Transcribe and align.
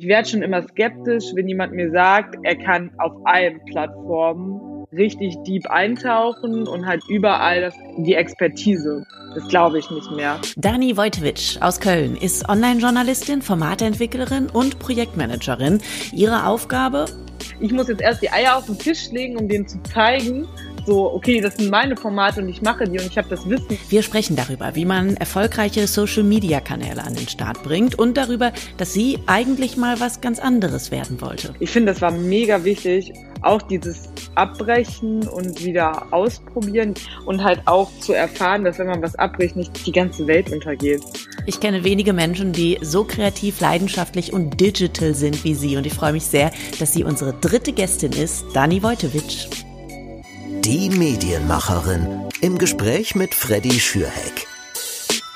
Ich 0.00 0.06
werde 0.06 0.26
schon 0.26 0.40
immer 0.40 0.62
skeptisch, 0.62 1.24
wenn 1.34 1.46
jemand 1.46 1.74
mir 1.74 1.90
sagt, 1.90 2.34
er 2.42 2.56
kann 2.56 2.90
auf 2.96 3.12
allen 3.24 3.62
Plattformen 3.66 4.86
richtig 4.94 5.36
deep 5.46 5.66
eintauchen 5.66 6.66
und 6.66 6.86
halt 6.86 7.02
überall 7.10 7.60
das, 7.60 7.74
die 7.98 8.14
Expertise. 8.14 9.04
Das 9.34 9.46
glaube 9.48 9.78
ich 9.78 9.90
nicht 9.90 10.10
mehr. 10.12 10.40
Dani 10.56 10.96
Wojtowicz 10.96 11.58
aus 11.60 11.80
Köln 11.80 12.16
ist 12.16 12.48
Online-Journalistin, 12.48 13.42
Formatentwicklerin 13.42 14.48
und 14.48 14.78
Projektmanagerin. 14.78 15.82
Ihre 16.14 16.46
Aufgabe? 16.46 17.04
Ich 17.60 17.70
muss 17.70 17.88
jetzt 17.88 18.00
erst 18.00 18.22
die 18.22 18.30
Eier 18.30 18.56
auf 18.56 18.64
den 18.64 18.78
Tisch 18.78 19.10
legen, 19.10 19.36
um 19.36 19.48
denen 19.48 19.68
zu 19.68 19.82
zeigen, 19.82 20.48
so, 20.86 21.12
okay, 21.12 21.40
das 21.40 21.56
sind 21.56 21.70
meine 21.70 21.96
Formate 21.96 22.40
und 22.40 22.48
ich 22.48 22.62
mache 22.62 22.84
die 22.84 22.98
und 22.98 23.06
ich 23.06 23.18
habe 23.18 23.28
das 23.28 23.48
Wissen. 23.48 23.78
Wir 23.88 24.02
sprechen 24.02 24.36
darüber, 24.36 24.74
wie 24.74 24.84
man 24.84 25.16
erfolgreiche 25.16 25.86
Social-Media-Kanäle 25.86 27.02
an 27.02 27.14
den 27.14 27.28
Start 27.28 27.62
bringt 27.62 27.98
und 27.98 28.16
darüber, 28.16 28.52
dass 28.76 28.92
sie 28.92 29.18
eigentlich 29.26 29.76
mal 29.76 30.00
was 30.00 30.20
ganz 30.20 30.38
anderes 30.38 30.90
werden 30.90 31.20
wollte. 31.20 31.54
Ich 31.60 31.70
finde, 31.70 31.92
das 31.92 32.00
war 32.00 32.10
mega 32.10 32.64
wichtig, 32.64 33.12
auch 33.42 33.62
dieses 33.62 34.08
Abbrechen 34.34 35.26
und 35.28 35.64
wieder 35.64 36.06
ausprobieren 36.12 36.94
und 37.26 37.42
halt 37.42 37.60
auch 37.66 37.90
zu 38.00 38.12
erfahren, 38.12 38.64
dass 38.64 38.78
wenn 38.78 38.86
man 38.86 39.02
was 39.02 39.14
abbricht, 39.16 39.56
nicht 39.56 39.86
die 39.86 39.92
ganze 39.92 40.26
Welt 40.26 40.52
untergeht. 40.52 41.02
Ich 41.46 41.60
kenne 41.60 41.84
wenige 41.84 42.12
Menschen, 42.12 42.52
die 42.52 42.78
so 42.82 43.04
kreativ, 43.04 43.60
leidenschaftlich 43.60 44.32
und 44.32 44.60
digital 44.60 45.14
sind 45.14 45.42
wie 45.44 45.54
sie 45.54 45.76
und 45.76 45.86
ich 45.86 45.94
freue 45.94 46.12
mich 46.12 46.24
sehr, 46.24 46.52
dass 46.78 46.92
sie 46.92 47.04
unsere 47.04 47.32
dritte 47.32 47.72
Gästin 47.72 48.12
ist, 48.12 48.44
Dani 48.54 48.82
Wojtowicz. 48.82 49.69
Die 50.64 50.90
Medienmacherin 50.90 52.28
im 52.42 52.58
Gespräch 52.58 53.14
mit 53.14 53.34
Freddy 53.34 53.80
Schürheck. 53.80 54.46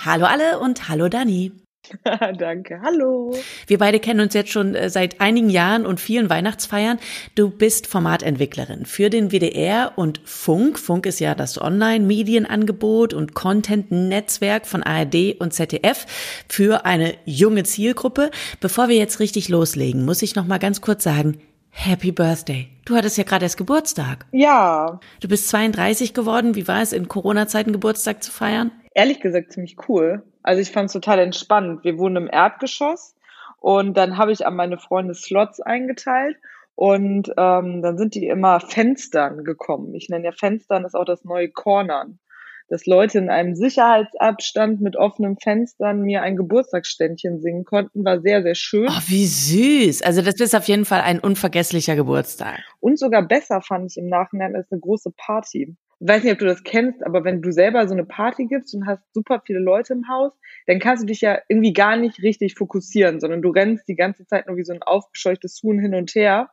Hallo 0.05 0.27
alle 0.27 0.59
und 0.59 0.88
hallo 0.88 1.09
Dani. 1.09 1.52
Danke, 2.38 2.80
hallo. 2.83 3.34
Wir 3.66 3.78
beide 3.78 4.00
kennen 4.00 4.20
uns 4.20 4.34
jetzt 4.34 4.50
schon 4.50 4.74
äh, 4.74 4.91
seit 4.91 5.20
einigen 5.20 5.48
Jahren 5.48 5.87
und 5.87 5.98
vielen 5.98 6.28
Weihnachtsfeiern. 6.28 6.98
Du 7.34 7.48
bist 7.50 7.87
Formatentwicklerin 7.87 8.84
für 8.84 9.08
den 9.08 9.31
WDR 9.31 9.92
und 9.97 10.20
Funk. 10.25 10.78
Funk 10.78 11.06
ist 11.06 11.20
ja 11.20 11.34
das 11.34 11.61
Online-Medienangebot 11.61 13.14
und 13.14 13.34
Content-Netzwerk 13.34 14.66
von 14.66 14.83
ARD 14.83 15.36
und 15.38 15.55
ZDF 15.55 16.06
für 16.48 16.84
eine 16.84 17.14
junge 17.25 17.64
Zielgruppe. 17.64 18.31
Bevor 18.61 18.88
wir 18.88 18.97
jetzt 18.97 19.20
richtig 19.20 19.48
loslegen, 19.48 20.05
muss 20.05 20.22
ich 20.22 20.34
noch 20.34 20.47
mal 20.47 20.59
ganz 20.59 20.81
kurz 20.81 21.03
sagen, 21.03 21.38
Happy 21.77 22.12
Birthday. 22.12 22.69
Du 22.84 22.94
hattest 22.94 23.19
ja 23.19 23.25
gerade 23.25 23.44
erst 23.44 23.58
Geburtstag. 23.58 24.27
Ja. 24.30 25.00
Du 25.20 25.28
bist 25.28 25.48
32 25.48 26.14
geworden. 26.14 26.55
Wie 26.55 26.69
war 26.69 26.81
es, 26.81 26.92
in 26.92 27.08
Corona-Zeiten 27.08 27.72
Geburtstag 27.72 28.22
zu 28.22 28.31
feiern? 28.31 28.70
Ehrlich 28.94 29.20
gesagt 29.20 29.53
ziemlich 29.53 29.77
cool. 29.89 30.22
Also 30.42 30.62
ich 30.62 30.70
fand 30.70 30.86
es 30.86 30.92
total 30.92 31.19
entspannt. 31.19 31.83
Wir 31.83 31.98
wohnen 31.98 32.16
im 32.16 32.31
Erdgeschoss 32.31 33.16
und 33.58 33.97
dann 33.97 34.16
habe 34.16 34.33
ich 34.33 34.47
an 34.47 34.55
meine 34.55 34.78
Freunde 34.78 35.14
Slots 35.14 35.61
eingeteilt 35.61 36.36
und 36.77 37.28
ähm, 37.36 37.83
dann 37.83 37.98
sind 37.98 38.14
die 38.14 38.28
immer 38.28 38.61
Fenstern 38.61 39.44
gekommen. 39.44 39.94
Ich 39.94 40.09
nenne 40.09 40.27
ja 40.27 40.33
Fenstern 40.33 40.84
ist 40.84 40.94
auch 40.94 41.05
das 41.05 41.25
neue 41.25 41.50
Cornern 41.50 42.19
dass 42.68 42.86
Leute 42.86 43.18
in 43.18 43.28
einem 43.28 43.54
Sicherheitsabstand 43.54 44.80
mit 44.80 44.96
offenen 44.96 45.36
Fenstern 45.38 46.02
mir 46.02 46.22
ein 46.22 46.36
Geburtstagsständchen 46.36 47.40
singen 47.40 47.64
konnten, 47.64 48.04
war 48.04 48.20
sehr, 48.20 48.42
sehr 48.42 48.54
schön. 48.54 48.88
Oh, 48.88 49.00
wie 49.06 49.26
süß. 49.26 50.02
Also 50.02 50.22
das 50.22 50.36
ist 50.36 50.54
auf 50.54 50.66
jeden 50.66 50.84
Fall 50.84 51.02
ein 51.02 51.20
unvergesslicher 51.20 51.96
Geburtstag. 51.96 52.60
Und 52.80 52.98
sogar 52.98 53.26
besser 53.26 53.60
fand 53.60 53.90
ich 53.90 53.98
im 53.98 54.08
Nachhinein 54.08 54.56
als 54.56 54.70
eine 54.70 54.80
große 54.80 55.12
Party. 55.16 55.76
Ich 56.00 56.08
weiß 56.08 56.24
nicht, 56.24 56.32
ob 56.32 56.38
du 56.38 56.46
das 56.46 56.64
kennst, 56.64 57.04
aber 57.04 57.24
wenn 57.24 57.40
du 57.40 57.52
selber 57.52 57.86
so 57.86 57.94
eine 57.94 58.04
Party 58.04 58.46
gibst 58.46 58.74
und 58.74 58.86
hast 58.86 59.02
super 59.14 59.42
viele 59.46 59.60
Leute 59.60 59.92
im 59.92 60.08
Haus, 60.08 60.32
dann 60.66 60.78
kannst 60.78 61.02
du 61.02 61.06
dich 61.06 61.20
ja 61.20 61.38
irgendwie 61.48 61.72
gar 61.72 61.96
nicht 61.96 62.22
richtig 62.22 62.54
fokussieren, 62.56 63.20
sondern 63.20 63.42
du 63.42 63.50
rennst 63.50 63.88
die 63.88 63.94
ganze 63.94 64.26
Zeit 64.26 64.46
nur 64.46 64.56
wie 64.56 64.64
so 64.64 64.72
ein 64.72 64.82
aufgescheuchtes 64.82 65.60
Huhn 65.62 65.78
hin 65.78 65.94
und 65.94 66.14
her. 66.14 66.50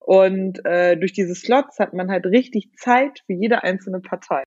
Und 0.00 0.64
äh, 0.64 0.96
durch 0.96 1.12
diese 1.12 1.34
Slots 1.34 1.78
hat 1.80 1.92
man 1.92 2.10
halt 2.10 2.26
richtig 2.26 2.70
Zeit 2.76 3.24
für 3.26 3.32
jede 3.32 3.64
einzelne 3.64 4.00
Partei. 4.00 4.44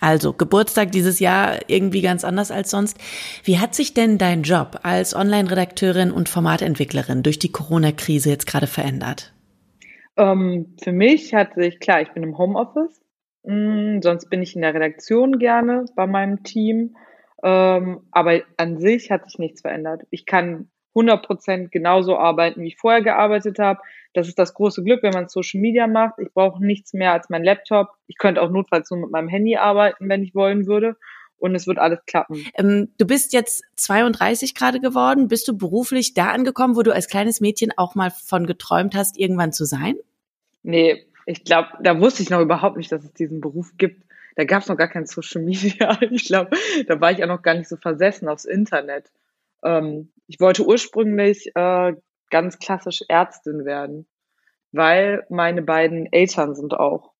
Also 0.00 0.32
Geburtstag 0.32 0.92
dieses 0.92 1.20
Jahr 1.20 1.58
irgendwie 1.68 2.02
ganz 2.02 2.24
anders 2.24 2.50
als 2.50 2.70
sonst. 2.70 2.98
Wie 3.44 3.58
hat 3.58 3.74
sich 3.74 3.94
denn 3.94 4.18
dein 4.18 4.42
Job 4.42 4.80
als 4.82 5.14
Online-Redakteurin 5.14 6.10
und 6.10 6.28
Formatentwicklerin 6.28 7.22
durch 7.22 7.38
die 7.38 7.52
Corona-Krise 7.52 8.30
jetzt 8.30 8.46
gerade 8.46 8.66
verändert? 8.66 9.32
Ähm, 10.16 10.76
für 10.82 10.92
mich 10.92 11.34
hat 11.34 11.54
sich, 11.54 11.78
klar, 11.80 12.00
ich 12.00 12.10
bin 12.12 12.22
im 12.22 12.38
Homeoffice, 12.38 13.00
mh, 13.44 14.00
sonst 14.02 14.30
bin 14.30 14.42
ich 14.42 14.54
in 14.54 14.62
der 14.62 14.74
Redaktion 14.74 15.38
gerne 15.38 15.84
bei 15.94 16.06
meinem 16.06 16.42
Team, 16.42 16.96
ähm, 17.42 18.00
aber 18.10 18.40
an 18.56 18.78
sich 18.78 19.10
hat 19.10 19.26
sich 19.26 19.38
nichts 19.38 19.60
verändert. 19.60 20.02
Ich 20.10 20.24
kann 20.26 20.68
100% 20.94 21.68
genauso 21.68 22.16
arbeiten, 22.16 22.62
wie 22.62 22.68
ich 22.68 22.78
vorher 22.78 23.02
gearbeitet 23.02 23.58
habe. 23.58 23.80
Das 24.16 24.28
ist 24.28 24.38
das 24.38 24.54
große 24.54 24.82
Glück, 24.82 25.02
wenn 25.02 25.12
man 25.12 25.28
Social 25.28 25.60
Media 25.60 25.86
macht. 25.86 26.14
Ich 26.18 26.32
brauche 26.32 26.64
nichts 26.64 26.94
mehr 26.94 27.12
als 27.12 27.28
mein 27.28 27.44
Laptop. 27.44 27.90
Ich 28.06 28.16
könnte 28.16 28.40
auch 28.40 28.50
notfalls 28.50 28.90
nur 28.90 29.00
mit 29.00 29.10
meinem 29.10 29.28
Handy 29.28 29.56
arbeiten, 29.56 30.08
wenn 30.08 30.22
ich 30.22 30.34
wollen 30.34 30.66
würde. 30.66 30.96
Und 31.38 31.54
es 31.54 31.66
wird 31.66 31.76
alles 31.76 31.98
klappen. 32.06 32.42
Ähm, 32.54 32.88
du 32.96 33.06
bist 33.06 33.34
jetzt 33.34 33.62
32 33.76 34.54
gerade 34.54 34.80
geworden. 34.80 35.28
Bist 35.28 35.46
du 35.48 35.58
beruflich 35.58 36.14
da 36.14 36.30
angekommen, 36.30 36.76
wo 36.76 36.82
du 36.82 36.94
als 36.94 37.08
kleines 37.08 37.42
Mädchen 37.42 37.72
auch 37.76 37.94
mal 37.94 38.10
von 38.10 38.46
geträumt 38.46 38.94
hast, 38.94 39.18
irgendwann 39.18 39.52
zu 39.52 39.66
sein? 39.66 39.96
Nee, 40.62 41.04
ich 41.26 41.44
glaube, 41.44 41.68
da 41.82 42.00
wusste 42.00 42.22
ich 42.22 42.30
noch 42.30 42.40
überhaupt 42.40 42.78
nicht, 42.78 42.90
dass 42.90 43.04
es 43.04 43.12
diesen 43.12 43.42
Beruf 43.42 43.72
gibt. 43.76 44.02
Da 44.36 44.44
gab 44.44 44.62
es 44.62 44.68
noch 44.68 44.78
gar 44.78 44.88
kein 44.88 45.04
Social 45.04 45.42
Media. 45.42 45.98
Ich 46.10 46.24
glaube, 46.24 46.56
da 46.86 46.98
war 47.02 47.12
ich 47.12 47.22
auch 47.22 47.28
noch 47.28 47.42
gar 47.42 47.54
nicht 47.54 47.68
so 47.68 47.76
versessen 47.76 48.28
aufs 48.28 48.46
Internet. 48.46 49.12
Ähm, 49.62 50.08
ich 50.26 50.40
wollte 50.40 50.66
ursprünglich 50.66 51.52
äh, 51.54 51.92
ganz 52.30 52.58
klassisch 52.58 53.02
Ärztin 53.08 53.64
werden, 53.64 54.06
weil 54.72 55.26
meine 55.28 55.62
beiden 55.62 56.12
Eltern 56.12 56.54
sind 56.54 56.74
auch 56.74 57.12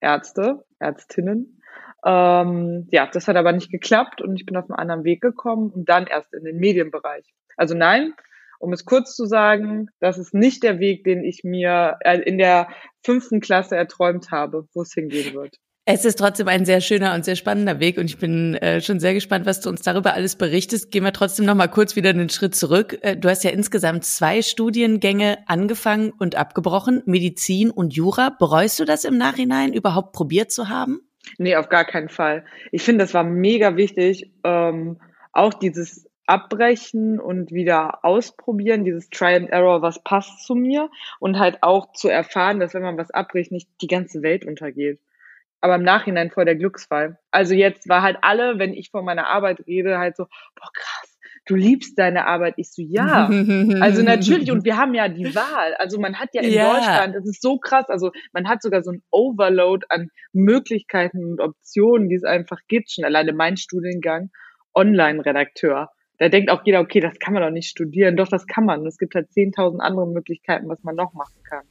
Ärzte, 0.00 0.64
Ärztinnen. 0.78 1.60
Ähm, 2.04 2.86
ja, 2.90 3.08
das 3.12 3.26
hat 3.26 3.36
aber 3.36 3.52
nicht 3.52 3.70
geklappt 3.70 4.22
und 4.22 4.36
ich 4.36 4.46
bin 4.46 4.56
auf 4.56 4.70
einen 4.70 4.78
anderen 4.78 5.04
Weg 5.04 5.20
gekommen 5.20 5.70
und 5.70 5.88
dann 5.88 6.06
erst 6.06 6.32
in 6.32 6.44
den 6.44 6.58
Medienbereich. 6.58 7.34
Also 7.56 7.74
nein, 7.74 8.14
um 8.60 8.72
es 8.72 8.84
kurz 8.84 9.14
zu 9.14 9.26
sagen, 9.26 9.88
das 10.00 10.18
ist 10.18 10.34
nicht 10.34 10.62
der 10.62 10.78
Weg, 10.78 11.04
den 11.04 11.24
ich 11.24 11.42
mir 11.44 11.98
äh, 12.00 12.18
in 12.20 12.38
der 12.38 12.68
fünften 13.04 13.40
Klasse 13.40 13.76
erträumt 13.76 14.30
habe, 14.30 14.66
wo 14.74 14.82
es 14.82 14.92
hingehen 14.92 15.34
wird. 15.34 15.56
Es 15.90 16.04
ist 16.04 16.18
trotzdem 16.18 16.48
ein 16.48 16.66
sehr 16.66 16.82
schöner 16.82 17.14
und 17.14 17.24
sehr 17.24 17.34
spannender 17.34 17.80
Weg 17.80 17.96
und 17.96 18.04
ich 18.04 18.18
bin 18.18 18.56
äh, 18.56 18.82
schon 18.82 19.00
sehr 19.00 19.14
gespannt, 19.14 19.46
was 19.46 19.62
du 19.62 19.70
uns 19.70 19.80
darüber 19.80 20.12
alles 20.12 20.36
berichtest. 20.36 20.90
Gehen 20.90 21.02
wir 21.02 21.14
trotzdem 21.14 21.46
noch 21.46 21.54
mal 21.54 21.68
kurz 21.68 21.96
wieder 21.96 22.10
einen 22.10 22.28
Schritt 22.28 22.54
zurück. 22.54 22.98
Äh, 23.00 23.16
du 23.16 23.30
hast 23.30 23.42
ja 23.42 23.52
insgesamt 23.52 24.04
zwei 24.04 24.42
Studiengänge 24.42 25.38
angefangen 25.46 26.10
und 26.10 26.34
abgebrochen, 26.34 27.02
Medizin 27.06 27.70
und 27.70 27.94
Jura. 27.94 28.28
Bereust 28.38 28.78
du 28.78 28.84
das 28.84 29.06
im 29.06 29.16
Nachhinein 29.16 29.72
überhaupt 29.72 30.12
probiert 30.12 30.52
zu 30.52 30.68
haben? 30.68 31.00
Nee, 31.38 31.56
auf 31.56 31.70
gar 31.70 31.86
keinen 31.86 32.10
Fall. 32.10 32.44
Ich 32.70 32.82
finde, 32.82 33.04
das 33.04 33.14
war 33.14 33.24
mega 33.24 33.76
wichtig, 33.76 34.30
ähm, 34.44 35.00
auch 35.32 35.54
dieses 35.54 36.06
Abbrechen 36.26 37.18
und 37.18 37.50
wieder 37.50 38.04
ausprobieren, 38.04 38.84
dieses 38.84 39.08
Try 39.08 39.36
and 39.36 39.48
Error, 39.48 39.80
was 39.80 40.04
passt 40.04 40.44
zu 40.44 40.54
mir 40.54 40.90
und 41.18 41.38
halt 41.38 41.62
auch 41.62 41.92
zu 41.94 42.08
erfahren, 42.08 42.60
dass 42.60 42.74
wenn 42.74 42.82
man 42.82 42.98
was 42.98 43.10
abbricht, 43.10 43.52
nicht 43.52 43.70
die 43.80 43.86
ganze 43.86 44.20
Welt 44.20 44.44
untergeht 44.44 45.00
aber 45.60 45.76
im 45.76 45.82
Nachhinein 45.82 46.30
voll 46.30 46.44
der 46.44 46.56
Glücksfall. 46.56 47.18
Also 47.30 47.54
jetzt 47.54 47.88
war 47.88 48.02
halt 48.02 48.18
alle, 48.22 48.58
wenn 48.58 48.74
ich 48.74 48.90
von 48.90 49.04
meiner 49.04 49.26
Arbeit 49.26 49.66
rede, 49.66 49.98
halt 49.98 50.16
so, 50.16 50.24
boah 50.24 50.70
krass, 50.72 51.18
du 51.46 51.54
liebst 51.54 51.98
deine 51.98 52.26
Arbeit. 52.26 52.54
Ich 52.56 52.70
so, 52.70 52.82
ja. 52.82 53.26
also 53.80 54.02
natürlich, 54.02 54.50
und 54.52 54.64
wir 54.64 54.76
haben 54.76 54.94
ja 54.94 55.08
die 55.08 55.34
Wahl. 55.34 55.74
Also 55.78 55.98
man 55.98 56.18
hat 56.18 56.30
ja 56.34 56.42
in 56.42 56.52
ja. 56.52 56.72
Deutschland, 56.72 57.16
das 57.16 57.26
ist 57.26 57.42
so 57.42 57.58
krass, 57.58 57.86
also 57.88 58.12
man 58.32 58.48
hat 58.48 58.62
sogar 58.62 58.82
so 58.82 58.92
ein 58.92 59.02
Overload 59.10 59.86
an 59.88 60.10
Möglichkeiten 60.32 61.24
und 61.24 61.40
Optionen, 61.40 62.08
die 62.08 62.16
es 62.16 62.24
einfach 62.24 62.60
gibt. 62.68 62.92
Schon 62.92 63.04
alleine 63.04 63.32
mein 63.32 63.56
Studiengang, 63.56 64.30
Online-Redakteur. 64.74 65.90
Da 66.18 66.28
denkt 66.28 66.50
auch 66.50 66.62
jeder, 66.64 66.80
okay, 66.80 67.00
das 67.00 67.18
kann 67.18 67.32
man 67.32 67.42
doch 67.42 67.50
nicht 67.50 67.68
studieren. 67.68 68.16
Doch, 68.16 68.28
das 68.28 68.46
kann 68.46 68.64
man. 68.64 68.84
Es 68.86 68.98
gibt 68.98 69.14
halt 69.14 69.28
10.000 69.30 69.78
andere 69.78 70.06
Möglichkeiten, 70.06 70.68
was 70.68 70.82
man 70.82 70.96
noch 70.96 71.12
machen 71.14 71.36
kann. 71.44 71.62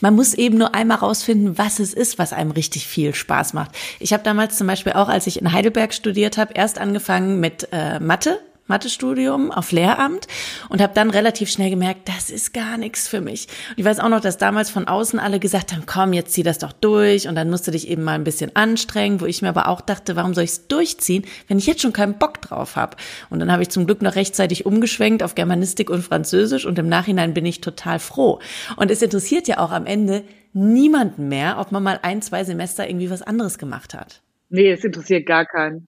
Man 0.00 0.14
muss 0.14 0.34
eben 0.34 0.58
nur 0.58 0.74
einmal 0.74 0.98
rausfinden, 0.98 1.58
was 1.58 1.78
es 1.78 1.94
ist, 1.94 2.18
was 2.18 2.32
einem 2.32 2.50
richtig 2.50 2.86
viel 2.86 3.14
Spaß 3.14 3.54
macht. 3.54 3.72
Ich 4.00 4.12
habe 4.12 4.22
damals 4.22 4.56
zum 4.58 4.66
Beispiel 4.66 4.92
auch, 4.92 5.08
als 5.08 5.26
ich 5.26 5.40
in 5.40 5.52
Heidelberg 5.52 5.94
studiert 5.94 6.36
habe, 6.36 6.52
erst 6.54 6.78
angefangen 6.78 7.40
mit 7.40 7.68
äh, 7.72 7.98
Mathe, 7.98 8.40
Mathestudium 8.66 9.50
auf 9.50 9.72
Lehramt 9.72 10.26
und 10.68 10.80
habe 10.80 10.94
dann 10.94 11.10
relativ 11.10 11.50
schnell 11.50 11.70
gemerkt, 11.70 12.08
das 12.08 12.30
ist 12.30 12.54
gar 12.54 12.78
nichts 12.78 13.06
für 13.08 13.20
mich. 13.20 13.48
Und 13.70 13.78
ich 13.78 13.84
weiß 13.84 14.00
auch 14.00 14.08
noch, 14.08 14.20
dass 14.20 14.38
damals 14.38 14.70
von 14.70 14.88
außen 14.88 15.18
alle 15.18 15.38
gesagt 15.38 15.72
haben, 15.72 15.84
komm, 15.86 16.12
jetzt 16.12 16.32
zieh 16.32 16.42
das 16.42 16.58
doch 16.58 16.72
durch 16.72 17.28
und 17.28 17.34
dann 17.34 17.50
musst 17.50 17.66
du 17.66 17.70
dich 17.70 17.88
eben 17.88 18.02
mal 18.02 18.14
ein 18.14 18.24
bisschen 18.24 18.54
anstrengen, 18.56 19.20
wo 19.20 19.26
ich 19.26 19.42
mir 19.42 19.50
aber 19.50 19.68
auch 19.68 19.80
dachte, 19.80 20.16
warum 20.16 20.34
soll 20.34 20.44
ich 20.44 20.50
es 20.50 20.68
durchziehen, 20.68 21.24
wenn 21.48 21.58
ich 21.58 21.66
jetzt 21.66 21.82
schon 21.82 21.92
keinen 21.92 22.18
Bock 22.18 22.40
drauf 22.40 22.76
habe? 22.76 22.96
Und 23.30 23.38
dann 23.38 23.52
habe 23.52 23.62
ich 23.62 23.68
zum 23.68 23.86
Glück 23.86 24.00
noch 24.02 24.14
rechtzeitig 24.14 24.64
umgeschwenkt 24.64 25.22
auf 25.22 25.34
Germanistik 25.34 25.90
und 25.90 26.02
Französisch 26.02 26.64
und 26.64 26.78
im 26.78 26.88
Nachhinein 26.88 27.34
bin 27.34 27.44
ich 27.44 27.60
total 27.60 27.98
froh. 27.98 28.40
Und 28.76 28.90
es 28.90 29.02
interessiert 29.02 29.46
ja 29.46 29.58
auch 29.58 29.72
am 29.72 29.86
Ende 29.86 30.24
niemanden 30.54 31.28
mehr, 31.28 31.58
ob 31.58 31.72
man 31.72 31.82
mal 31.82 31.98
ein, 32.02 32.22
zwei 32.22 32.44
Semester 32.44 32.88
irgendwie 32.88 33.10
was 33.10 33.22
anderes 33.22 33.58
gemacht 33.58 33.92
hat. 33.92 34.22
Nee, 34.48 34.70
es 34.70 34.84
interessiert 34.84 35.26
gar 35.26 35.44
keinen. 35.44 35.86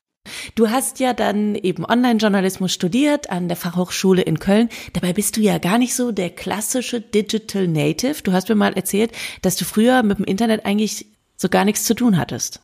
Du 0.54 0.70
hast 0.70 1.00
ja 1.00 1.12
dann 1.12 1.54
eben 1.54 1.84
Online-Journalismus 1.84 2.72
studiert 2.72 3.30
an 3.30 3.48
der 3.48 3.56
Fachhochschule 3.56 4.22
in 4.22 4.38
Köln. 4.38 4.68
Dabei 4.92 5.12
bist 5.12 5.36
du 5.36 5.40
ja 5.40 5.58
gar 5.58 5.78
nicht 5.78 5.94
so 5.94 6.12
der 6.12 6.30
klassische 6.30 7.00
Digital 7.00 7.68
Native. 7.68 8.22
Du 8.22 8.32
hast 8.32 8.48
mir 8.48 8.54
mal 8.54 8.74
erzählt, 8.74 9.12
dass 9.42 9.56
du 9.56 9.64
früher 9.64 10.02
mit 10.02 10.18
dem 10.18 10.24
Internet 10.24 10.64
eigentlich 10.64 11.06
so 11.36 11.48
gar 11.48 11.64
nichts 11.64 11.84
zu 11.84 11.94
tun 11.94 12.18
hattest. 12.18 12.60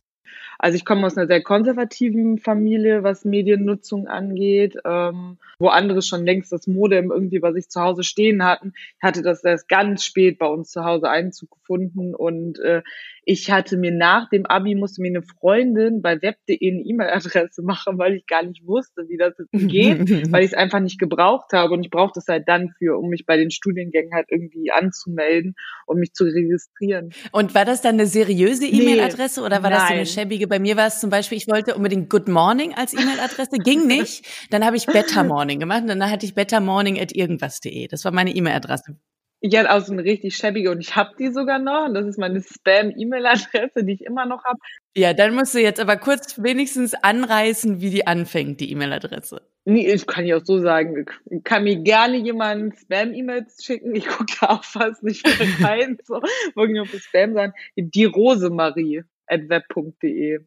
Also 0.63 0.77
ich 0.77 0.85
komme 0.85 1.05
aus 1.05 1.17
einer 1.17 1.27
sehr 1.27 1.43
konservativen 1.43 2.37
Familie, 2.37 3.03
was 3.03 3.25
Mediennutzung 3.25 4.07
angeht, 4.07 4.77
ähm, 4.85 5.37
wo 5.59 5.67
andere 5.67 6.01
schon 6.01 6.25
längst 6.25 6.53
das 6.53 6.67
Modem 6.67 7.11
irgendwie 7.11 7.39
bei 7.39 7.51
sich 7.51 7.67
zu 7.67 7.81
Hause 7.81 8.03
stehen 8.03 8.45
hatten. 8.45 8.71
Ich 8.95 9.03
hatte 9.03 9.23
das 9.23 9.43
erst 9.43 9.67
ganz 9.67 10.05
spät 10.05 10.39
bei 10.39 10.45
uns 10.45 10.69
zu 10.69 10.85
Hause 10.85 11.09
Einzug 11.09 11.51
gefunden 11.51 12.15
und 12.15 12.59
äh, 12.59 12.81
ich 13.25 13.51
hatte 13.51 13.77
mir 13.77 13.91
nach 13.91 14.29
dem 14.29 14.45
Abi 14.45 14.75
musste 14.75 15.01
mir 15.01 15.09
eine 15.09 15.21
Freundin 15.21 16.01
bei 16.01 16.21
web.de 16.21 16.57
eine 16.59 16.81
E-Mail-Adresse 16.81 17.61
machen, 17.61 17.97
weil 17.97 18.15
ich 18.15 18.25
gar 18.27 18.43
nicht 18.43 18.65
wusste, 18.65 19.03
wie 19.07 19.17
das 19.17 19.33
geht, 19.51 20.09
weil 20.31 20.43
ich 20.43 20.51
es 20.51 20.53
einfach 20.53 20.79
nicht 20.79 20.99
gebraucht 20.99 21.53
habe 21.53 21.73
und 21.73 21.83
ich 21.83 21.89
brauchte 21.89 22.19
es 22.19 22.27
halt 22.27 22.47
dann 22.47 22.69
für, 22.77 22.97
um 22.97 23.09
mich 23.09 23.25
bei 23.25 23.37
den 23.37 23.51
Studiengängen 23.51 24.13
halt 24.13 24.27
irgendwie 24.29 24.71
anzumelden 24.71 25.55
und 25.85 25.99
mich 25.99 26.13
zu 26.13 26.25
registrieren. 26.25 27.11
Und 27.31 27.55
war 27.55 27.65
das 27.65 27.81
dann 27.81 27.95
eine 27.95 28.07
seriöse 28.07 28.65
E-Mail-Adresse 28.65 29.39
nee, 29.39 29.45
oder 29.45 29.63
war 29.63 29.69
nein. 29.69 29.79
das 29.79 29.87
so 29.87 29.93
eine 29.93 30.05
schäbige? 30.05 30.47
Bei 30.47 30.59
mir 30.59 30.75
war 30.75 30.87
es 30.87 30.99
zum 30.99 31.09
Beispiel, 31.09 31.37
ich 31.37 31.47
wollte 31.47 31.75
unbedingt 31.75 32.09
Good 32.09 32.27
Morning 32.27 32.73
als 32.73 32.93
E-Mail-Adresse, 32.93 33.57
ging 33.63 33.87
nicht. 33.87 34.25
Dann 34.49 34.65
habe 34.65 34.75
ich 34.75 34.85
Better 34.85 35.23
Morning 35.23 35.59
gemacht 35.59 35.83
und 35.83 35.87
dann 35.87 36.09
hatte 36.09 36.25
ich 36.25 36.35
bettermorning 36.35 36.99
at 36.99 37.15
irgendwas.de. 37.15 37.87
Das 37.87 38.03
war 38.05 38.11
meine 38.11 38.35
E-Mail-Adresse. 38.35 38.97
Ich 39.45 39.57
hatte 39.57 39.73
auch 39.73 39.81
so 39.81 39.91
eine 39.91 40.05
richtig 40.05 40.37
schäbige 40.37 40.71
und 40.71 40.79
ich 40.79 40.95
habe 40.95 41.15
die 41.19 41.29
sogar 41.29 41.59
noch. 41.59 41.87
Und 41.87 41.95
das 41.95 42.05
ist 42.05 42.17
meine 42.17 42.41
Spam-E-Mail-Adresse, 42.41 43.83
die 43.83 43.91
ich 43.95 44.05
immer 44.05 44.25
noch 44.25 44.45
habe. 44.45 44.57
Ja, 44.95 45.13
dann 45.13 45.35
musst 45.35 45.53
du 45.53 45.59
jetzt 45.59 45.81
aber 45.81 45.97
kurz 45.97 46.41
wenigstens 46.41 46.93
anreißen, 46.93 47.81
wie 47.81 47.89
die 47.89 48.07
anfängt, 48.07 48.61
die 48.61 48.71
E-Mail-Adresse. 48.71 49.41
Nee, 49.65 49.91
ich 49.91 50.07
kann 50.07 50.25
ja 50.25 50.37
auch 50.37 50.45
so 50.45 50.61
sagen, 50.61 51.05
ich 51.29 51.43
kann 51.43 51.65
mir 51.65 51.75
gerne 51.75 52.15
jemand 52.19 52.79
Spam-E-Mails 52.79 53.65
schicken. 53.65 53.93
Ich 53.95 54.07
gucke 54.07 54.33
da 54.39 54.47
auch 54.47 54.63
fast 54.63 55.03
nicht 55.03 55.25
mehr 55.25 55.69
rein. 55.69 55.97
so, 56.05 56.21
wirklich 56.55 56.79
auf 56.79 57.01
Spam 57.01 57.33
sein. 57.33 57.51
Die 57.75 58.05
Rosemarie 58.05 59.03
at 59.27 59.49
web.de. 59.49 60.39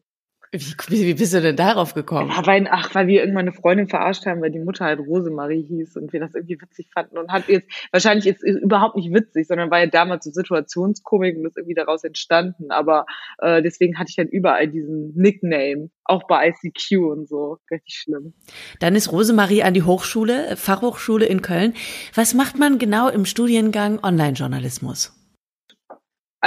Wie, 0.51 1.05
wie 1.05 1.13
bist 1.13 1.33
du 1.33 1.41
denn 1.41 1.57
darauf 1.57 1.93
gekommen? 1.93 2.31
Ja, 2.31 2.45
weil, 2.45 2.67
ach, 2.71 2.95
weil 2.95 3.07
wir 3.07 3.19
irgendwann 3.19 3.47
eine 3.47 3.51
Freundin 3.51 3.89
verarscht 3.89 4.25
haben, 4.25 4.41
weil 4.41 4.51
die 4.51 4.59
Mutter 4.59 4.85
halt 4.85 4.99
Rosemarie 4.99 5.61
hieß 5.61 5.97
und 5.97 6.13
wir 6.13 6.21
das 6.21 6.33
irgendwie 6.35 6.61
witzig 6.61 6.87
fanden 6.93 7.17
und 7.17 7.31
hat 7.31 7.49
jetzt, 7.49 7.69
wahrscheinlich 7.91 8.23
jetzt 8.23 8.43
überhaupt 8.43 8.95
nicht 8.95 9.13
witzig, 9.13 9.47
sondern 9.47 9.69
war 9.71 9.79
ja 9.79 9.87
damals 9.87 10.23
so 10.23 10.31
Situationskomik 10.31 11.37
und 11.37 11.45
ist 11.45 11.57
irgendwie 11.57 11.75
daraus 11.75 12.05
entstanden, 12.05 12.71
aber 12.71 13.05
äh, 13.39 13.61
deswegen 13.61 13.99
hatte 13.99 14.09
ich 14.09 14.17
halt 14.17 14.29
überall 14.31 14.69
diesen 14.69 15.13
Nickname, 15.15 15.89
auch 16.05 16.23
bei 16.27 16.49
ICQ 16.49 16.97
und 17.11 17.27
so, 17.27 17.57
richtig 17.69 17.95
schlimm. 17.95 18.33
Dann 18.79 18.95
ist 18.95 19.11
Rosemarie 19.11 19.63
an 19.63 19.73
die 19.73 19.83
Hochschule, 19.83 20.55
Fachhochschule 20.55 21.25
in 21.25 21.41
Köln. 21.41 21.73
Was 22.15 22.33
macht 22.33 22.57
man 22.57 22.79
genau 22.79 23.09
im 23.09 23.25
Studiengang 23.25 23.99
Online-Journalismus? 24.01 25.16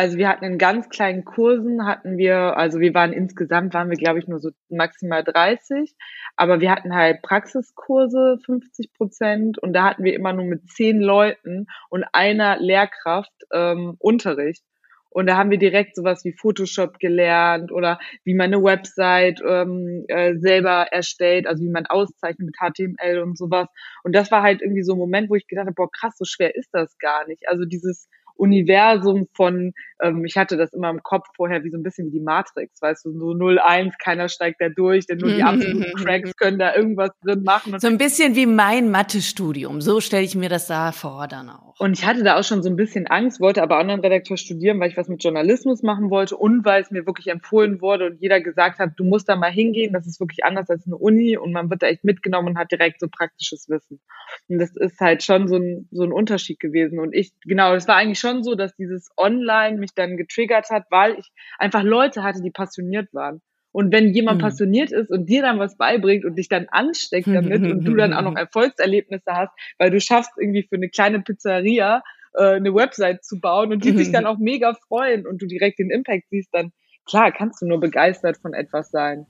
Also 0.01 0.17
wir 0.17 0.31
hatten 0.31 0.47
in 0.47 0.57
ganz 0.57 0.89
kleinen 0.89 1.27
Kursen 1.27 1.85
hatten 1.85 2.17
wir, 2.17 2.57
also 2.57 2.81
wir 2.81 2.95
waren 2.95 3.13
insgesamt 3.13 3.75
waren 3.75 3.91
wir 3.91 3.99
glaube 3.99 4.19
ich 4.19 4.27
nur 4.27 4.39
so 4.39 4.49
maximal 4.71 5.23
30, 5.23 5.95
aber 6.37 6.63
wir 6.63 6.71
hatten 6.71 6.95
halt 6.95 7.21
Praxiskurse 7.21 8.39
50 8.47 8.95
Prozent 8.95 9.59
und 9.59 9.75
da 9.75 9.85
hatten 9.85 10.03
wir 10.03 10.15
immer 10.15 10.33
nur 10.33 10.47
mit 10.47 10.71
zehn 10.71 11.03
Leuten 11.03 11.67
und 11.91 12.07
einer 12.15 12.59
Lehrkraft 12.59 13.35
ähm, 13.53 13.97
Unterricht. 13.99 14.65
Und 15.11 15.27
da 15.27 15.37
haben 15.37 15.51
wir 15.51 15.59
direkt 15.59 15.97
sowas 15.97 16.25
wie 16.25 16.33
Photoshop 16.33 16.99
gelernt 16.99 17.71
oder 17.73 17.99
wie 18.25 18.35
man 18.35 18.55
eine 18.55 18.63
Website 18.63 19.43
ähm, 19.47 20.05
äh, 20.09 20.37
selber 20.39 20.87
erstellt, 20.93 21.47
also 21.47 21.63
wie 21.63 21.71
man 21.71 21.85
auszeichnet 21.87 22.47
mit 22.47 22.57
HTML 22.57 23.19
und 23.19 23.37
sowas. 23.37 23.67
Und 24.05 24.15
das 24.15 24.31
war 24.31 24.43
halt 24.43 24.63
irgendwie 24.63 24.85
so 24.85 24.95
ein 24.95 24.99
Moment, 24.99 25.29
wo 25.29 25.35
ich 25.35 25.49
gedacht 25.49 25.67
habe, 25.67 25.75
boah 25.75 25.91
krass, 25.91 26.15
so 26.17 26.25
schwer 26.25 26.55
ist 26.55 26.71
das 26.73 26.97
gar 26.99 27.27
nicht. 27.27 27.49
Also 27.49 27.65
dieses 27.65 28.09
Universum 28.41 29.29
von, 29.35 29.73
ähm, 30.03 30.25
ich 30.25 30.37
hatte 30.37 30.57
das 30.57 30.73
immer 30.73 30.91
im 30.91 31.03
Kopf 31.03 31.27
vorher 31.37 31.63
wie 31.63 31.71
so 31.71 31.77
ein 31.77 31.83
bisschen 31.83 32.09
wie 32.09 32.19
die 32.19 32.25
Matrix, 32.25 32.81
weißt 32.81 33.05
du, 33.05 33.13
so 33.13 33.27
0-1, 33.33 33.93
keiner 34.03 34.29
steigt 34.29 34.61
da 34.61 34.69
durch, 34.69 35.07
denn 35.07 35.19
nur 35.19 35.31
die 35.31 35.43
absoluten 35.43 35.93
Cracks 35.97 36.35
können 36.37 36.59
da 36.59 36.75
irgendwas 36.75 37.11
drin 37.23 37.43
machen. 37.45 37.79
so 37.79 37.89
ein 37.89 37.99
bisschen 37.99 38.35
wie 38.35 38.47
mein 38.47 38.91
Mathestudium, 38.91 39.81
so 39.81 40.01
stelle 40.01 40.25
ich 40.25 40.35
mir 40.35 40.49
das 40.49 40.67
da 40.67 40.93
vor 40.93 41.29
dann 41.29 41.51
auch. 41.51 41.79
Und 41.79 41.99
ich 41.99 42.07
hatte 42.07 42.23
da 42.23 42.39
auch 42.39 42.45
schon 42.45 42.63
so 42.63 42.69
ein 42.69 42.77
bisschen 42.77 43.07
Angst, 43.07 43.41
wollte 43.41 43.63
aber 43.63 43.79
Online-Redakteur 43.79 44.37
studieren, 44.37 44.81
weil 44.81 44.91
ich 44.91 44.97
was 44.97 45.09
mit 45.09 45.25
Journalismus 45.25 45.83
machen 45.83 46.11
wollte 46.11 46.37
und 46.37 46.65
weil 46.65 46.83
es 46.83 46.91
mir 46.91 47.07
wirklich 47.07 47.29
empfohlen 47.29 47.81
wurde 47.81 48.07
und 48.07 48.21
jeder 48.21 48.41
gesagt 48.41 48.79
hat, 48.79 48.91
du 48.97 49.05
musst 49.05 49.29
da 49.29 49.37
mal 49.37 49.51
hingehen, 49.51 49.93
das 49.93 50.07
ist 50.07 50.21
wirklich 50.21 50.45
anders 50.45 50.69
als 50.69 50.87
eine 50.87 50.97
Uni 50.97 51.37
und 51.37 51.53
man 51.53 51.71
wird 51.71 51.83
da 51.83 51.87
echt 51.87 52.05
mitgenommen 52.05 52.49
und 52.49 52.59
hat 52.59 52.71
direkt 52.71 53.01
so 53.01 53.09
praktisches 53.09 53.69
Wissen. 53.69 54.01
Und 54.49 54.59
das 54.59 54.77
ist 54.77 55.01
halt 55.01 55.23
schon 55.23 55.49
so 55.49 55.57
ein, 55.57 55.89
so 55.91 56.03
ein 56.03 56.13
Unterschied 56.13 56.61
gewesen. 56.61 56.99
Und 56.99 57.15
ich, 57.15 57.33
genau, 57.45 57.75
das 57.75 57.89
war 57.89 57.97
eigentlich 57.97 58.21
schon 58.21 58.30
schon 58.31 58.43
so, 58.43 58.55
dass 58.55 58.75
dieses 58.77 59.11
Online 59.17 59.79
mich 59.79 59.95
dann 59.95 60.17
getriggert 60.17 60.71
hat, 60.71 60.85
weil 60.91 61.19
ich 61.19 61.31
einfach 61.59 61.83
Leute 61.83 62.23
hatte, 62.23 62.43
die 62.43 62.51
passioniert 62.51 63.13
waren. 63.13 63.41
Und 63.73 63.93
wenn 63.93 64.13
jemand 64.13 64.39
mhm. 64.39 64.43
passioniert 64.43 64.91
ist 64.91 65.11
und 65.11 65.27
dir 65.27 65.43
dann 65.43 65.61
was 65.61 65.77
beibringt 65.77 66.25
und 66.25 66.37
dich 66.37 66.49
dann 66.49 66.67
ansteckt 66.71 67.29
damit 67.29 67.63
und 67.63 67.85
du 67.85 67.95
dann 67.95 68.13
auch 68.13 68.23
noch 68.23 68.35
Erfolgserlebnisse 68.37 69.33
hast, 69.33 69.53
weil 69.79 69.91
du 69.91 70.01
schaffst 70.01 70.33
irgendwie 70.39 70.67
für 70.69 70.75
eine 70.75 70.89
kleine 70.89 71.21
Pizzeria 71.21 72.03
äh, 72.35 72.57
eine 72.57 72.75
Website 72.75 73.25
zu 73.25 73.41
bauen 73.41 73.73
und 73.73 73.85
die 73.85 73.93
sich 73.93 74.11
dann 74.11 74.27
auch 74.27 74.39
mega 74.39 74.75
freuen 74.89 75.27
und 75.27 75.41
du 75.41 75.47
direkt 75.47 75.79
den 75.79 75.91
Impact 75.91 76.25
siehst, 76.31 76.53
dann 76.53 76.73
klar 77.09 77.31
kannst 77.31 77.63
du 77.63 77.67
nur 77.67 77.79
begeistert 77.79 78.39
von 78.39 78.55
etwas 78.55 78.91
sein. 78.91 79.27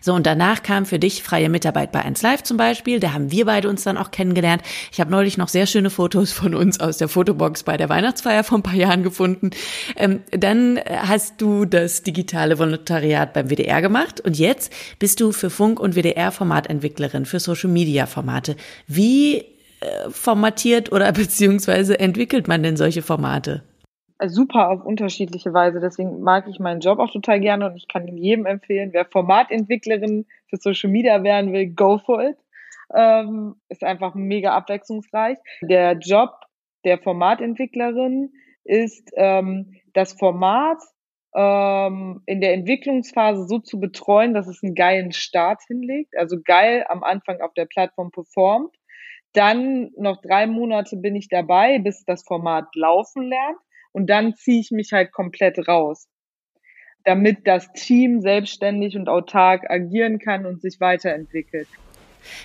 So, 0.00 0.14
und 0.14 0.26
danach 0.26 0.62
kam 0.62 0.86
für 0.86 0.98
dich 0.98 1.22
freie 1.22 1.48
Mitarbeit 1.48 1.92
bei 1.92 2.04
1 2.04 2.22
Live 2.22 2.42
zum 2.42 2.56
Beispiel. 2.56 3.00
Da 3.00 3.12
haben 3.12 3.30
wir 3.30 3.46
beide 3.46 3.68
uns 3.68 3.84
dann 3.84 3.96
auch 3.96 4.10
kennengelernt. 4.10 4.62
Ich 4.92 5.00
habe 5.00 5.10
neulich 5.10 5.38
noch 5.38 5.48
sehr 5.48 5.66
schöne 5.66 5.90
Fotos 5.90 6.32
von 6.32 6.54
uns 6.54 6.80
aus 6.80 6.98
der 6.98 7.08
Fotobox 7.08 7.62
bei 7.62 7.76
der 7.76 7.88
Weihnachtsfeier 7.88 8.44
vor 8.44 8.58
ein 8.58 8.62
paar 8.62 8.74
Jahren 8.74 9.02
gefunden. 9.02 9.50
Ähm, 9.96 10.20
dann 10.30 10.78
hast 10.86 11.40
du 11.40 11.64
das 11.64 12.02
digitale 12.02 12.58
Volontariat 12.58 13.32
beim 13.32 13.50
WDR 13.50 13.82
gemacht 13.82 14.20
und 14.20 14.38
jetzt 14.38 14.72
bist 14.98 15.20
du 15.20 15.32
für 15.32 15.50
Funk 15.50 15.80
und 15.80 15.94
WDR 15.94 16.32
Formatentwicklerin 16.32 17.26
für 17.26 17.40
Social 17.40 17.70
Media 17.70 18.06
Formate. 18.06 18.56
Wie 18.86 19.38
äh, 19.80 20.10
formatiert 20.10 20.92
oder 20.92 21.12
beziehungsweise 21.12 21.98
entwickelt 21.98 22.48
man 22.48 22.62
denn 22.62 22.76
solche 22.76 23.02
Formate? 23.02 23.62
Super 24.26 24.70
auf 24.70 24.84
unterschiedliche 24.84 25.52
Weise. 25.52 25.80
Deswegen 25.80 26.20
mag 26.20 26.48
ich 26.48 26.58
meinen 26.58 26.80
Job 26.80 26.98
auch 26.98 27.10
total 27.10 27.40
gerne 27.40 27.66
und 27.66 27.76
ich 27.76 27.86
kann 27.88 28.08
ihn 28.08 28.16
jedem 28.16 28.46
empfehlen, 28.46 28.92
wer 28.92 29.04
Formatentwicklerin 29.04 30.26
für 30.48 30.56
Social 30.56 30.90
Media 30.90 31.22
werden 31.22 31.52
will, 31.52 31.68
go 31.68 31.98
for 31.98 32.22
it. 32.22 32.36
Ähm, 32.94 33.56
ist 33.68 33.84
einfach 33.84 34.14
mega 34.14 34.54
abwechslungsreich. 34.54 35.38
Der 35.62 35.92
Job 35.98 36.30
der 36.84 36.98
Formatentwicklerin 36.98 38.32
ist, 38.64 39.10
ähm, 39.14 39.74
das 39.92 40.14
Format 40.14 40.78
ähm, 41.34 42.22
in 42.26 42.40
der 42.40 42.54
Entwicklungsphase 42.54 43.46
so 43.46 43.58
zu 43.58 43.78
betreuen, 43.78 44.34
dass 44.34 44.48
es 44.48 44.62
einen 44.62 44.74
geilen 44.74 45.12
Start 45.12 45.60
hinlegt, 45.66 46.16
also 46.16 46.38
geil 46.42 46.84
am 46.88 47.04
Anfang 47.04 47.40
auf 47.40 47.52
der 47.54 47.66
Plattform 47.66 48.10
performt. 48.10 48.74
Dann 49.34 49.90
noch 49.96 50.22
drei 50.22 50.46
Monate 50.46 50.96
bin 50.96 51.14
ich 51.14 51.28
dabei, 51.28 51.78
bis 51.78 52.04
das 52.04 52.24
Format 52.24 52.74
laufen 52.74 53.22
lernt 53.22 53.58
und 53.98 54.06
dann 54.06 54.36
ziehe 54.36 54.60
ich 54.60 54.70
mich 54.70 54.92
halt 54.92 55.10
komplett 55.10 55.66
raus, 55.66 56.06
damit 57.04 57.48
das 57.48 57.72
Team 57.72 58.20
selbstständig 58.20 58.94
und 58.94 59.08
autark 59.08 59.68
agieren 59.68 60.20
kann 60.20 60.46
und 60.46 60.62
sich 60.62 60.78
weiterentwickelt. 60.78 61.66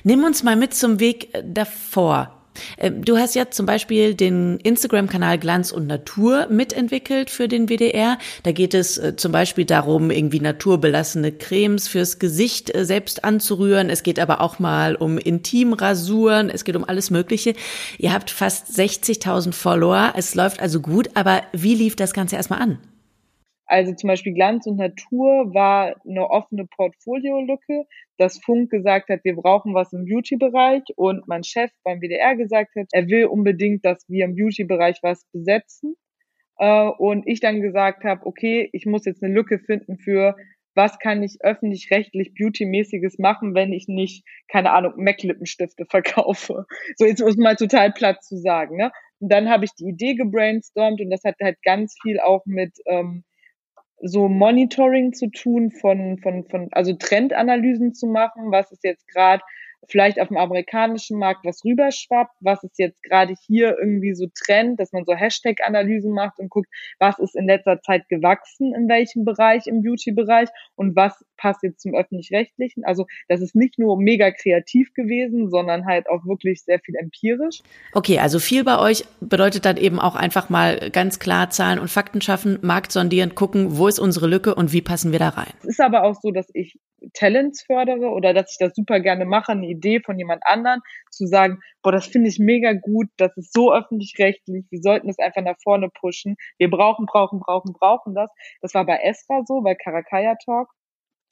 Nimm 0.03 0.24
uns 0.24 0.41
mal 0.41 0.55
mit 0.55 0.74
zum 0.74 1.00
Weg 1.00 1.36
äh, 1.36 1.43
davor. 1.45 2.42
Ähm, 2.77 3.03
du 3.03 3.17
hast 3.17 3.36
ja 3.36 3.50
zum 3.50 3.65
Beispiel 3.65 4.13
den 4.15 4.57
Instagram-Kanal 4.57 5.38
Glanz 5.38 5.72
und 5.72 5.88
Natur 5.88 6.48
mitentwickelt 6.50 7.29
für 7.29 7.48
den 7.48 7.69
WDR. 7.69 8.17
Da 8.43 8.51
geht 8.51 8.74
es 8.74 8.98
äh, 8.98 9.15
zum 9.15 9.31
Beispiel 9.31 9.65
darum, 9.65 10.12
irgendwie 10.12 10.39
naturbelassene 10.39 11.31
Cremes 11.31 11.88
fürs 11.88 12.19
Gesicht 12.19 12.74
äh, 12.75 12.86
selbst 12.86 13.24
anzurühren. 13.24 13.89
Es 13.89 14.03
geht 14.03 14.19
aber 14.19 14.41
auch 14.41 14.60
mal 14.60 14.95
um 14.95 15.17
Intimrasuren. 15.17 16.50
Es 16.50 16.63
geht 16.63 16.75
um 16.75 16.83
alles 16.83 17.10
Mögliche. 17.10 17.53
Ihr 17.98 18.13
habt 18.13 18.29
fast 18.29 18.67
60.000 18.77 19.53
Follower. 19.53 20.13
Es 20.15 20.36
läuft 20.36 20.62
also 20.62 20.79
gut. 20.79 21.10
Aber 21.15 21.41
wie 21.51 21.75
lief 21.75 21.95
das 21.95 22.13
Ganze 22.13 22.36
erstmal 22.36 22.62
an? 22.62 22.77
Also 23.65 23.93
zum 23.93 24.10
Beispiel 24.10 24.34
Glanz 24.34 24.67
und 24.67 24.77
Natur 24.77 25.53
war 25.53 25.96
eine 26.08 26.29
offene 26.29 26.65
Portfoliolücke, 26.65 27.86
dass 28.17 28.39
Funk 28.39 28.70
gesagt 28.70 29.10
hat, 29.10 29.22
wir 29.24 29.36
brauchen 29.36 29.74
was 29.74 29.93
im 29.93 30.05
Beauty-Bereich 30.05 30.84
und 30.96 31.27
mein 31.27 31.43
Chef 31.43 31.72
beim 31.84 32.00
WDR 32.01 32.36
gesagt 32.36 32.75
hat, 32.75 32.88
er 32.91 33.08
will 33.08 33.25
unbedingt, 33.25 33.86
dass 33.86 34.03
wir 34.10 34.25
im 34.25 34.36
Beauty-Bereich 34.36 35.00
was 35.01 35.25
besetzen. 35.32 35.96
Äh, 36.58 36.89
und 36.98 37.27
ich 37.27 37.39
dann 37.39 37.62
gesagt 37.62 38.03
habe, 38.03 38.25
okay, 38.25 38.70
ich 38.74 38.86
muss 38.86 39.05
jetzt 39.05 39.24
eine 39.24 39.34
Lücke 39.34 39.60
finden 39.60 39.98
für 39.98 40.36
was 40.75 40.98
kann 41.00 41.22
ich 41.24 41.38
öffentlich-rechtlich 41.41 42.34
Beauty-mäßiges 42.34 43.20
machen, 43.20 43.53
wenn 43.53 43.74
ich 43.74 43.88
nicht, 43.88 44.25
keine 44.51 44.72
Ahnung, 44.72 44.93
Mac-Lippenstifte 44.98 45.86
verkaufe. 45.86 46.65
So 46.98 47.05
jetzt 47.05 47.22
muss 47.22 47.38
mal 47.38 47.55
total 47.55 47.91
platt 47.91 48.24
zu 48.24 48.38
sagen. 48.38 48.77
Ne? 48.77 48.91
Und 49.20 49.32
dann 49.32 49.50
habe 49.50 49.65
ich 49.65 49.72
die 49.75 49.86
Idee 49.86 50.15
gebrainstormt 50.15 51.00
und 51.00 51.10
das 51.10 51.24
hat 51.24 51.36
halt 51.41 51.58
ganz 51.63 51.96
viel 52.01 52.20
auch 52.20 52.41
mit 52.46 52.74
ähm, 52.88 53.24
so 54.01 54.27
Monitoring 54.27 55.13
zu 55.13 55.29
tun 55.29 55.71
von, 55.71 56.17
von, 56.19 56.45
von, 56.45 56.69
also 56.71 56.93
Trendanalysen 56.93 57.93
zu 57.93 58.07
machen, 58.07 58.51
was 58.51 58.71
ist 58.71 58.83
jetzt 58.83 59.07
gerade 59.07 59.43
vielleicht 59.89 60.19
auf 60.19 60.29
dem 60.29 60.38
amerikanischen 60.38 61.19
Markt 61.19 61.45
was 61.45 61.63
rüberschwappt, 61.65 62.35
was 62.39 62.63
ist 62.63 62.79
jetzt 62.79 63.03
gerade 63.03 63.35
hier 63.47 63.77
irgendwie 63.77 64.13
so 64.13 64.27
Trend, 64.33 64.79
dass 64.79 64.91
man 64.91 65.03
so 65.05 65.13
Hashtag-Analysen 65.13 66.12
macht 66.13 66.39
und 66.39 66.50
guckt, 66.50 66.69
was 67.00 67.19
ist 67.19 67.35
in 67.35 67.47
letzter 67.47 67.81
Zeit 67.81 68.07
gewachsen, 68.09 68.73
in 68.73 68.88
welchem 68.88 69.25
Bereich, 69.25 69.67
im 69.67 69.81
Beauty-Bereich 69.81 70.50
und 70.75 70.95
was 70.95 71.23
passt 71.43 71.62
jetzt 71.62 71.81
zum 71.81 71.93
öffentlich-rechtlichen. 71.93 72.85
Also 72.85 73.05
das 73.27 73.41
ist 73.41 73.53
nicht 73.53 73.77
nur 73.77 74.00
mega 74.01 74.31
kreativ 74.31 74.93
gewesen, 74.93 75.50
sondern 75.50 75.85
halt 75.85 76.09
auch 76.09 76.25
wirklich 76.25 76.63
sehr 76.63 76.79
viel 76.79 76.95
empirisch. 76.95 77.62
Okay, 77.91 78.19
also 78.19 78.39
viel 78.39 78.63
bei 78.63 78.79
euch 78.79 79.03
bedeutet 79.19 79.65
dann 79.65 79.75
eben 79.75 80.00
auch 80.00 80.15
einfach 80.15 80.50
mal 80.50 80.89
ganz 80.89 81.19
klar 81.19 81.50
Zahlen 81.50 81.79
und 81.79 81.89
Fakten 81.89 82.21
schaffen, 82.21 82.59
Markt 82.62 82.93
sondieren, 82.93 83.35
gucken, 83.35 83.77
wo 83.77 83.89
ist 83.89 84.00
unsere 84.00 84.27
Lücke 84.27 84.55
und 84.55 84.71
wie 84.71 84.81
passen 84.81 85.12
wir 85.12 85.19
da 85.19 85.29
rein. 85.29 85.51
Es 85.63 85.71
ist 85.71 85.81
aber 85.81 86.03
auch 86.03 86.15
so, 86.21 86.31
dass 86.31 86.47
ich 86.53 86.79
Talents 87.13 87.63
fördere 87.63 88.07
oder 88.12 88.33
dass 88.33 88.51
ich 88.51 88.57
das 88.57 88.73
super 88.73 89.01
gerne 89.01 89.25
mache, 89.25 89.51
eine 89.51 89.67
Idee 89.67 90.00
von 90.00 90.17
jemand 90.17 90.43
anderen, 90.45 90.79
zu 91.12 91.27
sagen, 91.27 91.59
boah, 91.81 91.91
das 91.91 92.05
finde 92.07 92.29
ich 92.29 92.39
mega 92.39 92.71
gut, 92.71 93.07
das 93.17 93.35
ist 93.35 93.51
so 93.53 93.73
öffentlich-rechtlich, 93.73 94.65
wir 94.69 94.79
sollten 94.81 95.07
das 95.07 95.19
einfach 95.19 95.41
nach 95.41 95.57
vorne 95.62 95.89
pushen. 95.89 96.38
Wir 96.57 96.69
brauchen, 96.69 97.05
brauchen, 97.05 97.41
brauchen, 97.41 97.73
brauchen 97.73 98.15
das. 98.15 98.31
Das 98.62 98.73
war 98.73 98.85
bei 98.85 98.97
Esra 99.03 99.43
so, 99.45 99.59
bei 99.59 99.75
Karakaya 99.75 100.35
Talk. 100.45 100.69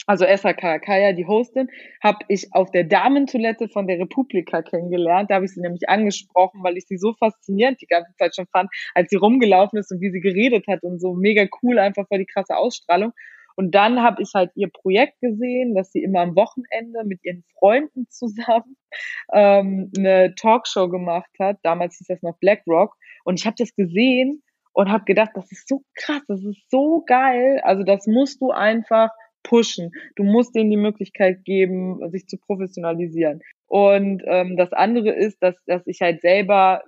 Also 0.07 0.25
Esra 0.25 0.53
Karakaya, 0.53 1.13
die 1.13 1.27
Hostin, 1.27 1.69
habe 2.03 2.19
ich 2.27 2.47
auf 2.53 2.71
der 2.71 2.83
Damentoilette 2.83 3.69
von 3.69 3.87
der 3.87 3.99
Republika 3.99 4.61
kennengelernt. 4.63 5.29
Da 5.29 5.35
habe 5.35 5.45
ich 5.45 5.53
sie 5.53 5.61
nämlich 5.61 5.87
angesprochen, 5.87 6.63
weil 6.63 6.77
ich 6.77 6.85
sie 6.87 6.97
so 6.97 7.13
faszinierend 7.13 7.81
die 7.81 7.87
ganze 7.87 8.11
Zeit 8.17 8.35
schon 8.35 8.47
fand, 8.47 8.69
als 8.95 9.09
sie 9.09 9.17
rumgelaufen 9.17 9.77
ist 9.77 9.91
und 9.91 10.01
wie 10.01 10.11
sie 10.11 10.19
geredet 10.19 10.65
hat 10.67 10.83
und 10.83 10.99
so 10.99 11.13
mega 11.13 11.45
cool, 11.61 11.77
einfach 11.77 12.07
vor 12.07 12.17
die 12.17 12.25
krasse 12.25 12.57
Ausstrahlung. 12.57 13.13
Und 13.55 13.75
dann 13.75 14.01
habe 14.01 14.23
ich 14.23 14.31
halt 14.33 14.51
ihr 14.55 14.69
Projekt 14.69 15.19
gesehen, 15.21 15.75
dass 15.75 15.91
sie 15.91 16.01
immer 16.01 16.21
am 16.21 16.35
Wochenende 16.35 17.03
mit 17.05 17.23
ihren 17.23 17.43
Freunden 17.59 18.07
zusammen 18.09 18.77
ähm, 19.33 19.91
eine 19.97 20.33
Talkshow 20.35 20.89
gemacht 20.89 21.29
hat. 21.39 21.57
Damals 21.61 21.97
hieß 21.97 22.07
das 22.07 22.23
noch 22.23 22.37
BlackRock. 22.39 22.95
Und 23.23 23.39
ich 23.39 23.45
habe 23.45 23.55
das 23.57 23.75
gesehen 23.75 24.41
und 24.73 24.91
habe 24.91 25.03
gedacht, 25.03 25.31
das 25.35 25.51
ist 25.51 25.67
so 25.67 25.83
krass, 25.95 26.21
das 26.27 26.43
ist 26.43 26.69
so 26.71 27.03
geil. 27.05 27.59
Also 27.63 27.83
das 27.83 28.07
musst 28.07 28.41
du 28.41 28.51
einfach 28.51 29.11
pushen. 29.43 29.91
Du 30.15 30.23
musst 30.23 30.55
denen 30.55 30.69
die 30.69 30.77
Möglichkeit 30.77 31.43
geben, 31.43 31.99
sich 32.11 32.27
zu 32.27 32.37
professionalisieren. 32.37 33.41
Und 33.67 34.23
ähm, 34.25 34.57
das 34.57 34.73
andere 34.73 35.11
ist, 35.11 35.41
dass, 35.41 35.55
dass 35.65 35.87
ich 35.87 36.01
halt 36.01 36.21
selber 36.21 36.83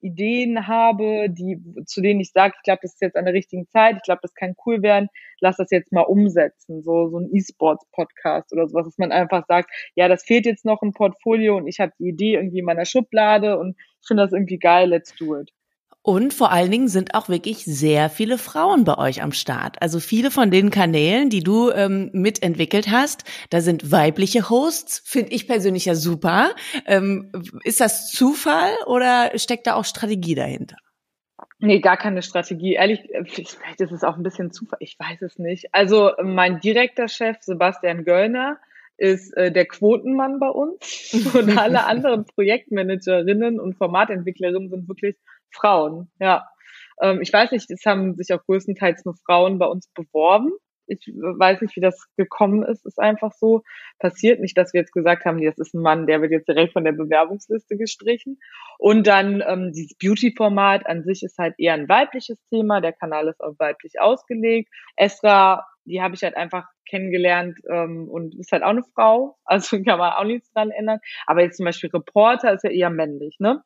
Ideen 0.00 0.66
habe, 0.66 1.28
die, 1.28 1.60
zu 1.84 2.00
denen 2.00 2.20
ich 2.20 2.30
sage, 2.32 2.54
ich 2.56 2.62
glaube, 2.62 2.80
das 2.82 2.94
ist 2.94 3.02
jetzt 3.02 3.16
an 3.16 3.24
der 3.24 3.34
richtigen 3.34 3.68
Zeit, 3.68 3.96
ich 3.96 4.02
glaube, 4.02 4.20
das 4.22 4.34
kann 4.34 4.54
cool 4.64 4.82
werden, 4.82 5.08
lass 5.40 5.56
das 5.56 5.70
jetzt 5.70 5.92
mal 5.92 6.02
umsetzen, 6.02 6.82
so, 6.82 7.08
so 7.08 7.18
ein 7.18 7.28
E-Sports-Podcast 7.32 8.52
oder 8.52 8.68
sowas, 8.68 8.86
dass 8.86 8.98
man 8.98 9.12
einfach 9.12 9.44
sagt, 9.46 9.70
ja, 9.94 10.08
das 10.08 10.24
fehlt 10.24 10.46
jetzt 10.46 10.64
noch 10.64 10.82
im 10.82 10.92
Portfolio 10.92 11.56
und 11.56 11.66
ich 11.66 11.80
habe 11.80 11.92
die 11.98 12.08
Idee 12.08 12.34
irgendwie 12.34 12.60
in 12.60 12.64
meiner 12.64 12.84
Schublade 12.84 13.58
und 13.58 13.76
ich 14.00 14.06
finde 14.06 14.22
das 14.22 14.32
irgendwie 14.32 14.58
geil, 14.58 14.88
let's 14.88 15.14
do 15.16 15.36
it. 15.38 15.50
Und 16.02 16.32
vor 16.32 16.52
allen 16.52 16.70
Dingen 16.70 16.88
sind 16.88 17.14
auch 17.14 17.28
wirklich 17.28 17.64
sehr 17.64 18.08
viele 18.08 18.38
Frauen 18.38 18.84
bei 18.84 18.96
euch 18.96 19.22
am 19.22 19.32
Start. 19.32 19.82
Also 19.82 20.00
viele 20.00 20.30
von 20.30 20.50
den 20.50 20.70
Kanälen, 20.70 21.28
die 21.28 21.42
du 21.42 21.70
ähm, 21.70 22.10
mitentwickelt 22.12 22.88
hast, 22.88 23.24
da 23.50 23.60
sind 23.60 23.90
weibliche 23.90 24.48
Hosts, 24.48 25.02
finde 25.04 25.32
ich 25.32 25.46
persönlich 25.46 25.84
ja 25.84 25.94
super. 25.94 26.50
Ähm, 26.86 27.30
ist 27.64 27.80
das 27.80 28.10
Zufall 28.10 28.70
oder 28.86 29.32
steckt 29.36 29.66
da 29.66 29.74
auch 29.74 29.84
Strategie 29.84 30.34
dahinter? 30.34 30.76
Nee, 31.60 31.80
gar 31.80 31.96
keine 31.96 32.22
Strategie. 32.22 32.74
Ehrlich, 32.74 33.00
vielleicht 33.26 33.80
ist 33.80 33.92
es 33.92 34.04
auch 34.04 34.16
ein 34.16 34.22
bisschen 34.22 34.52
Zufall. 34.52 34.78
Ich 34.80 34.96
weiß 34.98 35.22
es 35.22 35.38
nicht. 35.38 35.74
Also 35.74 36.12
mein 36.22 36.60
direkter 36.60 37.08
Chef, 37.08 37.36
Sebastian 37.40 38.04
Göllner, 38.04 38.58
ist 38.98 39.36
äh, 39.36 39.50
der 39.50 39.66
Quotenmann 39.66 40.38
bei 40.40 40.48
uns. 40.48 41.14
Und 41.34 41.56
alle 41.56 41.84
anderen 41.86 42.26
Projektmanagerinnen 42.26 43.58
und 43.60 43.76
Formatentwicklerinnen 43.76 44.68
sind 44.68 44.88
wirklich 44.88 45.16
Frauen, 45.52 46.10
ja. 46.20 46.46
Ähm, 47.00 47.20
ich 47.20 47.32
weiß 47.32 47.52
nicht, 47.52 47.70
es 47.70 47.84
haben 47.86 48.14
sich 48.16 48.32
auch 48.32 48.44
größtenteils 48.44 49.04
nur 49.04 49.14
Frauen 49.24 49.58
bei 49.58 49.66
uns 49.66 49.88
beworben. 49.94 50.52
Ich 50.88 51.06
weiß 51.06 51.60
nicht, 51.60 51.76
wie 51.76 51.80
das 51.82 52.08
gekommen 52.16 52.62
ist. 52.62 52.86
Ist 52.86 52.98
einfach 52.98 53.32
so 53.32 53.62
passiert. 53.98 54.40
Nicht, 54.40 54.56
dass 54.56 54.72
wir 54.72 54.80
jetzt 54.80 54.92
gesagt 54.92 55.26
haben, 55.26 55.42
das 55.42 55.58
ist 55.58 55.74
ein 55.74 55.82
Mann, 55.82 56.06
der 56.06 56.22
wird 56.22 56.32
jetzt 56.32 56.48
direkt 56.48 56.72
von 56.72 56.84
der 56.84 56.92
Bewerbungsliste 56.92 57.76
gestrichen. 57.76 58.38
Und 58.78 59.06
dann 59.06 59.42
ähm, 59.46 59.72
dieses 59.72 59.96
Beauty-Format 59.98 60.86
an 60.86 61.04
sich 61.04 61.22
ist 61.22 61.36
halt 61.38 61.54
eher 61.58 61.74
ein 61.74 61.88
weibliches 61.88 62.38
Thema. 62.48 62.80
Der 62.80 62.92
Kanal 62.92 63.28
ist 63.28 63.40
auch 63.40 63.54
weiblich 63.58 64.00
ausgelegt. 64.00 64.70
Esra, 64.96 65.66
die 65.84 66.00
habe 66.00 66.14
ich 66.14 66.22
halt 66.22 66.36
einfach 66.36 66.64
kennengelernt 66.88 67.58
ähm, 67.70 68.08
und 68.08 68.34
ist 68.38 68.52
halt 68.52 68.62
auch 68.62 68.70
eine 68.70 68.84
Frau. 68.94 69.36
Also 69.44 69.82
kann 69.82 69.98
man 69.98 70.12
auch 70.12 70.24
nichts 70.24 70.50
dran 70.52 70.70
ändern. 70.70 71.00
Aber 71.26 71.42
jetzt 71.42 71.58
zum 71.58 71.64
Beispiel 71.66 71.90
Reporter 71.90 72.52
ist 72.54 72.64
ja 72.64 72.70
eher 72.70 72.90
männlich, 72.90 73.36
ne? 73.40 73.62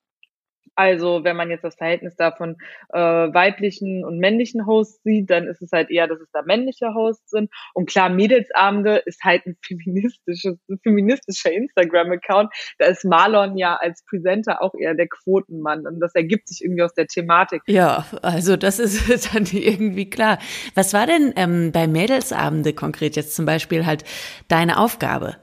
Also 0.75 1.25
wenn 1.25 1.37
man 1.37 1.51
jetzt 1.51 1.65
das 1.65 1.75
Verhältnis 1.75 2.17
da 2.17 2.33
von 2.33 2.57
äh, 2.93 2.99
weiblichen 2.99 4.05
und 4.05 4.19
männlichen 4.19 4.67
Hosts 4.67 5.03
sieht, 5.03 5.31
dann 5.31 5.47
ist 5.47 5.63
es 5.63 5.71
halt 5.73 5.91
eher, 5.91 6.09
dass 6.09 6.21
es 6.21 6.31
da 6.33 6.43
männliche 6.43 6.95
Hosts 6.95 7.31
sind. 7.31 7.51
Und 7.75 7.89
klar, 7.89 8.09
Mädelsabende 8.09 8.97
ist 9.05 9.23
halt 9.23 9.45
ein 9.47 9.57
feministisches, 9.63 10.59
ein 10.69 10.79
feministischer 10.83 11.53
Instagram-Account. 11.53 12.53
Da 12.79 12.87
ist 12.87 13.05
Marlon 13.05 13.57
ja 13.57 13.77
als 13.77 14.05
Presenter 14.09 14.63
auch 14.63 14.75
eher 14.75 14.95
der 14.95 15.09
Quotenmann. 15.09 15.87
Und 15.87 16.01
das 16.01 16.15
ergibt 16.15 16.49
sich 16.49 16.65
irgendwie 16.65 16.83
aus 16.83 16.95
der 16.95 17.07
Thematik. 17.07 17.63
Ja, 17.67 18.07
also 18.23 18.57
das 18.57 18.79
ist 18.79 19.35
dann 19.35 19.47
irgendwie 19.47 20.09
klar. 20.09 20.39
Was 20.75 20.95
war 20.95 21.07
denn 21.07 21.33
ähm, 21.37 21.73
bei 21.73 21.87
Mädelsabende 21.87 22.73
konkret 22.73 23.17
jetzt 23.17 23.37
zum 23.37 23.45
Beispiel 23.45 23.85
halt 23.85 24.05
deine 24.49 24.79
Aufgabe? 24.79 25.37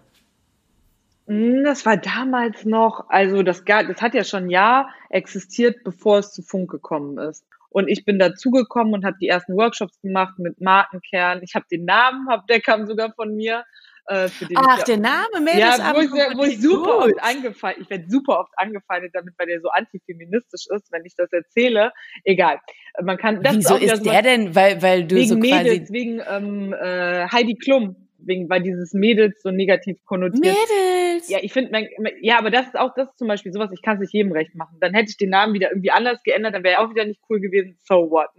Hm, 1.29 1.63
das 1.63 1.85
war 1.85 1.95
damals 1.95 2.65
noch, 2.65 3.05
also 3.09 3.43
das, 3.43 3.63
das 3.63 4.01
hat 4.01 4.15
ja 4.15 4.23
schon 4.23 4.45
ein 4.45 4.49
Jahr 4.49 4.89
existiert, 5.11 5.83
bevor 5.83 6.17
es 6.17 6.33
zu 6.33 6.41
Funk 6.41 6.71
gekommen 6.71 7.19
ist. 7.19 7.45
Und 7.69 7.87
ich 7.87 8.03
bin 8.03 8.17
dazugekommen 8.17 8.95
und 8.95 9.05
habe 9.05 9.15
die 9.21 9.27
ersten 9.27 9.55
Workshops 9.55 10.01
gemacht 10.01 10.39
mit 10.39 10.59
Markenkern. 10.59 11.41
Ich 11.43 11.53
habe 11.53 11.65
den 11.71 11.85
Namen, 11.85 12.27
hab, 12.29 12.47
der 12.47 12.61
kam 12.61 12.87
sogar 12.87 13.13
von 13.13 13.35
mir. 13.35 13.63
Äh, 14.07 14.27
Ach, 14.55 14.81
der 14.81 14.97
Name 14.97 15.39
Mädels 15.39 15.77
Ja, 15.77 15.93
wo 15.95 15.99
ich, 15.99 16.09
wo 16.09 16.43
ich 16.45 16.59
super 16.59 17.05
gut. 17.05 17.13
oft 17.13 17.23
angefeindet, 17.23 17.83
ich 17.83 17.89
werde 17.91 18.05
super 18.09 18.39
oft 18.39 18.53
angefeindet 18.55 19.11
damit, 19.13 19.35
weil 19.37 19.45
der 19.45 19.61
so 19.61 19.69
antifeministisch 19.69 20.65
ist, 20.75 20.91
wenn 20.91 21.05
ich 21.05 21.13
das 21.15 21.31
erzähle. 21.31 21.91
Egal. 22.23 22.59
Man 23.03 23.17
kann, 23.17 23.43
das 23.43 23.55
Wieso 23.55 23.75
ist, 23.75 23.93
ist 23.93 24.05
der 24.07 24.23
denn? 24.23 24.55
Weil, 24.55 24.81
weil 24.81 25.05
du 25.05 25.15
wegen 25.15 25.27
so 25.27 25.37
quasi 25.37 25.69
Mädels, 25.69 25.91
wegen 25.91 26.21
ähm, 26.27 26.73
äh, 26.73 27.27
Heidi 27.31 27.53
Klum 27.53 28.07
wegen, 28.17 28.49
weil 28.49 28.63
dieses 28.63 28.93
Mädels 28.93 29.41
so 29.43 29.51
negativ 29.51 30.03
konnotiert. 30.05 30.43
Mädels! 30.43 30.98
Ja, 31.29 31.39
ich 31.41 31.53
finde, 31.53 31.87
ja, 32.21 32.37
aber 32.37 32.51
das 32.51 32.67
ist 32.67 32.77
auch, 32.77 32.93
das 32.95 33.09
ist 33.09 33.17
zum 33.17 33.27
Beispiel 33.27 33.53
sowas, 33.53 33.71
ich 33.71 33.81
kann 33.81 33.95
es 33.95 34.01
nicht 34.01 34.13
jedem 34.13 34.31
recht 34.31 34.55
machen. 34.55 34.77
Dann 34.79 34.93
hätte 34.93 35.09
ich 35.09 35.17
den 35.17 35.29
Namen 35.29 35.53
wieder 35.53 35.69
irgendwie 35.69 35.91
anders 35.91 36.23
geändert, 36.23 36.53
dann 36.53 36.63
wäre 36.63 36.79
auch 36.79 36.89
wieder 36.89 37.05
nicht 37.05 37.21
cool 37.29 37.39
gewesen. 37.39 37.77
So 37.83 38.09
what? 38.09 38.29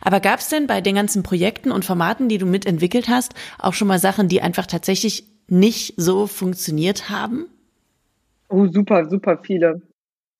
Aber 0.00 0.20
gab 0.20 0.38
es 0.40 0.48
denn 0.48 0.66
bei 0.66 0.80
den 0.80 0.94
ganzen 0.94 1.22
Projekten 1.22 1.70
und 1.72 1.84
Formaten, 1.84 2.28
die 2.28 2.38
du 2.38 2.46
mitentwickelt 2.46 3.08
hast, 3.08 3.34
auch 3.58 3.74
schon 3.74 3.88
mal 3.88 3.98
Sachen, 3.98 4.28
die 4.28 4.40
einfach 4.40 4.66
tatsächlich 4.66 5.24
nicht 5.48 5.94
so 5.96 6.26
funktioniert 6.26 7.10
haben? 7.10 7.46
Oh, 8.48 8.66
super, 8.66 9.08
super 9.08 9.38
viele. 9.42 9.82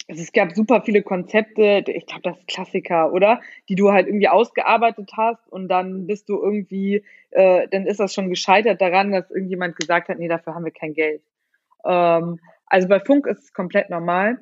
Also 0.08 0.22
es 0.22 0.32
gab 0.32 0.52
super 0.52 0.80
viele 0.82 1.02
Konzepte, 1.02 1.84
ich 1.86 2.06
glaube, 2.06 2.22
das 2.22 2.38
ist 2.38 2.48
Klassiker, 2.48 3.12
oder? 3.12 3.42
Die 3.68 3.74
du 3.74 3.92
halt 3.92 4.06
irgendwie 4.06 4.28
ausgearbeitet 4.28 5.10
hast 5.14 5.46
und 5.52 5.68
dann 5.68 6.06
bist 6.06 6.30
du 6.30 6.42
irgendwie, 6.42 7.04
äh, 7.30 7.68
dann 7.68 7.86
ist 7.86 8.00
das 8.00 8.14
schon 8.14 8.30
gescheitert 8.30 8.80
daran, 8.80 9.12
dass 9.12 9.30
irgendjemand 9.30 9.76
gesagt 9.76 10.08
hat, 10.08 10.18
nee, 10.18 10.28
dafür 10.28 10.54
haben 10.54 10.64
wir 10.64 10.72
kein 10.72 10.94
Geld. 10.94 11.20
Ähm, 11.84 12.40
also 12.66 12.88
bei 12.88 13.00
Funk 13.00 13.26
ist 13.26 13.44
es 13.44 13.52
komplett 13.52 13.90
normal, 13.90 14.38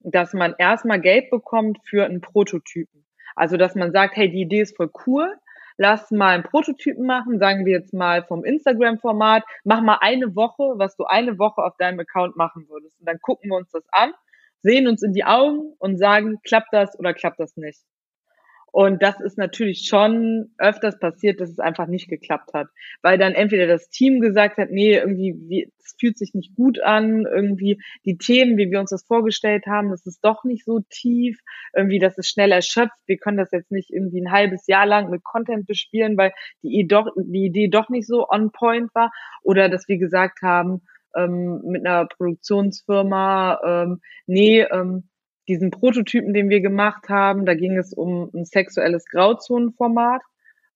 dass 0.00 0.32
man 0.32 0.54
erstmal 0.58 1.00
Geld 1.00 1.30
bekommt 1.30 1.78
für 1.84 2.04
einen 2.04 2.20
Prototypen. 2.20 3.04
Also 3.36 3.56
dass 3.56 3.74
man 3.74 3.92
sagt, 3.92 4.16
hey, 4.16 4.30
die 4.30 4.42
Idee 4.42 4.60
ist 4.60 4.76
voll 4.76 4.90
cool, 5.06 5.34
lass 5.76 6.10
mal 6.10 6.34
einen 6.34 6.42
Prototypen 6.42 7.06
machen, 7.06 7.38
sagen 7.38 7.64
wir 7.64 7.72
jetzt 7.72 7.94
mal 7.94 8.24
vom 8.24 8.44
Instagram-Format, 8.44 9.44
mach 9.64 9.80
mal 9.82 9.98
eine 10.00 10.34
Woche, 10.36 10.74
was 10.76 10.96
du 10.96 11.04
eine 11.04 11.38
Woche 11.38 11.62
auf 11.62 11.76
deinem 11.76 12.00
Account 12.00 12.36
machen 12.36 12.68
würdest. 12.68 12.98
Und 13.00 13.06
dann 13.06 13.20
gucken 13.20 13.50
wir 13.50 13.56
uns 13.56 13.70
das 13.70 13.84
an 13.92 14.12
sehen 14.62 14.88
uns 14.88 15.02
in 15.02 15.12
die 15.12 15.24
Augen 15.24 15.74
und 15.78 15.98
sagen, 15.98 16.40
klappt 16.44 16.72
das 16.72 16.98
oder 16.98 17.14
klappt 17.14 17.40
das 17.40 17.56
nicht. 17.56 17.80
Und 18.72 19.02
das 19.02 19.20
ist 19.20 19.38
natürlich 19.38 19.86
schon 19.88 20.50
öfters 20.58 20.98
passiert, 20.98 21.40
dass 21.40 21.50
es 21.50 21.58
einfach 21.58 21.86
nicht 21.86 22.08
geklappt 22.08 22.54
hat, 22.54 22.68
weil 23.02 23.18
dann 23.18 23.34
entweder 23.34 23.66
das 23.66 23.90
Team 23.90 24.20
gesagt 24.20 24.58
hat, 24.58 24.70
nee, 24.70 24.96
irgendwie, 24.96 25.70
es 25.78 25.96
fühlt 25.98 26.18
sich 26.18 26.34
nicht 26.34 26.54
gut 26.54 26.80
an, 26.80 27.26
irgendwie 27.26 27.80
die 28.04 28.16
Themen, 28.16 28.56
wie 28.56 28.70
wir 28.70 28.80
uns 28.80 28.90
das 28.90 29.04
vorgestellt 29.04 29.66
haben, 29.66 29.90
das 29.90 30.06
ist 30.06 30.24
doch 30.24 30.44
nicht 30.44 30.64
so 30.64 30.80
tief, 30.88 31.40
irgendwie, 31.74 31.98
das 31.98 32.16
ist 32.18 32.28
schnell 32.28 32.52
erschöpft, 32.52 32.98
wir 33.06 33.18
können 33.18 33.38
das 33.38 33.50
jetzt 33.52 33.70
nicht 33.72 33.90
irgendwie 33.90 34.20
ein 34.20 34.32
halbes 34.32 34.66
Jahr 34.66 34.86
lang 34.86 35.10
mit 35.10 35.24
Content 35.24 35.66
bespielen, 35.66 36.16
weil 36.16 36.32
die 36.62 36.78
Idee 36.78 36.90
doch, 36.90 37.08
die 37.16 37.46
Idee 37.46 37.68
doch 37.68 37.88
nicht 37.88 38.06
so 38.06 38.28
on 38.28 38.52
point 38.52 38.94
war, 38.94 39.12
oder 39.42 39.68
dass 39.68 39.88
wir 39.88 39.98
gesagt 39.98 40.42
haben, 40.42 40.82
ähm, 41.16 41.60
mit 41.64 41.86
einer 41.86 42.06
Produktionsfirma, 42.06 43.60
ähm, 43.64 44.00
nee, 44.26 44.62
ähm, 44.62 45.09
diesen 45.50 45.70
Prototypen, 45.70 46.32
den 46.32 46.48
wir 46.48 46.60
gemacht 46.60 47.08
haben, 47.08 47.44
da 47.44 47.54
ging 47.54 47.76
es 47.76 47.92
um 47.92 48.30
ein 48.34 48.44
sexuelles 48.44 49.04
Grauzonenformat. 49.06 50.22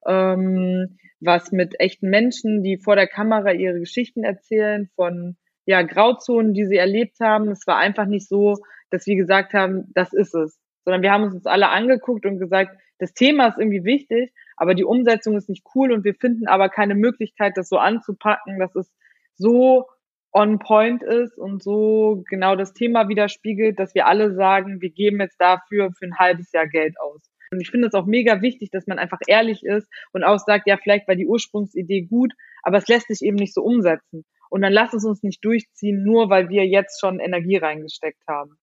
ähm, 0.07 0.99
was 1.21 1.53
mit 1.53 1.81
echten 1.81 2.11
Menschen, 2.11 2.63
die 2.63 2.77
vor 2.77 2.97
der 2.97 3.07
Kamera 3.07 3.53
ihre 3.53 3.79
Geschichten 3.81 4.25
erzählen, 4.25 4.91
von 4.95 5.37
ja, 5.67 5.83
Grauzonen, 5.83 6.53
die 6.53 6.67
sie 6.67 6.77
erlebt 6.77 7.19
haben. 7.21 7.49
Es 7.49 7.67
war 7.67 7.79
einfach 7.79 8.07
nicht 8.07 8.29
so, 8.29 8.57
dass 8.91 9.07
wir 9.07 9.17
gesagt 9.17 9.55
haben, 9.55 9.91
das 9.95 10.13
ist 10.13 10.35
es, 10.35 10.61
sondern 10.85 11.03
wir 11.03 11.13
haben 11.13 11.25
uns 11.25 11.35
das 11.35 11.47
alle 11.47 11.71
angeguckt 11.71 12.27
und 12.27 12.39
gesagt, 12.39 12.77
das 12.99 13.15
Thema 13.15 13.49
ist 13.49 13.59
irgendwie 13.59 13.85
wichtig, 13.85 14.33
aber 14.57 14.75
die 14.75 14.85
Umsetzung 14.85 15.37
ist 15.37 15.49
nicht 15.49 15.65
cool 15.75 15.93
und 15.93 16.05
wir 16.05 16.15
finden 16.15 16.47
aber 16.47 16.69
keine 16.69 16.95
Möglichkeit, 16.95 17.57
das 17.57 17.69
so 17.69 17.79
anzupacken, 17.79 18.59
dass 18.59 18.75
es 18.77 18.93
so 19.35 19.87
on 20.35 20.59
point 20.59 21.03
ist 21.03 21.39
und 21.39 21.63
so 21.63 22.25
genau 22.29 22.57
das 22.57 22.73
Thema 22.73 23.09
widerspiegelt, 23.09 23.79
dass 23.79 23.95
wir 23.95 24.07
alle 24.07 24.35
sagen, 24.35 24.83
wir 24.83 24.91
geben 24.91 25.21
jetzt 25.21 25.41
dafür 25.41 25.93
für 25.97 26.07
ein 26.07 26.19
halbes 26.19 26.51
Jahr 26.53 26.67
Geld 26.67 26.97
aus. 27.01 27.23
Und 27.53 27.61
ich 27.61 27.71
finde 27.71 27.87
es 27.87 27.95
auch 27.95 28.05
mega 28.05 28.43
wichtig, 28.43 28.71
dass 28.73 28.89
man 28.89 28.99
einfach 28.99 29.21
ehrlich 29.29 29.63
ist 29.63 29.89
und 30.13 30.25
auch 30.25 30.39
sagt, 30.39 30.67
ja, 30.67 30.77
vielleicht 30.77 31.07
war 31.07 31.15
die 31.15 31.29
Ursprungsidee 31.29 32.03
gut, 32.03 32.33
aber 32.63 32.79
es 32.79 32.89
lässt 32.89 33.07
sich 33.07 33.23
eben 33.23 33.37
nicht 33.37 33.55
so 33.55 33.63
umsetzen. 33.63 34.25
Und 34.51 34.63
dann 34.63 34.73
lass 34.73 34.93
es 34.93 35.05
uns 35.05 35.23
nicht 35.23 35.45
durchziehen, 35.45 36.03
nur 36.03 36.31
weil 36.31 36.49
wir 36.49 36.67
jetzt 36.67 37.01
schon 37.01 37.21
Energie 37.21 37.57
reingesteckt 37.57 38.23
haben. 38.29 38.59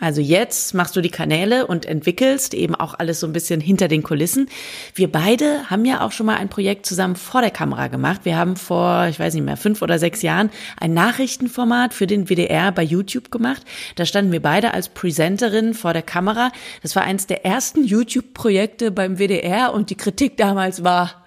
Also 0.00 0.22
jetzt 0.22 0.72
machst 0.74 0.96
du 0.96 1.02
die 1.02 1.10
Kanäle 1.10 1.66
und 1.66 1.84
entwickelst 1.84 2.54
eben 2.54 2.74
auch 2.74 2.94
alles 2.98 3.20
so 3.20 3.26
ein 3.26 3.34
bisschen 3.34 3.60
hinter 3.60 3.86
den 3.86 4.02
Kulissen. 4.02 4.48
Wir 4.94 5.12
beide 5.12 5.70
haben 5.70 5.84
ja 5.84 6.00
auch 6.00 6.12
schon 6.12 6.26
mal 6.26 6.36
ein 6.36 6.48
Projekt 6.48 6.86
zusammen 6.86 7.16
vor 7.16 7.42
der 7.42 7.50
Kamera 7.50 7.88
gemacht. 7.88 8.22
Wir 8.24 8.36
haben 8.36 8.56
vor, 8.56 9.06
ich 9.08 9.20
weiß 9.20 9.34
nicht 9.34 9.44
mehr, 9.44 9.58
fünf 9.58 9.82
oder 9.82 9.98
sechs 9.98 10.22
Jahren 10.22 10.50
ein 10.78 10.94
Nachrichtenformat 10.94 11.92
für 11.92 12.06
den 12.06 12.30
WDR 12.30 12.72
bei 12.72 12.82
YouTube 12.82 13.30
gemacht. 13.30 13.62
Da 13.96 14.06
standen 14.06 14.32
wir 14.32 14.40
beide 14.40 14.72
als 14.72 14.88
Presenterin 14.88 15.74
vor 15.74 15.92
der 15.92 16.02
Kamera. 16.02 16.50
Das 16.82 16.96
war 16.96 17.02
eins 17.02 17.26
der 17.26 17.44
ersten 17.44 17.84
YouTube-Projekte 17.84 18.90
beim 18.90 19.18
WDR 19.18 19.74
und 19.74 19.90
die 19.90 19.96
Kritik 19.96 20.38
damals 20.38 20.82
war, 20.82 21.26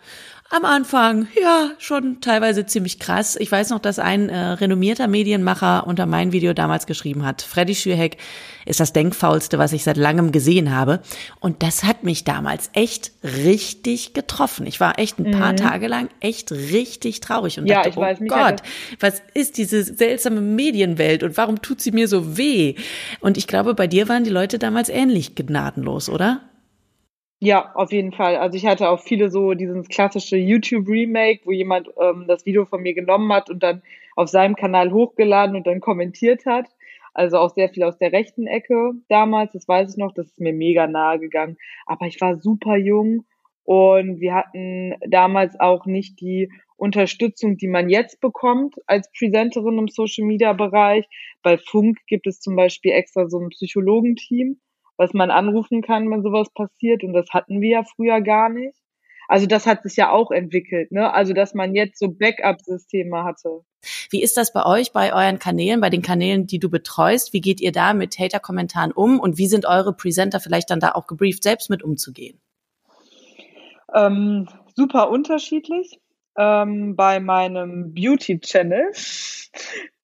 am 0.54 0.66
Anfang, 0.66 1.28
ja, 1.42 1.72
schon 1.80 2.22
teilweise 2.22 2.68
ziemlich 2.68 3.00
krass. 3.00 3.36
Ich 3.40 3.52
weiß 3.52 3.72
noch, 3.72 3.80
dass 3.80 3.98
ein 3.98 4.30
äh, 4.30 4.38
renommierter 4.38 5.08
Medienmacher 5.08 5.88
unter 5.88 6.06
mein 6.06 6.32
Video 6.32 6.54
damals 6.54 6.86
geschrieben 6.86 7.26
hat, 7.26 7.42
Freddy 7.42 7.74
Schürheck 7.74 8.18
ist 8.66 8.80
das 8.80 8.94
Denkfaulste, 8.94 9.58
was 9.58 9.74
ich 9.74 9.84
seit 9.84 9.98
langem 9.98 10.32
gesehen 10.32 10.74
habe. 10.74 11.02
Und 11.40 11.64
das 11.64 11.84
hat 11.84 12.04
mich 12.04 12.24
damals 12.24 12.70
echt 12.74 13.12
richtig 13.24 14.14
getroffen. 14.14 14.68
Ich 14.68 14.80
war 14.80 15.00
echt 15.00 15.18
ein 15.18 15.32
paar 15.32 15.54
mhm. 15.54 15.58
Tage 15.58 15.88
lang 15.88 16.10
echt 16.20 16.52
richtig 16.52 17.20
traurig 17.20 17.58
und 17.58 17.66
ja, 17.66 17.78
dachte, 17.78 17.90
ich 17.90 17.98
weiß, 17.98 18.20
oh 18.22 18.26
Gott, 18.28 18.62
was 19.00 19.24
ist 19.34 19.58
diese 19.58 19.84
seltsame 19.84 20.40
Medienwelt 20.40 21.24
und 21.24 21.36
warum 21.36 21.64
tut 21.64 21.82
sie 21.82 21.92
mir 21.92 22.08
so 22.08 22.38
weh? 22.38 22.76
Und 23.22 23.38
ich 23.38 23.48
glaube, 23.48 23.74
bei 23.74 23.88
dir 23.88 24.08
waren 24.08 24.24
die 24.24 24.30
Leute 24.30 24.60
damals 24.60 24.90
ähnlich 24.90 25.34
gnadenlos, 25.34 26.10
oder? 26.10 26.42
Ja, 27.46 27.74
auf 27.76 27.92
jeden 27.92 28.14
Fall. 28.14 28.38
Also 28.38 28.56
ich 28.56 28.66
hatte 28.66 28.88
auch 28.90 29.02
viele 29.02 29.30
so 29.30 29.54
dieses 29.54 29.90
klassische 29.90 30.38
YouTube-Remake, 30.38 31.42
wo 31.44 31.52
jemand 31.52 31.90
ähm, 32.00 32.24
das 32.26 32.46
Video 32.46 32.64
von 32.64 32.82
mir 32.82 32.94
genommen 32.94 33.34
hat 33.34 33.50
und 33.50 33.62
dann 33.62 33.82
auf 34.16 34.30
seinem 34.30 34.56
Kanal 34.56 34.94
hochgeladen 34.94 35.58
und 35.58 35.68
dann 35.68 35.82
kommentiert 35.82 36.46
hat. 36.46 36.68
Also 37.14 37.40
auch 37.40 37.54
sehr 37.54 37.68
viel 37.68 37.84
aus 37.84 37.98
der 37.98 38.14
rechten 38.14 38.48
Ecke 38.48 38.94
damals, 39.10 39.52
das 39.52 39.68
weiß 39.68 39.92
ich 39.92 39.98
noch, 39.98 40.14
das 40.14 40.28
ist 40.28 40.40
mir 40.40 40.54
mega 40.54 40.88
nahe 40.88 41.20
gegangen. 41.20 41.58
Aber 41.86 42.06
ich 42.08 42.22
war 42.22 42.38
super 42.38 42.78
jung 42.78 43.26
und 43.66 44.22
wir 44.22 44.36
hatten 44.36 44.94
damals 45.06 45.60
auch 45.60 45.86
nicht 45.86 46.22
die 46.22 46.50
Unterstützung, 46.78 47.58
die 47.58 47.68
man 47.68 47.90
jetzt 47.90 48.22
bekommt 48.22 48.76
als 48.88 49.12
Presenterin 49.12 49.80
im 49.80 49.90
Social 49.90 50.26
Media 50.26 50.54
Bereich. 50.54 51.06
Bei 51.42 51.58
Funk 51.58 51.98
gibt 52.08 52.26
es 52.26 52.40
zum 52.40 52.56
Beispiel 52.56 52.94
extra 52.94 53.28
so 53.28 53.38
ein 53.40 53.50
Psychologenteam 53.50 54.62
was 54.98 55.14
man 55.14 55.32
anrufen 55.32 55.82
kann, 55.82 56.10
wenn 56.12 56.24
sowas 56.24 56.50
passiert. 56.54 57.04
Und 57.04 57.14
das 57.14 57.28
hatten 57.32 57.62
wir 57.62 57.70
ja 57.70 57.84
früher 57.84 58.22
gar 58.22 58.50
nicht. 58.50 58.78
Also 59.28 59.48
das 59.48 59.66
hat 59.66 59.84
sich 59.84 59.96
ja 59.96 60.12
auch 60.12 60.32
entwickelt, 60.32 60.92
ne? 60.92 61.14
Also 61.14 61.34
dass 61.34 61.54
man 61.54 61.74
jetzt 61.76 61.98
so 61.98 62.10
Backup-Systeme 62.10 63.24
hatte. 63.24 63.62
Wie 64.10 64.22
ist 64.22 64.38
das 64.38 64.54
bei 64.54 64.66
euch, 64.66 64.92
bei 64.92 65.14
euren 65.14 65.40
Kanälen, 65.40 65.82
bei 65.82 65.90
den 65.90 66.02
Kanälen, 66.02 66.46
die 66.46 66.60
du 66.60 66.70
betreust? 66.70 67.34
Wie 67.34 67.42
geht 67.42 67.62
ihr 67.62 67.72
da 67.72 67.94
mit 67.94 68.20
Hater-Kommentaren 68.20 68.92
um 68.92 69.20
und 69.20 69.38
wie 69.38 69.48
sind 69.48 69.66
eure 69.66 69.94
Presenter 69.94 70.40
vielleicht 70.40 70.70
dann 70.70 70.80
da 70.80 70.92
auch 70.92 71.08
gebrieft, 71.08 71.44
selbst 71.44 71.70
mit 71.70 71.84
umzugehen? 71.84 72.40
Ähm, 73.94 74.48
super 74.76 75.10
unterschiedlich. 75.10 76.00
Ähm, 76.38 76.96
bei 76.96 77.20
meinem 77.20 77.94
Beauty-Channel, 77.94 78.92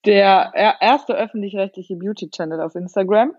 der 0.05 0.77
erste 0.79 1.13
öffentlich-rechtliche 1.13 1.95
Beauty-Channel 1.95 2.61
auf 2.61 2.75
Instagram, 2.75 3.33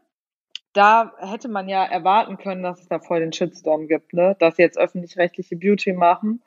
da 0.72 1.12
hätte 1.18 1.48
man 1.48 1.68
ja 1.68 1.84
erwarten 1.84 2.36
können, 2.38 2.62
dass 2.62 2.80
es 2.80 2.88
da 2.88 3.00
voll 3.00 3.20
den 3.20 3.32
Shitstorm 3.32 3.88
gibt, 3.88 4.12
ne? 4.12 4.36
Dass 4.38 4.58
jetzt 4.58 4.78
öffentlich-rechtliche 4.78 5.56
Beauty 5.56 5.92
machen. 5.92 6.42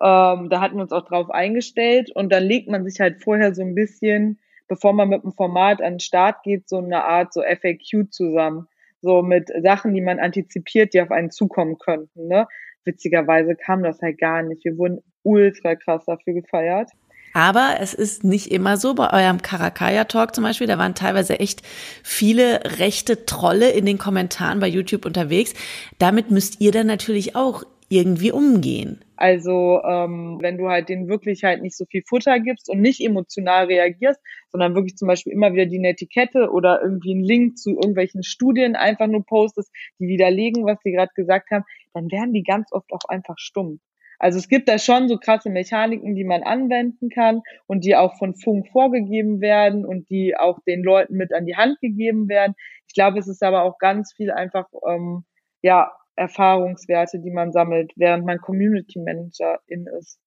Ähm, 0.00 0.48
da 0.48 0.60
hatten 0.60 0.76
wir 0.76 0.82
uns 0.82 0.92
auch 0.92 1.04
drauf 1.04 1.30
eingestellt 1.30 2.10
und 2.14 2.30
dann 2.30 2.44
legt 2.44 2.68
man 2.68 2.84
sich 2.84 3.00
halt 3.00 3.22
vorher 3.22 3.54
so 3.54 3.62
ein 3.62 3.74
bisschen, 3.74 4.38
bevor 4.68 4.92
man 4.92 5.08
mit 5.08 5.24
dem 5.24 5.32
Format 5.32 5.80
an 5.80 5.94
den 5.94 6.00
Start 6.00 6.42
geht, 6.42 6.68
so 6.68 6.78
eine 6.78 7.04
Art 7.04 7.32
so 7.32 7.42
FAQ 7.42 8.10
zusammen. 8.10 8.68
So 9.00 9.22
mit 9.22 9.50
Sachen, 9.62 9.94
die 9.94 10.00
man 10.00 10.18
antizipiert, 10.18 10.92
die 10.92 11.00
auf 11.00 11.12
einen 11.12 11.30
zukommen 11.30 11.78
könnten, 11.78 12.26
ne? 12.26 12.46
Witzigerweise 12.84 13.54
kam 13.54 13.82
das 13.82 14.00
halt 14.00 14.18
gar 14.18 14.42
nicht. 14.42 14.64
Wir 14.64 14.76
wurden 14.78 15.02
ultra 15.22 15.76
krass 15.76 16.04
dafür 16.06 16.34
gefeiert. 16.34 16.90
Aber 17.32 17.76
es 17.80 17.94
ist 17.94 18.24
nicht 18.24 18.50
immer 18.50 18.76
so. 18.76 18.94
Bei 18.94 19.12
eurem 19.12 19.42
Karakaya-Talk 19.42 20.34
zum 20.34 20.44
Beispiel, 20.44 20.66
da 20.66 20.78
waren 20.78 20.94
teilweise 20.94 21.38
echt 21.40 21.62
viele 22.02 22.78
rechte 22.78 23.26
Trolle 23.26 23.70
in 23.70 23.86
den 23.86 23.98
Kommentaren 23.98 24.60
bei 24.60 24.68
YouTube 24.68 25.04
unterwegs. 25.04 25.54
Damit 25.98 26.30
müsst 26.30 26.60
ihr 26.60 26.72
dann 26.72 26.86
natürlich 26.86 27.36
auch 27.36 27.64
irgendwie 27.88 28.32
umgehen. 28.32 29.00
Also 29.16 29.80
ähm, 29.82 30.38
wenn 30.40 30.58
du 30.58 30.68
halt 30.68 30.88
denen 30.88 31.08
wirklich 31.08 31.42
halt 31.42 31.62
nicht 31.62 31.76
so 31.76 31.84
viel 31.86 32.02
Futter 32.06 32.38
gibst 32.38 32.68
und 32.68 32.80
nicht 32.80 33.00
emotional 33.00 33.66
reagierst, 33.66 34.20
sondern 34.52 34.74
wirklich 34.74 34.96
zum 34.96 35.08
Beispiel 35.08 35.32
immer 35.32 35.52
wieder 35.52 35.66
die 35.66 35.78
Netiquette 35.78 36.50
oder 36.52 36.80
irgendwie 36.82 37.12
einen 37.12 37.24
Link 37.24 37.58
zu 37.58 37.70
irgendwelchen 37.70 38.22
Studien 38.22 38.76
einfach 38.76 39.06
nur 39.06 39.24
postest, 39.24 39.72
die 39.98 40.06
widerlegen, 40.06 40.64
was 40.66 40.78
sie 40.84 40.92
gerade 40.92 41.12
gesagt 41.14 41.50
haben, 41.50 41.64
dann 41.94 42.10
werden 42.12 42.32
die 42.32 42.44
ganz 42.44 42.72
oft 42.72 42.92
auch 42.92 43.08
einfach 43.08 43.38
stumm. 43.38 43.80
Also 44.18 44.38
es 44.38 44.48
gibt 44.48 44.68
da 44.68 44.78
schon 44.78 45.08
so 45.08 45.16
krasse 45.16 45.50
Mechaniken, 45.50 46.14
die 46.14 46.24
man 46.24 46.42
anwenden 46.42 47.08
kann 47.08 47.42
und 47.66 47.84
die 47.84 47.96
auch 47.96 48.18
von 48.18 48.34
Funk 48.34 48.68
vorgegeben 48.72 49.40
werden 49.40 49.84
und 49.84 50.10
die 50.10 50.36
auch 50.36 50.58
den 50.66 50.82
Leuten 50.82 51.16
mit 51.16 51.32
an 51.32 51.46
die 51.46 51.56
Hand 51.56 51.80
gegeben 51.80 52.28
werden. 52.28 52.54
Ich 52.86 52.94
glaube, 52.94 53.18
es 53.18 53.28
ist 53.28 53.42
aber 53.42 53.62
auch 53.62 53.78
ganz 53.78 54.12
viel 54.12 54.30
einfach 54.30 54.66
ähm, 54.88 55.24
ja 55.62 55.92
Erfahrungswerte, 56.16 57.20
die 57.20 57.30
man 57.30 57.52
sammelt, 57.52 57.92
während 57.96 58.26
man 58.26 58.38
Community 58.38 58.98
Manager 58.98 59.60
in 59.66 59.86
ist. 59.98 60.18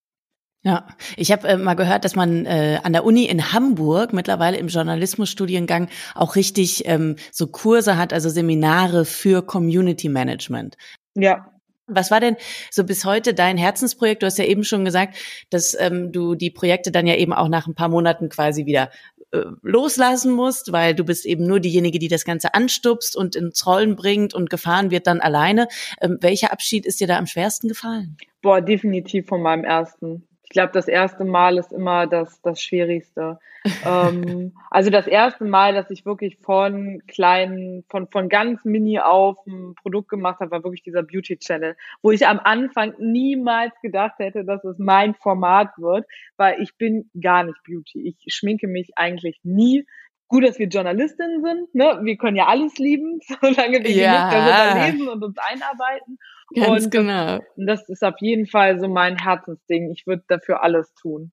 Ja, 0.64 0.88
ich 1.18 1.32
habe 1.32 1.48
äh, 1.48 1.58
mal 1.58 1.74
gehört, 1.74 2.06
dass 2.06 2.16
man 2.16 2.46
äh, 2.46 2.80
an 2.84 2.94
der 2.94 3.04
Uni 3.04 3.26
in 3.26 3.52
Hamburg 3.52 4.14
mittlerweile 4.14 4.58
im 4.58 4.68
Journalismusstudiengang 4.68 5.90
auch 6.14 6.36
richtig 6.36 6.88
ähm, 6.88 7.16
so 7.32 7.48
Kurse 7.48 7.98
hat, 7.98 8.14
also 8.14 8.30
Seminare 8.30 9.06
für 9.06 9.42
Community 9.42 10.08
Management. 10.08 10.78
Ja, 11.16 11.52
was 11.88 12.12
war 12.12 12.20
denn 12.20 12.38
so 12.70 12.84
bis 12.84 13.06
heute 13.06 13.34
dein 13.34 13.58
Herzensprojekt? 13.58 14.22
Du 14.22 14.26
hast 14.26 14.38
ja 14.38 14.46
eben 14.46 14.64
schon 14.64 14.86
gesagt, 14.86 15.18
dass 15.50 15.76
ähm, 15.80 16.12
du 16.12 16.36
die 16.36 16.52
Projekte 16.52 16.92
dann 16.92 17.08
ja 17.08 17.16
eben 17.16 17.34
auch 17.34 17.50
nach 17.50 17.68
ein 17.68 17.76
paar 17.76 17.90
Monaten 17.90 18.30
quasi 18.30 18.66
wieder 18.66 18.92
äh, 19.32 19.46
loslassen 19.62 20.32
musst, 20.34 20.72
weil 20.72 20.94
du 20.94 21.06
bist 21.06 21.26
eben 21.26 21.46
nur 21.46 21.60
diejenige, 21.60 22.00
die 22.00 22.08
das 22.08 22.26
Ganze 22.26 22.54
anstupst 22.54 23.16
und 23.16 23.36
ins 23.36 23.66
Rollen 23.66 23.96
bringt 23.96 24.34
und 24.34 24.50
gefahren 24.50 24.92
wird 24.92 25.08
dann 25.08 25.22
alleine. 25.22 25.68
Ähm, 26.02 26.18
welcher 26.22 26.52
Abschied 26.52 26.86
ist 26.86 27.00
dir 27.00 27.08
da 27.08 27.18
am 27.18 27.28
schwersten 27.28 27.68
gefallen? 27.68 28.18
Boah, 28.42 28.62
definitiv 28.62 29.28
von 29.28 29.42
meinem 29.42 29.64
ersten 29.64 30.28
ich 30.52 30.54
glaube, 30.54 30.74
das 30.74 30.90
erste 30.90 31.24
Mal 31.24 31.58
ist 31.58 31.72
immer 31.72 32.08
das, 32.08 32.42
das 32.42 32.62
Schwierigste. 32.62 33.40
ähm, 33.86 34.52
also 34.70 34.90
das 34.90 35.08
erste 35.08 35.46
Mal, 35.46 35.74
dass 35.74 35.90
ich 35.90 36.06
wirklich 36.06 36.40
von 36.40 37.02
kleinen, 37.08 37.86
von, 37.90 38.10
von 38.10 38.28
ganz 38.28 38.66
mini 38.66 39.00
auf 39.00 39.38
ein 39.48 39.76
Produkt 39.76 40.10
gemacht 40.10 40.42
habe, 40.42 40.52
war 40.52 40.62
wirklich 40.66 40.84
dieser 40.84 41.04
Beauty 41.04 41.38
Channel, 41.38 41.78
wo 42.02 42.12
ich 42.12 42.28
am 42.28 42.38
Anfang 42.44 42.94
niemals 43.00 43.72
gedacht 43.82 44.20
hätte, 44.20 44.44
dass 44.44 44.62
es 44.66 44.78
mein 44.78 45.16
Format 45.16 45.70
wird, 45.78 46.06
weil 46.36 46.62
ich 46.62 46.76
bin 46.76 47.10
gar 47.22 47.46
nicht 47.46 47.64
Beauty. 47.64 48.10
Ich 48.10 48.36
schminke 48.36 48.68
mich 48.68 48.98
eigentlich 48.98 49.40
nie 49.44 49.88
gut, 50.32 50.46
dass 50.46 50.58
wir 50.58 50.68
Journalistinnen 50.68 51.44
sind, 51.44 51.76
ne? 51.76 52.00
Wir 52.04 52.18
können 52.18 52.38
ja 52.38 52.48
alles 52.48 52.78
lieben, 52.78 53.20
solange 53.42 53.84
wir 53.84 53.92
ja. 53.92 54.32
darüber 54.32 54.86
lesen 54.86 55.10
und 55.10 55.24
uns 55.24 55.38
einarbeiten. 55.38 56.18
Ganz 56.56 56.86
und 56.86 56.92
genau. 56.92 57.40
Das 57.58 57.88
ist 57.90 58.04
auf 58.04 58.16
jeden 58.20 58.48
Fall 58.48 58.80
so 58.80 58.88
mein 58.88 59.18
Herzensding. 59.18 59.92
Ich 59.92 60.08
würde 60.08 60.24
dafür 60.28 60.64
alles 60.64 60.94
tun. 60.96 61.32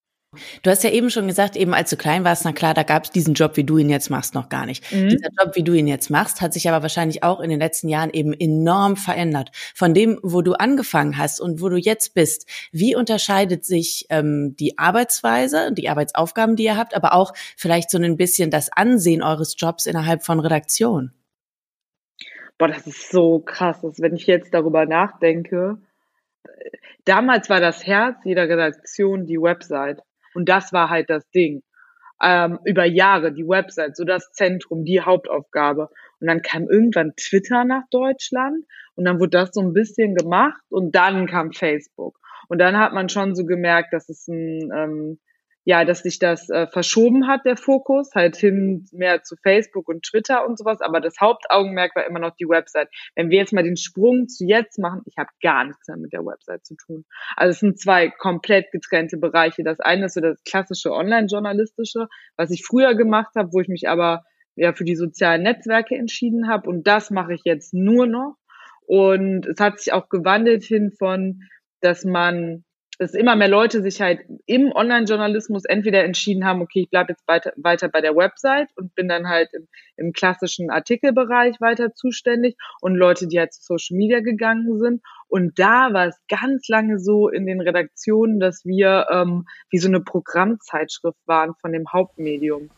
Du 0.62 0.70
hast 0.70 0.84
ja 0.84 0.90
eben 0.90 1.08
schon 1.08 1.26
gesagt, 1.26 1.56
eben 1.56 1.72
als 1.72 1.88
du 1.88 1.96
klein 1.96 2.22
warst, 2.22 2.44
na 2.44 2.52
klar, 2.52 2.74
da 2.74 2.82
gab 2.82 3.04
es 3.04 3.10
diesen 3.10 3.32
Job, 3.32 3.56
wie 3.56 3.64
du 3.64 3.78
ihn 3.78 3.88
jetzt 3.88 4.10
machst, 4.10 4.34
noch 4.34 4.50
gar 4.50 4.66
nicht. 4.66 4.92
Mhm. 4.92 5.08
Dieser 5.08 5.30
Job, 5.38 5.56
wie 5.56 5.62
du 5.62 5.72
ihn 5.72 5.86
jetzt 5.86 6.10
machst, 6.10 6.42
hat 6.42 6.52
sich 6.52 6.68
aber 6.68 6.82
wahrscheinlich 6.82 7.22
auch 7.22 7.40
in 7.40 7.48
den 7.48 7.58
letzten 7.58 7.88
Jahren 7.88 8.10
eben 8.10 8.34
enorm 8.34 8.96
verändert. 8.96 9.50
Von 9.74 9.94
dem, 9.94 10.20
wo 10.22 10.42
du 10.42 10.52
angefangen 10.52 11.16
hast 11.16 11.40
und 11.40 11.62
wo 11.62 11.70
du 11.70 11.76
jetzt 11.76 12.12
bist, 12.12 12.46
wie 12.72 12.94
unterscheidet 12.94 13.64
sich 13.64 14.04
ähm, 14.10 14.54
die 14.56 14.78
Arbeitsweise, 14.78 15.72
die 15.72 15.88
Arbeitsaufgaben, 15.88 16.56
die 16.56 16.64
ihr 16.64 16.76
habt, 16.76 16.94
aber 16.94 17.14
auch 17.14 17.32
vielleicht 17.56 17.90
so 17.90 17.96
ein 17.96 18.18
bisschen 18.18 18.50
das 18.50 18.70
Ansehen 18.70 19.22
eures 19.22 19.54
Jobs 19.56 19.86
innerhalb 19.86 20.22
von 20.22 20.40
Redaktion? 20.40 21.12
Boah, 22.58 22.68
das 22.68 22.86
ist 22.86 23.10
so 23.10 23.38
krass, 23.38 23.80
dass 23.80 24.00
wenn 24.00 24.14
ich 24.14 24.26
jetzt 24.26 24.52
darüber 24.52 24.84
nachdenke, 24.84 25.78
damals 27.06 27.48
war 27.48 27.60
das 27.60 27.86
Herz 27.86 28.18
jeder 28.24 28.48
Redaktion 28.48 29.24
die 29.24 29.40
Website. 29.40 30.02
Und 30.38 30.48
das 30.48 30.72
war 30.72 30.88
halt 30.88 31.10
das 31.10 31.28
Ding. 31.32 31.64
Ähm, 32.22 32.60
über 32.64 32.84
Jahre 32.84 33.32
die 33.32 33.48
Website, 33.48 33.96
so 33.96 34.04
das 34.04 34.30
Zentrum, 34.30 34.84
die 34.84 35.00
Hauptaufgabe. 35.00 35.88
Und 36.20 36.28
dann 36.28 36.42
kam 36.42 36.68
irgendwann 36.68 37.12
Twitter 37.16 37.64
nach 37.64 37.82
Deutschland 37.90 38.64
und 38.94 39.04
dann 39.04 39.18
wurde 39.18 39.30
das 39.30 39.50
so 39.52 39.60
ein 39.60 39.72
bisschen 39.72 40.14
gemacht 40.14 40.60
und 40.68 40.94
dann 40.94 41.26
kam 41.26 41.50
Facebook. 41.50 42.16
Und 42.48 42.58
dann 42.58 42.78
hat 42.78 42.92
man 42.92 43.08
schon 43.08 43.34
so 43.34 43.46
gemerkt, 43.46 43.92
dass 43.92 44.08
es 44.08 44.28
ein, 44.28 44.70
ähm, 44.72 45.18
ja, 45.64 45.84
dass 45.84 46.02
sich 46.02 46.18
das 46.18 46.48
äh, 46.48 46.66
verschoben 46.66 47.26
hat, 47.26 47.44
der 47.44 47.56
Fokus, 47.56 48.14
halt 48.14 48.36
hin 48.36 48.86
mehr 48.92 49.22
zu 49.22 49.36
Facebook 49.42 49.88
und 49.88 50.02
Twitter 50.02 50.46
und 50.46 50.58
sowas. 50.58 50.80
Aber 50.80 51.00
das 51.00 51.20
Hauptaugenmerk 51.20 51.94
war 51.94 52.06
immer 52.06 52.20
noch 52.20 52.34
die 52.36 52.48
Website. 52.48 52.88
Wenn 53.14 53.28
wir 53.28 53.38
jetzt 53.38 53.52
mal 53.52 53.62
den 53.62 53.76
Sprung 53.76 54.28
zu 54.28 54.46
jetzt 54.46 54.78
machen, 54.78 55.02
ich 55.04 55.18
habe 55.18 55.28
gar 55.42 55.64
nichts 55.64 55.86
mehr 55.86 55.98
mit 55.98 56.12
der 56.12 56.24
Website 56.24 56.64
zu 56.64 56.74
tun. 56.74 57.04
Also 57.36 57.50
es 57.50 57.60
sind 57.60 57.78
zwei 57.78 58.08
komplett 58.08 58.70
getrennte 58.72 59.18
Bereiche. 59.18 59.62
Das 59.62 59.80
eine 59.80 60.06
ist 60.06 60.14
so 60.14 60.20
das 60.20 60.42
klassische 60.44 60.92
Online-Journalistische, 60.92 62.08
was 62.36 62.50
ich 62.50 62.64
früher 62.64 62.94
gemacht 62.94 63.34
habe, 63.36 63.52
wo 63.52 63.60
ich 63.60 63.68
mich 63.68 63.88
aber 63.88 64.24
ja 64.56 64.72
für 64.72 64.84
die 64.84 64.96
sozialen 64.96 65.42
Netzwerke 65.42 65.96
entschieden 65.96 66.48
habe. 66.48 66.68
Und 66.68 66.86
das 66.86 67.10
mache 67.10 67.34
ich 67.34 67.42
jetzt 67.44 67.74
nur 67.74 68.06
noch. 68.06 68.36
Und 68.86 69.46
es 69.46 69.60
hat 69.60 69.80
sich 69.80 69.92
auch 69.92 70.08
gewandelt 70.08 70.64
hin 70.64 70.92
von, 70.98 71.42
dass 71.80 72.04
man 72.04 72.64
dass 72.98 73.14
immer 73.14 73.36
mehr 73.36 73.48
Leute 73.48 73.80
sich 73.80 74.00
halt 74.00 74.20
im 74.46 74.72
Online-Journalismus 74.72 75.64
entweder 75.64 76.04
entschieden 76.04 76.44
haben, 76.44 76.60
okay, 76.60 76.80
ich 76.80 76.90
bleibe 76.90 77.12
jetzt 77.12 77.26
weiter, 77.28 77.52
weiter 77.56 77.88
bei 77.88 78.00
der 78.00 78.16
Website 78.16 78.68
und 78.76 78.94
bin 78.94 79.08
dann 79.08 79.28
halt 79.28 79.50
im, 79.54 79.68
im 79.96 80.12
klassischen 80.12 80.70
Artikelbereich 80.70 81.60
weiter 81.60 81.94
zuständig 81.94 82.56
und 82.80 82.96
Leute, 82.96 83.28
die 83.28 83.38
halt 83.38 83.52
zu 83.52 83.62
Social 83.62 83.96
Media 83.96 84.20
gegangen 84.20 84.78
sind. 84.78 85.02
Und 85.28 85.58
da 85.58 85.92
war 85.92 86.08
es 86.08 86.20
ganz 86.28 86.68
lange 86.68 86.98
so 86.98 87.28
in 87.28 87.46
den 87.46 87.60
Redaktionen, 87.60 88.40
dass 88.40 88.64
wir 88.64 89.06
ähm, 89.10 89.46
wie 89.70 89.78
so 89.78 89.88
eine 89.88 90.00
Programmzeitschrift 90.00 91.18
waren 91.26 91.54
von 91.60 91.72
dem 91.72 91.92
Hauptmedium. 91.92 92.70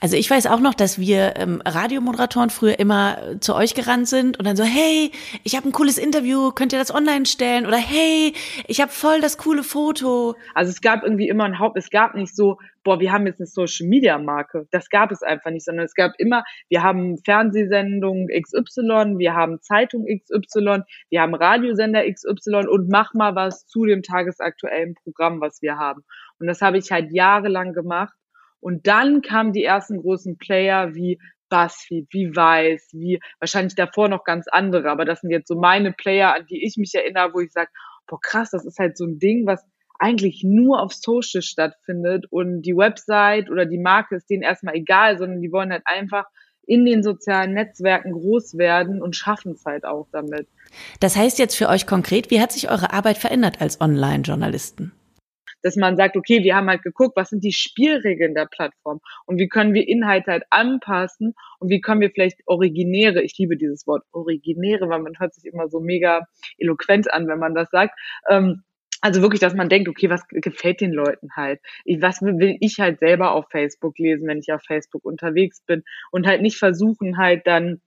Also 0.00 0.16
ich 0.16 0.30
weiß 0.30 0.46
auch 0.46 0.60
noch, 0.60 0.74
dass 0.74 0.98
wir 0.98 1.34
ähm, 1.36 1.62
Radiomoderatoren 1.64 2.50
früher 2.50 2.78
immer 2.78 3.18
zu 3.40 3.54
euch 3.54 3.74
gerannt 3.74 4.08
sind 4.08 4.38
und 4.38 4.46
dann 4.46 4.56
so, 4.56 4.64
hey, 4.64 5.10
ich 5.42 5.56
habe 5.56 5.68
ein 5.68 5.72
cooles 5.72 5.98
Interview, 5.98 6.50
könnt 6.52 6.72
ihr 6.72 6.78
das 6.78 6.94
online 6.94 7.26
stellen? 7.26 7.66
Oder 7.66 7.76
hey, 7.76 8.32
ich 8.66 8.80
habe 8.80 8.90
voll 8.90 9.20
das 9.20 9.38
coole 9.38 9.62
Foto. 9.62 10.36
Also 10.54 10.70
es 10.70 10.80
gab 10.80 11.02
irgendwie 11.02 11.28
immer 11.28 11.44
ein 11.44 11.58
Haupt, 11.58 11.76
es 11.76 11.90
gab 11.90 12.14
nicht 12.14 12.34
so, 12.34 12.58
boah, 12.84 13.00
wir 13.00 13.10
haben 13.10 13.26
jetzt 13.26 13.40
eine 13.40 13.46
Social 13.46 13.88
Media 13.88 14.18
Marke. 14.18 14.66
Das 14.70 14.90
gab 14.90 15.10
es 15.10 15.22
einfach 15.22 15.50
nicht, 15.50 15.64
sondern 15.64 15.86
es 15.86 15.94
gab 15.94 16.12
immer, 16.18 16.44
wir 16.68 16.82
haben 16.82 17.18
Fernsehsendung 17.18 18.28
XY, 18.28 19.18
wir 19.18 19.34
haben 19.34 19.60
Zeitung 19.60 20.06
XY, 20.06 20.82
wir 21.10 21.20
haben 21.20 21.34
Radiosender 21.34 22.02
XY 22.08 22.66
und 22.68 22.88
mach 22.90 23.14
mal 23.14 23.34
was 23.34 23.66
zu 23.66 23.86
dem 23.86 24.02
tagesaktuellen 24.02 24.94
Programm, 24.94 25.40
was 25.40 25.62
wir 25.62 25.78
haben. 25.78 26.04
Und 26.38 26.46
das 26.46 26.60
habe 26.60 26.78
ich 26.78 26.92
halt 26.92 27.10
jahrelang 27.12 27.72
gemacht 27.72 28.14
und 28.64 28.86
dann 28.86 29.20
kamen 29.20 29.52
die 29.52 29.62
ersten 29.62 30.00
großen 30.00 30.38
Player 30.38 30.94
wie 30.94 31.18
BuzzFeed, 31.50 32.06
wie 32.12 32.34
Weiß, 32.34 32.88
wie 32.92 33.20
wahrscheinlich 33.38 33.74
davor 33.74 34.08
noch 34.08 34.24
ganz 34.24 34.46
andere. 34.48 34.90
Aber 34.90 35.04
das 35.04 35.20
sind 35.20 35.30
jetzt 35.30 35.48
so 35.48 35.54
meine 35.54 35.92
Player, 35.92 36.34
an 36.34 36.46
die 36.46 36.64
ich 36.64 36.78
mich 36.78 36.94
erinnere, 36.94 37.34
wo 37.34 37.40
ich 37.40 37.52
sage, 37.52 37.68
boah 38.06 38.18
krass, 38.22 38.52
das 38.52 38.64
ist 38.64 38.78
halt 38.78 38.96
so 38.96 39.04
ein 39.04 39.18
Ding, 39.18 39.46
was 39.46 39.62
eigentlich 39.98 40.44
nur 40.44 40.80
auf 40.80 40.94
Social 40.94 41.42
stattfindet 41.42 42.24
und 42.30 42.62
die 42.62 42.74
Website 42.74 43.50
oder 43.50 43.66
die 43.66 43.76
Marke 43.76 44.16
ist 44.16 44.30
denen 44.30 44.42
erstmal 44.42 44.76
egal, 44.76 45.18
sondern 45.18 45.42
die 45.42 45.52
wollen 45.52 45.70
halt 45.70 45.82
einfach 45.84 46.24
in 46.66 46.86
den 46.86 47.02
sozialen 47.02 47.52
Netzwerken 47.52 48.12
groß 48.12 48.56
werden 48.56 49.02
und 49.02 49.14
schaffen 49.14 49.52
es 49.52 49.66
halt 49.66 49.84
auch 49.84 50.08
damit. 50.10 50.48
Das 51.00 51.16
heißt 51.16 51.38
jetzt 51.38 51.54
für 51.54 51.68
euch 51.68 51.86
konkret, 51.86 52.30
wie 52.30 52.40
hat 52.40 52.52
sich 52.52 52.70
eure 52.70 52.94
Arbeit 52.94 53.18
verändert 53.18 53.60
als 53.60 53.82
Online-Journalisten? 53.82 54.92
Dass 55.64 55.76
man 55.76 55.96
sagt, 55.96 56.16
okay, 56.16 56.44
wir 56.44 56.54
haben 56.54 56.68
halt 56.68 56.82
geguckt, 56.82 57.16
was 57.16 57.30
sind 57.30 57.42
die 57.42 57.52
Spielregeln 57.52 58.34
der 58.34 58.46
Plattform 58.46 59.00
und 59.26 59.38
wie 59.38 59.48
können 59.48 59.74
wir 59.74 59.88
Inhalte 59.88 60.30
halt 60.30 60.44
anpassen 60.50 61.34
und 61.58 61.70
wie 61.70 61.80
können 61.80 62.02
wir 62.02 62.10
vielleicht 62.10 62.40
originäre, 62.46 63.22
ich 63.22 63.36
liebe 63.38 63.56
dieses 63.56 63.86
Wort 63.86 64.04
originäre, 64.12 64.88
weil 64.90 65.00
man 65.00 65.18
hört 65.18 65.34
sich 65.34 65.50
immer 65.50 65.68
so 65.68 65.80
mega 65.80 66.26
eloquent 66.58 67.12
an, 67.12 67.26
wenn 67.26 67.38
man 67.38 67.54
das 67.54 67.70
sagt, 67.70 67.98
ähm, 68.28 68.62
also 69.00 69.20
wirklich, 69.20 69.40
dass 69.40 69.54
man 69.54 69.68
denkt, 69.68 69.88
okay, 69.88 70.08
was 70.08 70.26
gefällt 70.28 70.80
den 70.80 70.92
Leuten 70.92 71.28
halt? 71.36 71.60
Was 71.98 72.22
will 72.22 72.56
ich 72.60 72.80
halt 72.80 73.00
selber 73.00 73.32
auf 73.32 73.46
Facebook 73.50 73.98
lesen, 73.98 74.26
wenn 74.26 74.38
ich 74.38 74.50
auf 74.50 74.62
Facebook 74.62 75.04
unterwegs 75.04 75.60
bin 75.60 75.82
und 76.10 76.26
halt 76.26 76.40
nicht 76.40 76.56
versuchen 76.56 77.18
halt 77.18 77.46
dann 77.46 77.82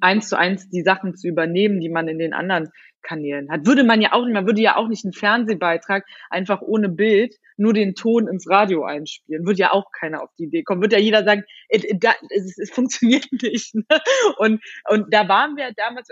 eins 0.00 0.28
zu 0.28 0.38
eins 0.38 0.68
die 0.68 0.82
Sachen 0.82 1.16
zu 1.16 1.28
übernehmen, 1.28 1.80
die 1.80 1.88
man 1.88 2.08
in 2.08 2.18
den 2.18 2.32
anderen 2.32 2.70
Kanälen 3.02 3.50
hat. 3.50 3.66
Würde 3.66 3.84
man 3.84 4.00
ja 4.00 4.12
auch 4.12 4.24
nicht, 4.24 4.34
man 4.34 4.46
würde 4.46 4.60
ja 4.60 4.76
auch 4.76 4.88
nicht 4.88 5.04
einen 5.04 5.12
Fernsehbeitrag 5.12 6.04
einfach 6.30 6.62
ohne 6.62 6.88
Bild 6.88 7.34
nur 7.56 7.72
den 7.72 7.94
Ton 7.94 8.28
ins 8.28 8.48
Radio 8.48 8.84
einspielen. 8.84 9.46
Würde 9.46 9.58
ja 9.58 9.72
auch 9.72 9.90
keiner 9.92 10.22
auf 10.22 10.30
die 10.38 10.44
Idee 10.44 10.62
kommen. 10.62 10.80
Würde 10.80 10.96
ja 10.96 11.02
jeder 11.02 11.24
sagen, 11.24 11.42
es, 11.68 11.84
es, 12.58 12.70
funktioniert 12.70 13.26
nicht. 13.42 13.74
Ne? 13.74 13.84
Und, 14.38 14.62
und 14.88 15.12
da 15.12 15.28
waren 15.28 15.56
wir 15.56 15.72
damals, 15.76 16.08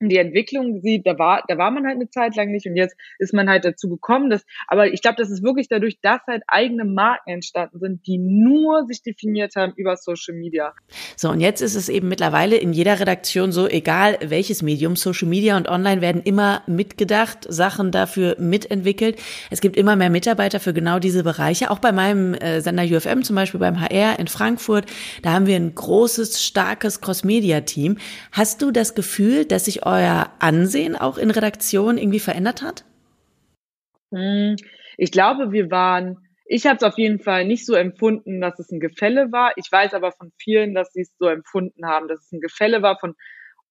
die 0.00 0.18
Entwicklung 0.18 0.80
sieht, 0.82 1.06
da 1.06 1.18
war, 1.18 1.42
da 1.48 1.56
war 1.56 1.70
man 1.70 1.86
halt 1.86 1.96
eine 1.96 2.10
Zeit 2.10 2.36
lang 2.36 2.50
nicht 2.50 2.66
und 2.66 2.76
jetzt 2.76 2.96
ist 3.18 3.32
man 3.32 3.48
halt 3.48 3.64
dazu 3.64 3.88
gekommen, 3.88 4.28
dass, 4.28 4.44
aber 4.68 4.92
ich 4.92 5.00
glaube, 5.00 5.16
das 5.16 5.30
ist 5.30 5.42
wirklich 5.42 5.68
dadurch, 5.68 5.98
dass 6.02 6.20
halt 6.26 6.42
eigene 6.48 6.84
Marken 6.84 7.30
entstanden 7.30 7.78
sind, 7.78 8.06
die 8.06 8.18
nur 8.18 8.86
sich 8.86 9.02
definiert 9.02 9.56
haben 9.56 9.72
über 9.76 9.96
Social 9.96 10.34
Media. 10.34 10.74
So, 11.16 11.30
und 11.30 11.40
jetzt 11.40 11.62
ist 11.62 11.74
es 11.74 11.88
eben 11.88 12.08
mittlerweile 12.08 12.56
in 12.56 12.72
jeder 12.74 13.00
Redaktion 13.00 13.52
so, 13.52 13.66
egal 13.66 14.18
welches 14.22 14.62
Medium, 14.62 14.96
Social 14.96 15.28
Media 15.28 15.56
und 15.56 15.68
Online 15.68 16.02
werden 16.02 16.22
immer 16.22 16.62
mitgedacht, 16.66 17.46
Sachen 17.48 17.90
dafür 17.90 18.36
mitentwickelt. 18.38 19.18
Es 19.50 19.60
gibt 19.62 19.76
immer 19.76 19.96
mehr 19.96 20.10
Mitarbeiter 20.10 20.60
für 20.60 20.74
genau 20.74 20.98
diese 20.98 21.24
Bereiche. 21.24 21.70
Auch 21.70 21.78
bei 21.78 21.92
meinem 21.92 22.34
äh, 22.34 22.60
Sender 22.60 22.84
UFM, 22.84 23.22
zum 23.22 23.36
Beispiel 23.36 23.60
beim 23.60 23.80
HR 23.80 24.18
in 24.18 24.28
Frankfurt, 24.28 24.86
da 25.22 25.32
haben 25.32 25.46
wir 25.46 25.56
ein 25.56 25.74
großes, 25.74 26.44
starkes 26.44 27.00
Cross-Media-Team. 27.00 27.96
Hast 28.32 28.60
du 28.60 28.70
das 28.70 28.94
Gefühl, 28.94 29.46
dass 29.46 29.64
sich 29.64 29.85
euer 29.86 30.30
Ansehen 30.40 30.96
auch 30.96 31.16
in 31.16 31.30
Redaktion 31.30 31.96
irgendwie 31.96 32.20
verändert 32.20 32.62
hat? 32.62 32.84
Hm, 34.12 34.56
ich 34.98 35.12
glaube, 35.12 35.52
wir 35.52 35.70
waren, 35.70 36.18
ich 36.44 36.66
habe 36.66 36.76
es 36.76 36.82
auf 36.82 36.98
jeden 36.98 37.20
Fall 37.20 37.44
nicht 37.44 37.64
so 37.64 37.74
empfunden, 37.74 38.40
dass 38.40 38.58
es 38.58 38.70
ein 38.70 38.80
Gefälle 38.80 39.32
war. 39.32 39.52
Ich 39.56 39.70
weiß 39.70 39.94
aber 39.94 40.12
von 40.12 40.32
vielen, 40.36 40.74
dass 40.74 40.92
sie 40.92 41.02
es 41.02 41.12
so 41.18 41.26
empfunden 41.26 41.86
haben, 41.86 42.08
dass 42.08 42.20
es 42.20 42.32
ein 42.32 42.40
Gefälle 42.40 42.82
war 42.82 42.98
von 42.98 43.14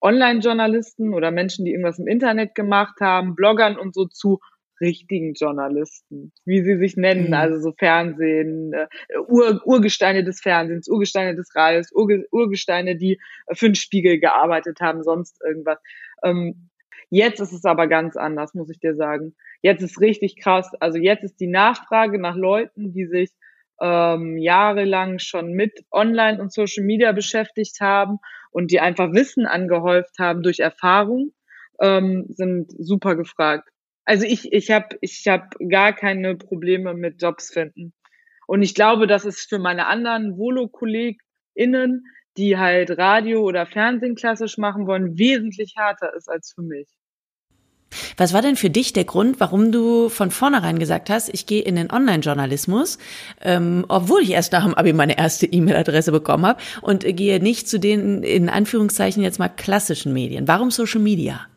Online-Journalisten 0.01 1.13
oder 1.13 1.31
Menschen, 1.31 1.65
die 1.65 1.71
irgendwas 1.71 1.99
im 1.99 2.07
Internet 2.07 2.55
gemacht 2.55 2.99
haben, 3.01 3.35
Bloggern 3.35 3.77
und 3.77 3.93
so 3.93 4.05
zu 4.05 4.39
richtigen 4.81 5.33
Journalisten, 5.33 6.31
wie 6.45 6.63
sie 6.63 6.77
sich 6.77 6.97
nennen, 6.97 7.27
mhm. 7.27 7.33
also 7.33 7.59
so 7.59 7.73
Fernsehen, 7.77 8.73
äh, 8.73 8.87
Ur, 9.27 9.61
Urgesteine 9.65 10.23
des 10.23 10.41
Fernsehens, 10.41 10.87
Urgesteine 10.87 11.35
des 11.35 11.55
Radios, 11.55 11.91
Urge, 11.91 12.25
Urgesteine, 12.31 12.95
die 12.95 13.19
für 13.53 13.69
den 13.69 13.75
Spiegel 13.75 14.19
gearbeitet 14.19 14.79
haben, 14.81 15.03
sonst 15.03 15.41
irgendwas. 15.43 15.79
Ähm, 16.23 16.69
jetzt 17.09 17.39
ist 17.39 17.53
es 17.53 17.65
aber 17.65 17.87
ganz 17.87 18.15
anders, 18.17 18.53
muss 18.53 18.69
ich 18.69 18.79
dir 18.79 18.95
sagen. 18.95 19.35
Jetzt 19.61 19.81
ist 19.81 20.01
richtig 20.01 20.37
krass. 20.37 20.71
Also 20.79 20.97
jetzt 20.97 21.23
ist 21.23 21.39
die 21.39 21.47
Nachfrage 21.47 22.19
nach 22.19 22.35
Leuten, 22.35 22.93
die 22.93 23.05
sich 23.05 23.31
ähm, 23.81 24.37
jahrelang 24.37 25.19
schon 25.19 25.53
mit 25.53 25.85
Online 25.91 26.41
und 26.41 26.53
Social 26.53 26.83
Media 26.83 27.11
beschäftigt 27.11 27.81
haben 27.81 28.19
und 28.51 28.71
die 28.71 28.79
einfach 28.79 29.11
Wissen 29.11 29.45
angehäuft 29.45 30.17
haben 30.19 30.43
durch 30.43 30.59
Erfahrung, 30.59 31.33
ähm, 31.81 32.25
sind 32.29 32.71
super 32.77 33.15
gefragt. 33.15 33.69
Also 34.05 34.25
ich, 34.25 34.53
ich 34.53 34.71
habe 34.71 34.97
ich 35.01 35.27
hab 35.27 35.55
gar 35.69 35.93
keine 35.93 36.35
Probleme 36.35 36.93
mit 36.93 37.21
Jobs 37.21 37.51
finden. 37.51 37.93
Und 38.47 38.61
ich 38.61 38.75
glaube, 38.75 39.07
dass 39.07 39.25
es 39.25 39.41
für 39.41 39.57
meine 39.57 39.87
anderen 39.87 40.37
Volo-KollegInnen, 40.37 42.05
die 42.37 42.57
halt 42.57 42.97
Radio 42.97 43.41
oder 43.41 43.65
Fernsehen 43.65 44.15
klassisch 44.15 44.57
machen 44.57 44.85
wollen, 44.85 45.17
wesentlich 45.17 45.73
härter 45.75 46.13
ist 46.15 46.29
als 46.29 46.53
für 46.53 46.61
mich. 46.61 46.87
Was 48.17 48.33
war 48.33 48.41
denn 48.41 48.55
für 48.55 48.69
dich 48.69 48.93
der 48.93 49.05
Grund, 49.05 49.39
warum 49.39 49.71
du 49.71 50.09
von 50.09 50.31
vornherein 50.31 50.79
gesagt 50.79 51.09
hast, 51.09 51.33
ich 51.33 51.45
gehe 51.45 51.61
in 51.61 51.75
den 51.75 51.91
Online-Journalismus, 51.91 52.97
ähm, 53.41 53.85
obwohl 53.87 54.21
ich 54.21 54.31
erst 54.31 54.51
nach 54.51 54.65
dem 54.65 54.73
Abi 54.73 54.93
meine 54.93 55.17
erste 55.17 55.45
E-Mail-Adresse 55.45 56.11
bekommen 56.11 56.45
habe 56.45 56.61
und 56.81 57.05
gehe 57.05 57.41
nicht 57.41 57.69
zu 57.69 57.79
den 57.79 58.23
in 58.23 58.49
Anführungszeichen 58.49 59.23
jetzt 59.23 59.39
mal 59.39 59.49
klassischen 59.49 60.13
Medien? 60.13 60.47
Warum 60.47 60.71
Social 60.71 61.01
Media? 61.01 61.47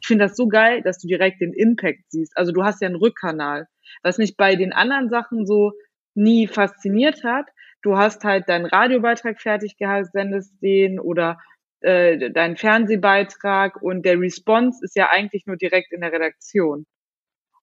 Ich 0.00 0.06
finde 0.06 0.26
das 0.26 0.36
so 0.36 0.48
geil, 0.48 0.82
dass 0.82 0.98
du 0.98 1.08
direkt 1.08 1.40
den 1.40 1.52
Impact 1.52 2.04
siehst. 2.08 2.36
Also 2.36 2.52
du 2.52 2.64
hast 2.64 2.80
ja 2.80 2.86
einen 2.86 2.96
Rückkanal. 2.96 3.68
Was 4.02 4.18
mich 4.18 4.36
bei 4.36 4.56
den 4.56 4.72
anderen 4.72 5.08
Sachen 5.08 5.46
so 5.46 5.72
nie 6.14 6.46
fasziniert 6.46 7.24
hat, 7.24 7.46
du 7.82 7.96
hast 7.96 8.24
halt 8.24 8.48
deinen 8.48 8.66
Radiobeitrag 8.66 9.40
fertig 9.40 9.76
sendest 10.12 10.52
den 10.62 10.98
oder 10.98 11.38
äh, 11.80 12.30
deinen 12.30 12.56
Fernsehbeitrag 12.56 13.80
und 13.82 14.04
der 14.04 14.18
Response 14.18 14.80
ist 14.82 14.96
ja 14.96 15.10
eigentlich 15.10 15.46
nur 15.46 15.56
direkt 15.56 15.92
in 15.92 16.00
der 16.00 16.12
Redaktion. 16.12 16.86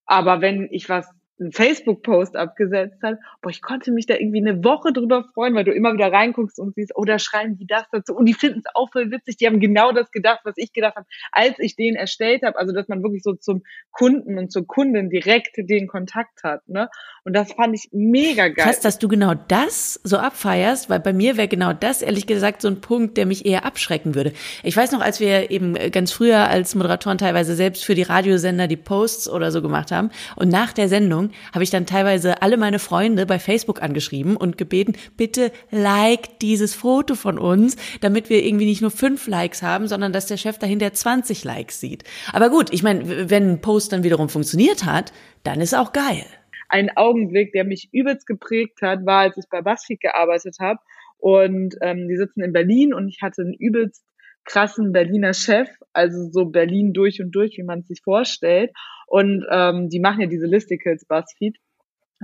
Aber 0.06 0.42
wenn 0.42 0.68
ich 0.72 0.90
was 0.90 1.10
einen 1.40 1.52
Facebook-Post 1.52 2.36
abgesetzt 2.36 3.02
hat, 3.02 3.18
boah, 3.42 3.50
ich 3.50 3.62
konnte 3.62 3.92
mich 3.92 4.06
da 4.06 4.16
irgendwie 4.16 4.40
eine 4.40 4.64
Woche 4.64 4.94
drüber 4.94 5.26
freuen, 5.34 5.56
weil 5.56 5.64
du 5.64 5.72
immer 5.72 5.94
wieder 5.94 6.12
reinguckst 6.12 6.60
und 6.60 6.76
siehst, 6.76 6.92
oh, 6.96 7.06
da 7.06 7.20
schreiben 7.20 7.58
die 7.58 7.66
das 7.66 7.84
dazu 7.92 8.16
und 8.16 8.26
die 8.26 8.34
finden 8.34 8.60
es 8.60 8.66
auch 8.76 8.92
voll 8.92 9.12
witzig, 9.12 9.38
die 9.38 9.48
haben 9.48 9.60
genau 9.60 9.92
das 9.92 10.12
gedacht, 10.12 10.42
was 10.44 10.56
ich 10.58 10.74
gedacht 10.74 10.96
habe, 10.96 11.08
als 11.32 11.58
ich 11.60 11.76
den 11.76 11.96
erstellt 11.96 12.44
habe, 12.44 12.58
also 12.58 12.74
dass 12.74 12.88
man 12.88 13.04
wirklich 13.04 13.24
so 13.24 13.34
zum 13.34 13.64
Kunden 13.92 14.38
und 14.38 14.52
zur 14.52 14.68
Kundin 14.68 15.10
direkt 15.10 15.58
den 15.58 15.88
Kontakt 15.88 16.44
hat, 16.44 16.68
ne? 16.68 16.90
Und 17.26 17.34
das 17.34 17.54
fand 17.54 17.74
ich 17.74 17.90
mega 17.94 18.50
geil. 18.50 18.66
Krass, 18.66 18.82
dass 18.82 19.00
du 19.00 19.08
genau 19.08 19.34
das 19.34 20.00
so 20.04 20.18
abfeierst, 20.18 20.90
weil 20.90 21.00
bei 21.00 21.14
mir 21.14 21.38
wäre 21.38 21.48
genau 21.48 21.72
das 21.72 22.02
ehrlich 22.02 22.28
gesagt 22.28 22.62
so 22.62 22.68
ein 22.68 22.82
Punkt, 22.82 23.16
der 23.16 23.26
mich 23.26 23.46
eher 23.46 23.66
abschrecken 23.66 24.14
würde. 24.14 24.34
Ich 24.62 24.76
weiß 24.76 24.92
noch, 24.92 25.00
als 25.00 25.22
wir 25.22 25.50
eben 25.50 25.74
ganz 25.92 26.12
früher 26.12 26.50
als 26.50 26.76
Moderatoren 26.76 27.18
teilweise 27.18 27.56
selbst 27.56 27.86
für 27.86 27.96
die 27.96 28.02
Radiosender 28.02 28.68
die 28.68 28.78
Posts 28.78 29.30
oder 29.30 29.52
so 29.52 29.62
gemacht 29.62 29.92
haben 29.92 30.12
und 30.36 30.50
nach 30.50 30.74
der 30.74 30.90
Sendung 30.90 31.32
habe 31.54 31.64
ich 31.64 31.70
dann 31.70 31.86
teilweise 31.86 32.42
alle 32.42 32.58
meine 32.58 32.80
Freunde 32.80 33.26
bei 33.26 33.40
Facebook 33.40 33.82
angeschrieben 33.82 34.36
und 34.36 34.58
gebeten, 34.58 34.94
bitte 35.18 35.52
like 35.72 36.40
dieses 36.40 36.76
Foto 36.76 37.16
von 37.16 37.38
uns, 37.38 37.76
damit 38.02 38.30
wir 38.30 38.44
irgendwie 38.44 38.66
nicht 38.66 38.82
nur 38.82 38.92
fünf 38.92 39.28
Likes 39.28 39.62
haben, 39.62 39.88
sondern 39.88 40.14
dass 40.14 40.28
der 40.28 40.38
Chef 40.38 40.58
dahinter 40.58 40.94
20 40.94 41.44
Likes 41.44 41.80
sieht. 41.80 42.04
Aber 42.32 42.50
gut, 42.50 42.72
ich 42.72 42.84
meine, 42.84 43.30
wenn 43.30 43.52
ein 43.52 43.62
Post 43.62 43.92
dann 43.92 44.04
wiederum 44.04 44.30
funktioniert 44.30 44.86
hat, 44.86 45.14
dann 45.44 45.62
ist 45.62 45.74
auch 45.74 45.94
geil. 45.94 46.26
Ein 46.70 46.90
Augenblick, 46.96 47.52
der 47.54 47.66
mich 47.66 47.90
übelst 47.92 48.26
geprägt 48.26 48.82
hat, 48.82 49.06
war, 49.06 49.20
als 49.20 49.38
ich 49.38 49.46
bei 49.50 49.62
BuzzFeed 49.62 50.00
gearbeitet 50.00 50.58
habe 50.60 50.80
und 51.18 51.76
ähm, 51.82 52.08
die 52.08 52.18
sitzen 52.18 52.42
in 52.42 52.52
Berlin 52.52 52.94
und 52.94 53.08
ich 53.08 53.22
hatte 53.22 53.44
einen 53.44 53.54
übelst 53.54 54.04
krassen 54.46 54.92
Berliner 54.92 55.34
Chef, 55.34 55.70
also 55.94 56.30
so 56.32 56.46
Berlin 56.46 56.94
durch 56.94 57.22
und 57.22 57.32
durch, 57.32 57.58
wie 57.58 57.64
man 57.64 57.80
es 57.80 57.88
sich 57.88 58.02
vorstellt. 58.04 58.72
Und 59.08 59.46
ähm, 59.50 59.90
die 59.90 60.00
machen 60.00 60.22
ja 60.22 60.28
diese 60.28 60.48
Listicles, 60.48 61.06
BuzzFeed. 61.06 61.58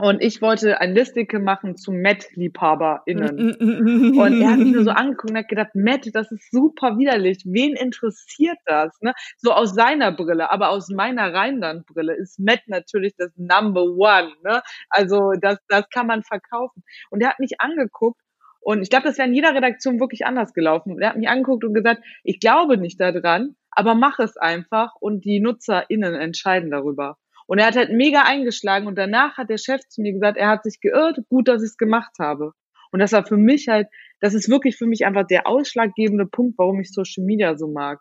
Und 0.02 0.24
ich 0.24 0.42
wollte 0.42 0.80
ein 0.80 0.94
Listicle 0.94 1.40
machen 1.40 1.76
zu 1.76 1.92
Matt-LiebhaberInnen. 1.92 3.56
und 4.18 4.42
er 4.42 4.52
hat 4.52 4.60
mich 4.60 4.74
nur 4.74 4.84
so 4.84 4.92
angeguckt 4.92 5.32
und 5.32 5.38
hat 5.38 5.50
gedacht, 5.50 5.76
Matt, 5.76 6.08
das 6.14 6.32
ist 6.32 6.50
super 6.52 6.98
widerlich. 6.98 7.44
Wen 7.46 7.76
interessiert 7.76 8.58
das? 8.66 8.98
Ne? 9.02 9.14
So 9.38 9.52
aus 9.52 9.74
seiner 9.74 10.12
Brille, 10.14 10.52
aber 10.52 10.70
aus 10.70 10.90
meiner 10.90 11.34
Rheinland-Brille 11.34 12.16
ist 12.16 12.40
Matt 12.40 12.62
natürlich 12.68 13.14
das 13.18 13.32
Number 13.36 13.84
One. 13.84 14.32
Ne? 14.44 14.62
Also 14.90 15.34
das, 15.42 15.58
das 15.68 15.90
kann 15.90 16.08
man 16.08 16.24
verkaufen. 16.24 16.84
Und 17.10 17.22
er 17.22 17.32
hat 17.32 17.40
mich 17.40 17.60
angeguckt 17.60 18.22
und 18.60 18.82
ich 18.82 18.90
glaube, 18.90 19.08
das 19.08 19.18
wäre 19.18 19.28
in 19.28 19.34
jeder 19.34 19.56
Redaktion 19.56 20.00
wirklich 20.00 20.26
anders 20.26 20.54
gelaufen. 20.54 21.00
Er 21.00 21.10
hat 21.10 21.18
mich 21.18 21.30
angeguckt 21.30 21.64
und 21.64 21.74
gesagt, 21.74 22.04
ich 22.24 22.40
glaube 22.40 22.78
nicht 22.78 23.00
daran, 23.00 23.56
aber 23.72 23.96
mach 23.96 24.20
es 24.20 24.38
einfach 24.38 24.96
und 25.00 25.24
die 25.26 25.40
NutzerInnen 25.40 26.16
entscheiden 26.16 26.72
darüber. 26.72 27.18
Und 27.48 27.58
er 27.58 27.68
hat 27.68 27.76
halt 27.76 27.92
mega 27.92 28.24
eingeschlagen 28.24 28.86
und 28.86 28.96
danach 28.96 29.38
hat 29.38 29.50
der 29.50 29.58
Chef 29.58 29.82
zu 29.88 30.02
mir 30.02 30.14
gesagt, 30.14 30.38
er 30.38 30.50
hat 30.50 30.64
sich 30.64 30.80
geirrt, 30.82 31.18
gut, 31.30 31.48
dass 31.48 31.64
ich 31.64 31.70
es 31.70 31.78
gemacht 31.78 32.14
habe. 32.20 32.52
Und 32.92 33.00
das 33.00 33.12
war 33.12 33.26
für 33.26 33.38
mich 33.38 33.68
halt, 33.68 33.88
das 34.20 34.34
ist 34.34 34.50
wirklich 34.50 34.78
für 34.78 34.86
mich 34.86 35.06
einfach 35.06 35.26
der 35.26 35.48
ausschlaggebende 35.48 36.26
Punkt, 36.26 36.58
warum 36.58 36.80
ich 36.80 36.92
Social 36.92 37.24
Media 37.24 37.58
so 37.58 37.68
mag. 37.68 38.00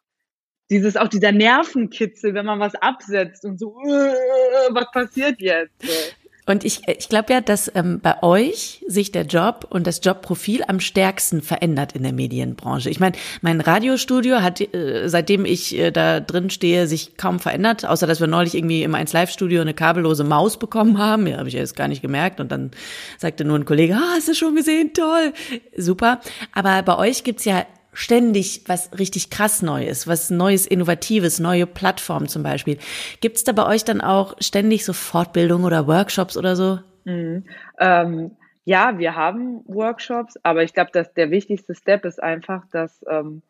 Dieses, 0.70 0.98
auch 0.98 1.08
dieser 1.08 1.32
Nervenkitzel, 1.32 2.34
wenn 2.34 2.44
man 2.44 2.60
was 2.60 2.74
absetzt 2.74 3.44
und 3.46 3.58
so, 3.58 3.68
was 4.70 4.90
passiert 4.90 5.40
jetzt? 5.40 6.16
Und 6.48 6.64
ich, 6.64 6.80
ich 6.88 7.10
glaube 7.10 7.34
ja, 7.34 7.42
dass 7.42 7.70
ähm, 7.74 8.00
bei 8.00 8.22
euch 8.22 8.82
sich 8.86 9.12
der 9.12 9.26
Job 9.26 9.66
und 9.68 9.86
das 9.86 10.00
Jobprofil 10.02 10.62
am 10.66 10.80
stärksten 10.80 11.42
verändert 11.42 11.92
in 11.92 12.02
der 12.02 12.14
Medienbranche. 12.14 12.88
Ich 12.88 13.00
meine, 13.00 13.16
mein 13.42 13.60
Radiostudio 13.60 14.40
hat, 14.40 14.62
äh, 14.62 15.08
seitdem 15.08 15.44
ich 15.44 15.78
äh, 15.78 15.90
da 15.90 16.20
drin 16.20 16.48
stehe, 16.48 16.86
sich 16.86 17.18
kaum 17.18 17.38
verändert, 17.38 17.84
außer 17.84 18.06
dass 18.06 18.20
wir 18.20 18.28
neulich 18.28 18.54
irgendwie 18.54 18.82
im 18.82 18.94
1 18.94 19.12
Live-Studio 19.12 19.60
eine 19.60 19.74
kabellose 19.74 20.24
Maus 20.24 20.58
bekommen 20.58 20.96
haben. 20.96 21.26
Ja, 21.26 21.36
habe 21.36 21.48
ich 21.48 21.54
jetzt 21.54 21.76
gar 21.76 21.86
nicht 21.86 22.00
gemerkt. 22.00 22.40
Und 22.40 22.50
dann 22.50 22.70
sagte 23.18 23.44
nur 23.44 23.58
ein 23.58 23.66
Kollege, 23.66 23.96
ah, 23.96 24.14
hast 24.16 24.28
du 24.28 24.34
schon 24.34 24.56
gesehen? 24.56 24.94
Toll. 24.94 25.34
Super. 25.76 26.22
Aber 26.54 26.82
bei 26.82 26.96
euch 26.96 27.24
gibt's 27.24 27.44
ja 27.44 27.66
ständig 27.98 28.62
was 28.66 28.96
richtig 28.96 29.28
krass 29.28 29.60
Neues, 29.60 30.06
was 30.06 30.30
Neues, 30.30 30.66
Innovatives, 30.66 31.40
neue 31.40 31.66
Plattformen 31.66 32.28
zum 32.28 32.44
Beispiel. 32.44 32.78
Gibt 33.20 33.36
es 33.38 33.44
da 33.44 33.50
bei 33.50 33.66
euch 33.66 33.84
dann 33.84 34.00
auch 34.00 34.36
ständig 34.38 34.84
so 34.84 34.92
Fortbildungen 34.92 35.66
oder 35.66 35.88
Workshops 35.88 36.36
oder 36.36 36.54
so? 36.54 36.78
Mhm. 37.04 37.44
Ähm, 37.80 38.36
ja, 38.64 38.98
wir 38.98 39.16
haben 39.16 39.62
Workshops, 39.66 40.38
aber 40.44 40.62
ich 40.62 40.74
glaube, 40.74 40.90
dass 40.92 41.12
der 41.14 41.32
wichtigste 41.32 41.74
Step 41.74 42.04
ist 42.04 42.22
einfach, 42.22 42.62
dass 42.70 43.04
ähm, 43.10 43.42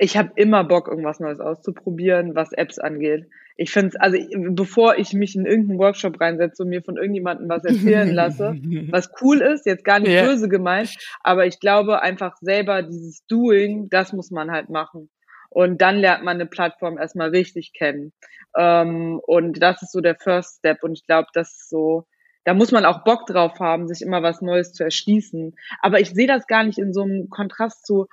ich 0.00 0.16
habe 0.16 0.32
immer 0.36 0.64
Bock, 0.64 0.88
irgendwas 0.88 1.20
Neues 1.20 1.40
auszuprobieren, 1.40 2.34
was 2.34 2.52
Apps 2.52 2.78
angeht 2.78 3.26
ich 3.60 3.72
finde 3.72 3.88
es, 3.88 3.96
also 3.96 4.16
bevor 4.52 4.96
ich 4.96 5.12
mich 5.12 5.36
in 5.36 5.44
irgendeinen 5.44 5.78
Workshop 5.78 6.18
reinsetze 6.18 6.62
und 6.62 6.70
mir 6.70 6.82
von 6.82 6.96
irgendjemandem 6.96 7.46
was 7.50 7.62
erzählen 7.62 8.08
lasse, 8.14 8.54
was 8.90 9.10
cool 9.20 9.42
ist, 9.42 9.66
jetzt 9.66 9.84
gar 9.84 9.98
nicht 10.00 10.12
ja. 10.12 10.24
böse 10.24 10.48
gemeint, 10.48 10.96
aber 11.22 11.44
ich 11.44 11.60
glaube 11.60 12.00
einfach 12.00 12.38
selber 12.40 12.82
dieses 12.82 13.26
Doing, 13.26 13.90
das 13.90 14.14
muss 14.14 14.30
man 14.30 14.50
halt 14.50 14.70
machen. 14.70 15.10
Und 15.50 15.82
dann 15.82 15.98
lernt 15.98 16.24
man 16.24 16.36
eine 16.36 16.46
Plattform 16.46 16.96
erstmal 16.96 17.30
richtig 17.30 17.74
kennen. 17.74 18.14
Ähm, 18.56 19.20
und 19.26 19.60
das 19.60 19.82
ist 19.82 19.92
so 19.92 20.00
der 20.00 20.14
First 20.14 20.60
Step. 20.60 20.82
Und 20.82 20.92
ich 20.92 21.04
glaube, 21.04 21.28
das 21.34 21.50
ist 21.50 21.68
so, 21.68 22.06
da 22.44 22.54
muss 22.54 22.72
man 22.72 22.86
auch 22.86 23.04
Bock 23.04 23.26
drauf 23.26 23.58
haben, 23.58 23.88
sich 23.88 24.00
immer 24.00 24.22
was 24.22 24.40
Neues 24.40 24.72
zu 24.72 24.84
erschließen. 24.84 25.54
Aber 25.82 26.00
ich 26.00 26.10
sehe 26.10 26.28
das 26.28 26.46
gar 26.46 26.64
nicht 26.64 26.78
in 26.78 26.94
so 26.94 27.02
einem 27.02 27.28
Kontrast 27.28 27.84
zu, 27.84 28.06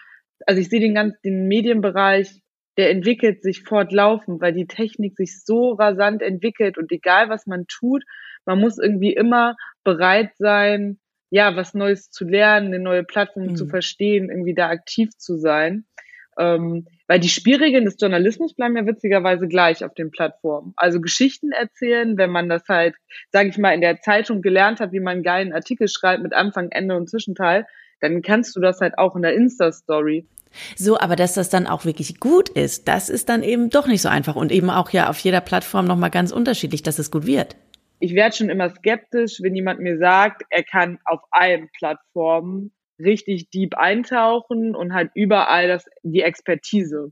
also 0.45 0.61
ich 0.61 0.69
sehe 0.69 0.79
den 0.79 0.95
ganzen, 0.95 1.17
den 1.23 1.47
Medienbereich 1.47 2.41
der 2.77 2.91
entwickelt 2.91 3.41
sich 3.41 3.63
fortlaufend, 3.63 4.39
weil 4.39 4.53
die 4.53 4.67
Technik 4.67 5.17
sich 5.17 5.43
so 5.43 5.71
rasant 5.71 6.21
entwickelt 6.21 6.77
und 6.77 6.91
egal 6.91 7.27
was 7.27 7.47
man 7.47 7.65
tut, 7.67 8.03
man 8.45 8.59
muss 8.59 8.77
irgendwie 8.77 9.13
immer 9.13 9.55
bereit 9.83 10.31
sein, 10.37 10.99
ja, 11.29 11.55
was 11.55 11.73
Neues 11.73 12.09
zu 12.11 12.23
lernen, 12.23 12.67
eine 12.67 12.79
neue 12.79 13.03
Plattform 13.03 13.47
mhm. 13.47 13.55
zu 13.55 13.67
verstehen, 13.67 14.29
irgendwie 14.29 14.53
da 14.53 14.69
aktiv 14.69 15.09
zu 15.17 15.37
sein. 15.37 15.85
Ähm, 16.39 16.85
weil 17.07 17.19
die 17.19 17.29
Spielregeln 17.29 17.85
des 17.85 17.97
Journalismus 17.99 18.53
bleiben 18.53 18.77
ja 18.77 18.85
witzigerweise 18.85 19.47
gleich 19.47 19.83
auf 19.83 19.95
den 19.95 20.11
Plattformen. 20.11 20.73
Also 20.77 21.01
Geschichten 21.01 21.51
erzählen, 21.51 22.15
wenn 22.17 22.29
man 22.29 22.47
das 22.47 22.63
halt, 22.69 22.95
sage 23.31 23.49
ich 23.49 23.57
mal, 23.57 23.73
in 23.73 23.81
der 23.81 24.01
Zeitung 24.01 24.43
gelernt 24.43 24.79
hat, 24.79 24.91
wie 24.91 24.99
man 24.99 25.15
einen 25.15 25.23
geilen 25.23 25.51
Artikel 25.51 25.87
schreibt 25.87 26.21
mit 26.21 26.33
Anfang, 26.33 26.69
Ende 26.69 26.95
und 26.95 27.09
Zwischenteil, 27.09 27.65
dann 28.01 28.21
kannst 28.21 28.55
du 28.55 28.59
das 28.59 28.81
halt 28.81 28.97
auch 28.97 29.15
in 29.15 29.21
der 29.21 29.33
Insta-Story. 29.33 30.25
So, 30.75 30.99
aber 30.99 31.15
dass 31.15 31.33
das 31.33 31.49
dann 31.49 31.67
auch 31.67 31.85
wirklich 31.85 32.19
gut 32.19 32.49
ist, 32.49 32.87
das 32.87 33.09
ist 33.09 33.29
dann 33.29 33.43
eben 33.43 33.69
doch 33.69 33.87
nicht 33.87 34.01
so 34.01 34.09
einfach 34.09 34.35
und 34.35 34.51
eben 34.51 34.69
auch 34.69 34.89
ja 34.91 35.09
auf 35.09 35.19
jeder 35.19 35.41
Plattform 35.41 35.85
nochmal 35.85 36.09
ganz 36.09 36.31
unterschiedlich, 36.31 36.83
dass 36.83 36.99
es 36.99 37.11
gut 37.11 37.25
wird. 37.25 37.55
Ich 37.99 38.13
werde 38.13 38.35
schon 38.35 38.49
immer 38.49 38.69
skeptisch, 38.69 39.39
wenn 39.41 39.55
jemand 39.55 39.79
mir 39.79 39.97
sagt, 39.97 40.43
er 40.49 40.63
kann 40.63 40.99
auf 41.05 41.21
allen 41.31 41.69
Plattformen 41.77 42.71
richtig 42.99 43.49
deep 43.49 43.75
eintauchen 43.75 44.75
und 44.75 44.93
halt 44.93 45.11
überall 45.15 45.67
das, 45.67 45.85
die 46.03 46.21
Expertise. 46.21 47.11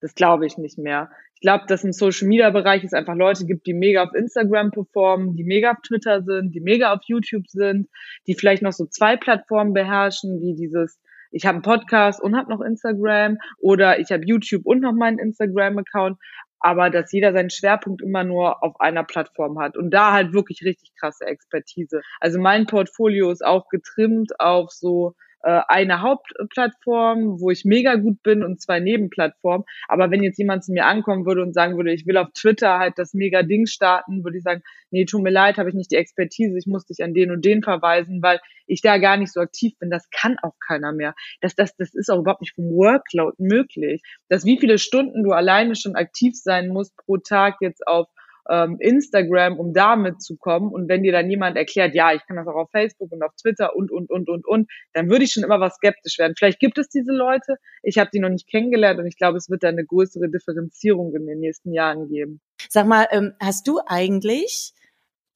Das 0.00 0.14
glaube 0.14 0.46
ich 0.46 0.56
nicht 0.58 0.78
mehr. 0.78 1.10
Ich 1.34 1.40
glaube, 1.40 1.64
dass 1.68 1.84
im 1.84 1.92
Social 1.92 2.28
Media 2.28 2.50
Bereich 2.50 2.84
es 2.84 2.92
einfach 2.92 3.14
Leute 3.14 3.46
gibt, 3.46 3.66
die 3.66 3.74
mega 3.74 4.04
auf 4.04 4.14
Instagram 4.14 4.70
performen, 4.70 5.36
die 5.36 5.44
mega 5.44 5.72
auf 5.72 5.78
Twitter 5.86 6.22
sind, 6.22 6.54
die 6.54 6.60
mega 6.60 6.92
auf 6.92 7.00
YouTube 7.06 7.48
sind, 7.48 7.88
die 8.26 8.34
vielleicht 8.34 8.62
noch 8.62 8.72
so 8.72 8.86
zwei 8.86 9.16
Plattformen 9.16 9.72
beherrschen, 9.72 10.40
wie 10.40 10.54
dieses 10.54 11.00
ich 11.32 11.46
habe 11.46 11.56
einen 11.56 11.62
Podcast 11.62 12.20
und 12.20 12.36
habe 12.36 12.50
noch 12.50 12.60
Instagram 12.60 13.38
oder 13.58 14.00
ich 14.00 14.10
habe 14.10 14.24
YouTube 14.26 14.66
und 14.66 14.80
noch 14.80 14.92
meinen 14.92 15.18
Instagram-Account, 15.18 16.18
aber 16.58 16.90
dass 16.90 17.12
jeder 17.12 17.32
seinen 17.32 17.50
Schwerpunkt 17.50 18.02
immer 18.02 18.24
nur 18.24 18.62
auf 18.62 18.80
einer 18.80 19.04
Plattform 19.04 19.58
hat 19.58 19.76
und 19.76 19.90
da 19.90 20.12
halt 20.12 20.32
wirklich 20.32 20.62
richtig 20.64 20.92
krasse 20.98 21.24
Expertise. 21.26 22.02
Also 22.20 22.38
mein 22.40 22.66
Portfolio 22.66 23.30
ist 23.30 23.44
auch 23.44 23.68
getrimmt 23.68 24.38
auf 24.40 24.70
so 24.70 25.14
äh, 25.42 25.60
eine 25.68 26.02
Hauptplattform, 26.02 27.40
wo 27.40 27.50
ich 27.50 27.64
mega 27.64 27.94
gut 27.94 28.22
bin 28.22 28.42
und 28.42 28.60
zwei 28.60 28.80
Nebenplattformen. 28.80 29.64
Aber 29.88 30.10
wenn 30.10 30.22
jetzt 30.22 30.38
jemand 30.38 30.64
zu 30.64 30.72
mir 30.72 30.86
ankommen 30.86 31.24
würde 31.26 31.42
und 31.42 31.54
sagen 31.54 31.76
würde, 31.76 31.92
ich 31.92 32.06
will 32.06 32.16
auf 32.16 32.28
Twitter 32.34 32.78
halt 32.78 32.98
das 32.98 33.14
mega 33.14 33.42
Ding 33.42 33.66
starten, 33.66 34.24
würde 34.24 34.38
ich 34.38 34.44
sagen, 34.44 34.62
nee, 34.90 35.04
tut 35.04 35.22
mir 35.22 35.30
leid, 35.30 35.58
habe 35.58 35.68
ich 35.68 35.74
nicht 35.74 35.90
die 35.90 35.96
Expertise, 35.96 36.58
ich 36.58 36.66
muss 36.66 36.84
dich 36.84 37.02
an 37.02 37.14
den 37.14 37.30
und 37.30 37.44
den 37.44 37.62
verweisen, 37.62 38.22
weil 38.22 38.40
ich 38.66 38.82
da 38.82 38.98
gar 38.98 39.16
nicht 39.16 39.32
so 39.32 39.40
aktiv 39.40 39.72
bin. 39.78 39.90
Das 39.90 40.08
kann 40.10 40.36
auch 40.42 40.54
keiner 40.66 40.92
mehr. 40.92 41.14
Das, 41.40 41.54
das, 41.54 41.74
das 41.76 41.94
ist 41.94 42.10
auch 42.10 42.18
überhaupt 42.18 42.42
nicht 42.42 42.54
vom 42.54 42.66
Workload 42.66 43.36
möglich. 43.38 44.02
Dass 44.28 44.44
wie 44.44 44.58
viele 44.58 44.78
Stunden 44.78 45.24
du 45.24 45.32
alleine 45.32 45.74
schon 45.74 45.96
aktiv 45.96 46.34
sein 46.36 46.68
musst 46.68 46.96
pro 46.96 47.16
Tag 47.16 47.56
jetzt 47.60 47.86
auf 47.86 48.08
ähm, 48.48 48.76
Instagram, 48.80 49.58
um 49.58 49.72
da 49.72 49.96
mitzukommen. 49.96 50.70
Und 50.70 50.88
wenn 50.88 51.02
dir 51.02 51.12
dann 51.12 51.30
jemand 51.30 51.56
erklärt, 51.56 51.94
ja, 51.94 52.12
ich 52.12 52.26
kann 52.26 52.36
das 52.36 52.46
auch 52.46 52.54
auf 52.54 52.70
Facebook 52.70 53.12
und 53.12 53.22
auf 53.22 53.34
Twitter 53.40 53.74
und, 53.76 53.90
und, 53.90 54.10
und, 54.10 54.28
und, 54.28 54.46
und, 54.46 54.70
dann 54.92 55.10
würde 55.10 55.24
ich 55.24 55.32
schon 55.32 55.44
immer 55.44 55.60
was 55.60 55.74
skeptisch 55.76 56.18
werden. 56.18 56.34
Vielleicht 56.36 56.60
gibt 56.60 56.78
es 56.78 56.88
diese 56.88 57.12
Leute, 57.12 57.56
ich 57.82 57.98
habe 57.98 58.10
die 58.12 58.20
noch 58.20 58.28
nicht 58.28 58.48
kennengelernt 58.48 58.98
und 59.00 59.06
ich 59.06 59.16
glaube, 59.16 59.38
es 59.38 59.50
wird 59.50 59.62
da 59.62 59.68
eine 59.68 59.84
größere 59.84 60.28
Differenzierung 60.28 61.14
in 61.14 61.26
den 61.26 61.40
nächsten 61.40 61.72
Jahren 61.72 62.08
geben. 62.08 62.40
Sag 62.68 62.86
mal, 62.86 63.06
ähm, 63.10 63.34
hast 63.40 63.66
du 63.68 63.80
eigentlich 63.86 64.74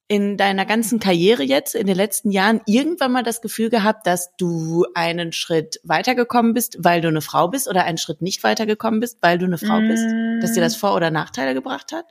in 0.07 0.37
deiner 0.37 0.67
ganzen 0.67 1.01
Karriere 1.01 1.43
jetzt, 1.43 1.75
in 1.75 1.87
den 1.87 1.97
letzten 1.97 2.31
Jahren, 2.31 2.61
irgendwann 2.67 3.13
mal 3.13 3.23
das 3.23 3.41
Gefühl 3.41 3.71
gehabt, 3.71 4.07
dass 4.07 4.37
du 4.37 4.85
einen 4.95 5.33
Schritt 5.33 5.81
weitergekommen 5.83 6.53
bist, 6.53 6.77
weil 6.79 7.01
du 7.01 7.09
eine 7.09 7.23
Frau 7.23 7.49
bist 7.49 7.69
oder 7.69 7.85
einen 7.85 7.97
Schritt 7.97 8.21
nicht 8.21 8.45
weitergekommen 8.45 9.01
bist, 9.01 9.19
weil 9.23 9.39
du 9.39 9.47
eine 9.47 9.57
Frau 9.57 9.81
mm. 9.81 9.89
bist? 9.89 10.07
Dass 10.43 10.53
dir 10.53 10.61
das 10.61 10.77
Vor- 10.77 10.95
oder 10.95 11.11
Nachteile 11.11 11.55
gebracht 11.55 11.93
hat? 11.93 12.05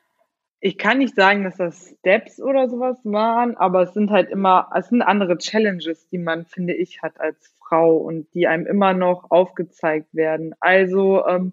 Ich 0.66 0.78
kann 0.78 1.00
nicht 1.00 1.14
sagen, 1.14 1.44
dass 1.44 1.58
das 1.58 1.94
Steps 2.00 2.42
oder 2.42 2.70
sowas 2.70 2.98
waren, 3.04 3.58
aber 3.58 3.82
es 3.82 3.94
sind 3.94 4.12
halt 4.12 4.30
immer, 4.30 4.70
es 4.74 4.88
sind 4.88 5.02
andere 5.02 5.38
Challenges, 5.38 6.08
die 6.08 6.18
man, 6.18 6.46
finde 6.46 6.74
ich, 6.74 7.02
hat 7.02 7.20
als 7.20 7.54
Frau 7.60 7.98
und 7.98 8.34
die 8.34 8.48
einem 8.48 8.66
immer 8.66 8.94
noch 8.94 9.30
aufgezeigt 9.30 10.16
werden. 10.16 10.56
Also 10.62 11.28
ähm, 11.28 11.52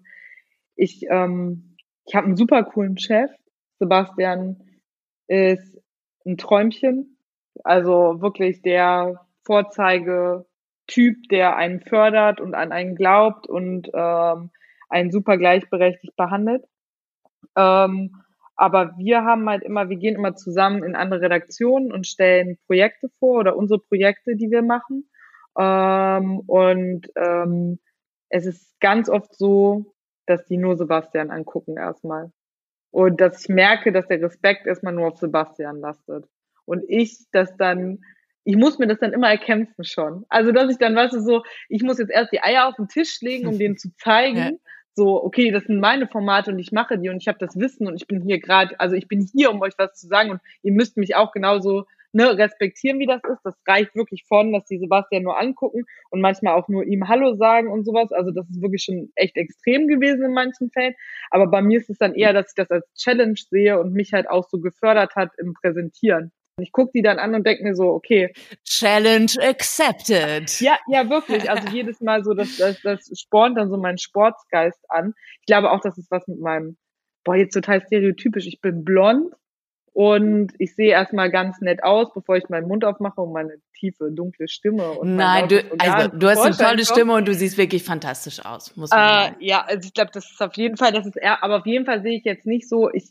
ich, 0.77 1.05
ähm, 1.09 1.75
ich 2.05 2.15
habe 2.15 2.27
einen 2.27 2.37
super 2.37 2.63
coolen 2.63 2.97
Chef. 2.97 3.29
Sebastian 3.79 4.63
ist 5.27 5.77
ein 6.25 6.37
Träumchen. 6.37 7.17
Also 7.65 8.21
wirklich 8.21 8.61
der 8.61 9.27
Vorzeigetyp, 9.43 11.27
der 11.29 11.57
einen 11.57 11.81
fördert 11.81 12.39
und 12.39 12.55
an 12.55 12.71
einen 12.71 12.95
glaubt 12.95 13.45
und 13.45 13.89
ähm, 13.93 14.51
einen 14.87 15.11
super 15.11 15.37
gleichberechtigt 15.37 16.15
behandelt. 16.15 16.63
Ähm, 17.57 18.15
aber 18.55 18.93
wir 18.97 19.23
haben 19.23 19.49
halt 19.49 19.63
immer, 19.63 19.89
wir 19.89 19.97
gehen 19.97 20.15
immer 20.15 20.35
zusammen 20.35 20.83
in 20.83 20.95
andere 20.95 21.21
Redaktionen 21.21 21.91
und 21.91 22.07
stellen 22.07 22.57
Projekte 22.67 23.09
vor 23.19 23.39
oder 23.39 23.55
unsere 23.55 23.79
Projekte, 23.79 24.35
die 24.35 24.51
wir 24.51 24.61
machen. 24.61 25.09
Ähm, 25.57 26.39
und 26.41 27.07
ähm, 27.15 27.79
es 28.29 28.45
ist 28.45 28.79
ganz 28.79 29.09
oft 29.09 29.35
so, 29.35 29.93
dass 30.25 30.45
die 30.45 30.57
nur 30.57 30.77
Sebastian 30.77 31.31
angucken 31.31 31.77
erstmal. 31.77 32.31
Und 32.91 33.21
dass 33.21 33.41
ich 33.41 33.49
merke, 33.49 33.91
dass 33.91 34.07
der 34.07 34.21
Respekt 34.21 34.67
erstmal 34.67 34.93
nur 34.93 35.07
auf 35.07 35.17
Sebastian 35.17 35.79
lastet. 35.79 36.25
Und 36.65 36.83
ich 36.87 37.25
das 37.31 37.55
dann, 37.57 37.99
ich 38.43 38.57
muss 38.57 38.79
mir 38.79 38.87
das 38.87 38.99
dann 38.99 39.13
immer 39.13 39.29
erkämpfen 39.29 39.83
schon. 39.83 40.25
Also, 40.29 40.51
dass 40.51 40.69
ich 40.69 40.77
dann, 40.77 40.95
weißt 40.95 41.13
du, 41.13 41.21
so, 41.21 41.43
ich 41.69 41.83
muss 41.83 41.99
jetzt 41.99 42.11
erst 42.11 42.31
die 42.31 42.41
Eier 42.41 42.67
auf 42.67 42.75
den 42.75 42.87
Tisch 42.87 43.21
legen, 43.21 43.47
um 43.47 43.57
denen 43.57 43.77
zu 43.77 43.89
zeigen, 43.97 44.59
so, 45.01 45.23
okay, 45.23 45.49
das 45.49 45.63
sind 45.63 45.79
meine 45.79 46.07
Formate 46.07 46.51
und 46.51 46.59
ich 46.59 46.71
mache 46.71 46.99
die 46.99 47.09
und 47.09 47.17
ich 47.17 47.27
habe 47.27 47.39
das 47.39 47.57
Wissen 47.57 47.87
und 47.87 47.95
ich 47.95 48.05
bin 48.05 48.21
hier 48.21 48.39
gerade, 48.39 48.79
also 48.79 48.95
ich 48.95 49.07
bin 49.07 49.27
hier, 49.33 49.49
um 49.49 49.59
euch 49.61 49.73
was 49.79 49.95
zu 49.95 50.07
sagen 50.07 50.29
und 50.29 50.41
ihr 50.61 50.73
müsst 50.73 50.95
mich 50.95 51.15
auch 51.15 51.31
genauso 51.31 51.85
ne, 52.13 52.37
respektieren, 52.37 52.99
wie 52.99 53.07
das 53.07 53.23
ist. 53.23 53.39
Das 53.43 53.55
reicht 53.67 53.95
wirklich 53.95 54.25
von, 54.27 54.53
dass 54.53 54.65
die 54.65 54.77
Sebastian 54.77 55.23
nur 55.23 55.39
angucken 55.39 55.85
und 56.11 56.21
manchmal 56.21 56.53
auch 56.53 56.67
nur 56.67 56.85
ihm 56.85 57.07
Hallo 57.07 57.33
sagen 57.33 57.71
und 57.71 57.83
sowas. 57.83 58.11
Also 58.11 58.29
das 58.29 58.47
ist 58.47 58.61
wirklich 58.61 58.83
schon 58.83 59.11
echt 59.15 59.37
extrem 59.37 59.87
gewesen 59.87 60.23
in 60.23 60.33
manchen 60.33 60.69
Fällen. 60.69 60.93
Aber 61.31 61.47
bei 61.47 61.63
mir 61.63 61.79
ist 61.79 61.89
es 61.89 61.97
dann 61.97 62.13
eher, 62.13 62.33
dass 62.33 62.49
ich 62.49 62.55
das 62.55 62.69
als 62.69 62.85
Challenge 62.93 63.39
sehe 63.49 63.79
und 63.79 63.93
mich 63.93 64.13
halt 64.13 64.29
auch 64.29 64.47
so 64.49 64.59
gefördert 64.59 65.15
hat 65.15 65.31
im 65.39 65.55
Präsentieren. 65.55 66.31
Ich 66.59 66.71
gucke 66.71 66.91
die 66.93 67.01
dann 67.01 67.19
an 67.19 67.33
und 67.33 67.45
denke 67.45 67.63
mir 67.63 67.75
so, 67.75 67.89
okay. 67.89 68.33
Challenge 68.65 69.31
accepted. 69.41 70.59
Ja, 70.59 70.77
ja, 70.87 71.09
wirklich. 71.09 71.49
Also 71.49 71.67
jedes 71.73 72.01
Mal 72.01 72.23
so, 72.23 72.33
das, 72.33 72.57
das, 72.57 72.81
das 72.81 73.09
spornt 73.19 73.57
dann 73.57 73.69
so 73.69 73.77
meinen 73.77 73.97
Sportsgeist 73.97 74.89
an. 74.89 75.13
Ich 75.39 75.45
glaube 75.45 75.71
auch, 75.71 75.81
das 75.81 75.97
ist 75.97 76.11
was 76.11 76.27
mit 76.27 76.39
meinem, 76.39 76.77
boah, 77.23 77.35
jetzt 77.35 77.53
total 77.53 77.81
stereotypisch. 77.81 78.47
Ich 78.47 78.61
bin 78.61 78.83
blond 78.83 79.33
und 79.93 80.53
ich 80.57 80.75
sehe 80.75 80.91
erstmal 80.91 81.29
ganz 81.29 81.59
nett 81.59 81.83
aus, 81.83 82.13
bevor 82.13 82.37
ich 82.37 82.47
meinen 82.47 82.67
Mund 82.67 82.85
aufmache 82.85 83.19
und 83.19 83.33
meine 83.33 83.55
tiefe, 83.77 84.09
dunkle 84.09 84.47
Stimme. 84.47 84.91
Und 84.91 85.17
Nein, 85.17 85.49
du, 85.49 85.61
also, 85.79 86.07
du 86.07 86.29
hast 86.29 86.39
eine 86.39 86.55
tolle 86.55 86.85
Stimme 86.85 87.13
und 87.13 87.27
du 87.27 87.33
siehst 87.33 87.57
wirklich 87.57 87.83
fantastisch 87.83 88.45
aus, 88.45 88.75
muss 88.77 88.89
man 88.91 88.99
äh, 88.99 89.03
sagen. 89.03 89.35
Ja, 89.39 89.65
also 89.65 89.85
ich 89.85 89.93
glaube, 89.93 90.11
das 90.13 90.31
ist 90.31 90.41
auf 90.41 90.55
jeden 90.55 90.77
Fall, 90.77 90.93
das 90.93 91.05
ist 91.05 91.17
eher, 91.17 91.43
aber 91.43 91.57
auf 91.57 91.65
jeden 91.65 91.85
Fall 91.85 92.01
sehe 92.01 92.17
ich 92.17 92.23
jetzt 92.23 92.45
nicht 92.45 92.69
so, 92.69 92.89
ich, 92.89 93.09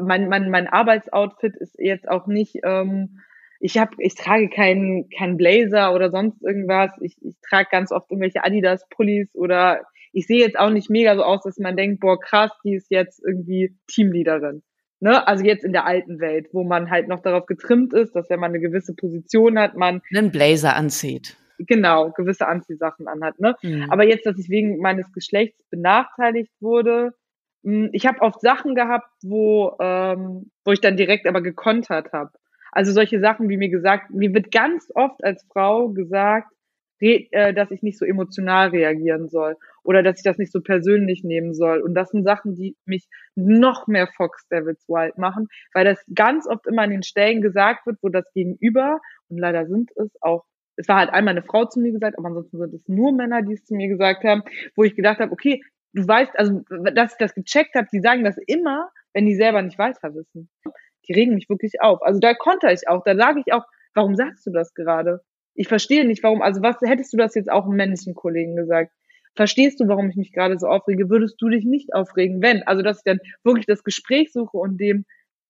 mein, 0.00 0.28
mein, 0.28 0.50
mein 0.50 0.66
Arbeitsoutfit 0.66 1.56
ist 1.56 1.76
jetzt 1.78 2.08
auch 2.08 2.26
nicht, 2.26 2.60
ähm, 2.64 3.20
ich 3.60 3.78
habe, 3.78 3.92
ich 3.98 4.14
trage 4.14 4.48
keinen 4.48 5.08
kein 5.10 5.36
Blazer 5.36 5.94
oder 5.94 6.10
sonst 6.10 6.42
irgendwas. 6.42 6.90
Ich, 7.00 7.16
ich 7.22 7.36
trage 7.48 7.68
ganz 7.70 7.90
oft 7.90 8.10
irgendwelche 8.10 8.44
Adidas-Pullis 8.44 9.34
oder 9.34 9.82
ich 10.12 10.26
sehe 10.26 10.40
jetzt 10.40 10.58
auch 10.58 10.70
nicht 10.70 10.90
mega 10.90 11.14
so 11.14 11.22
aus, 11.22 11.42
dass 11.42 11.58
man 11.58 11.76
denkt, 11.76 12.00
boah, 12.00 12.18
krass, 12.18 12.50
die 12.64 12.74
ist 12.74 12.90
jetzt 12.90 13.22
irgendwie 13.24 13.76
Teamleaderin. 13.86 14.62
Ne? 15.00 15.26
Also 15.26 15.44
jetzt 15.44 15.64
in 15.64 15.72
der 15.72 15.86
alten 15.86 16.20
Welt, 16.20 16.48
wo 16.52 16.64
man 16.64 16.90
halt 16.90 17.08
noch 17.08 17.20
darauf 17.20 17.46
getrimmt 17.46 17.92
ist, 17.92 18.14
dass 18.14 18.30
wenn 18.30 18.40
man 18.40 18.50
eine 18.50 18.60
gewisse 18.60 18.94
Position 18.94 19.58
hat, 19.58 19.76
man 19.76 20.00
einen 20.14 20.30
Blazer 20.30 20.74
anzieht. 20.74 21.36
Genau, 21.58 22.10
gewisse 22.10 22.46
Anziehsachen 22.46 23.08
anhat. 23.08 23.38
Ne? 23.40 23.56
Mhm. 23.62 23.90
Aber 23.90 24.04
jetzt, 24.04 24.26
dass 24.26 24.38
ich 24.38 24.48
wegen 24.50 24.78
meines 24.78 25.10
Geschlechts 25.12 25.62
benachteiligt 25.70 26.52
wurde, 26.60 27.12
ich 27.92 28.06
habe 28.06 28.20
oft 28.20 28.40
Sachen 28.40 28.74
gehabt, 28.74 29.10
wo, 29.22 29.76
ähm, 29.80 30.50
wo 30.64 30.72
ich 30.72 30.80
dann 30.80 30.96
direkt 30.96 31.26
aber 31.26 31.40
gekontert 31.40 32.12
habe. 32.12 32.30
Also 32.70 32.92
solche 32.92 33.18
Sachen, 33.20 33.48
wie 33.48 33.56
mir 33.56 33.70
gesagt, 33.70 34.10
mir 34.10 34.32
wird 34.34 34.52
ganz 34.52 34.90
oft 34.94 35.24
als 35.24 35.44
Frau 35.52 35.88
gesagt, 35.88 36.52
äh, 37.00 37.52
dass 37.52 37.70
ich 37.70 37.82
nicht 37.82 37.98
so 37.98 38.04
emotional 38.04 38.68
reagieren 38.68 39.28
soll 39.28 39.56
oder 39.82 40.02
dass 40.02 40.18
ich 40.18 40.22
das 40.22 40.38
nicht 40.38 40.52
so 40.52 40.60
persönlich 40.60 41.24
nehmen 41.24 41.54
soll. 41.54 41.80
Und 41.80 41.94
das 41.94 42.10
sind 42.10 42.24
Sachen, 42.24 42.54
die 42.54 42.76
mich 42.84 43.08
noch 43.34 43.86
mehr 43.86 44.06
Fox 44.06 44.46
Devils 44.48 44.88
Wild 44.88 45.18
machen, 45.18 45.48
weil 45.74 45.84
das 45.84 46.02
ganz 46.14 46.46
oft 46.46 46.66
immer 46.66 46.82
an 46.82 46.90
den 46.90 47.02
Stellen 47.02 47.42
gesagt 47.42 47.86
wird, 47.86 47.98
wo 48.00 48.08
das 48.08 48.32
Gegenüber, 48.32 49.00
und 49.28 49.38
leider 49.38 49.66
sind 49.66 49.90
es 49.96 50.10
auch, 50.22 50.44
es 50.76 50.88
war 50.88 50.98
halt 50.98 51.10
einmal 51.10 51.32
eine 51.32 51.42
Frau 51.42 51.64
zu 51.64 51.80
mir 51.80 51.92
gesagt, 51.92 52.18
aber 52.18 52.28
ansonsten 52.28 52.58
sind 52.58 52.74
es 52.74 52.86
nur 52.86 53.12
Männer, 53.12 53.42
die 53.42 53.54
es 53.54 53.64
zu 53.64 53.74
mir 53.74 53.88
gesagt 53.88 54.24
haben, 54.24 54.42
wo 54.74 54.84
ich 54.84 54.94
gedacht 54.94 55.20
habe, 55.20 55.32
okay, 55.32 55.62
du 55.96 56.06
weißt, 56.06 56.38
also 56.38 56.62
dass 56.94 57.12
ich 57.12 57.18
das 57.18 57.34
gecheckt 57.34 57.74
habe, 57.74 57.88
die 57.92 58.00
sagen 58.00 58.22
das 58.22 58.36
immer, 58.46 58.90
wenn 59.14 59.26
die 59.26 59.34
selber 59.34 59.62
nicht 59.62 59.78
weiter 59.78 60.14
wissen. 60.14 60.50
Die 61.08 61.12
regen 61.12 61.34
mich 61.34 61.48
wirklich 61.48 61.80
auf. 61.80 62.02
Also 62.02 62.20
da 62.20 62.34
konnte 62.34 62.70
ich 62.70 62.88
auch, 62.88 63.02
da 63.04 63.16
sage 63.16 63.40
ich 63.44 63.52
auch, 63.52 63.64
warum 63.94 64.14
sagst 64.14 64.46
du 64.46 64.50
das 64.50 64.74
gerade? 64.74 65.22
Ich 65.54 65.68
verstehe 65.68 66.06
nicht, 66.06 66.22
warum, 66.22 66.42
also 66.42 66.60
was 66.62 66.76
hättest 66.82 67.12
du 67.12 67.16
das 67.16 67.34
jetzt 67.34 67.50
auch 67.50 67.64
einem 67.64 67.76
männlichen 67.76 68.14
Kollegen 68.14 68.56
gesagt? 68.56 68.92
Verstehst 69.34 69.80
du, 69.80 69.88
warum 69.88 70.08
ich 70.10 70.16
mich 70.16 70.32
gerade 70.32 70.58
so 70.58 70.66
aufrege? 70.66 71.08
Würdest 71.08 71.40
du 71.40 71.48
dich 71.48 71.64
nicht 71.64 71.94
aufregen, 71.94 72.42
wenn? 72.42 72.62
Also, 72.62 72.82
dass 72.82 72.98
ich 72.98 73.04
dann 73.04 73.20
wirklich 73.44 73.66
das 73.66 73.84
Gespräch 73.84 74.32
suche 74.32 74.56
und 74.56 74.78
dem 74.78 75.04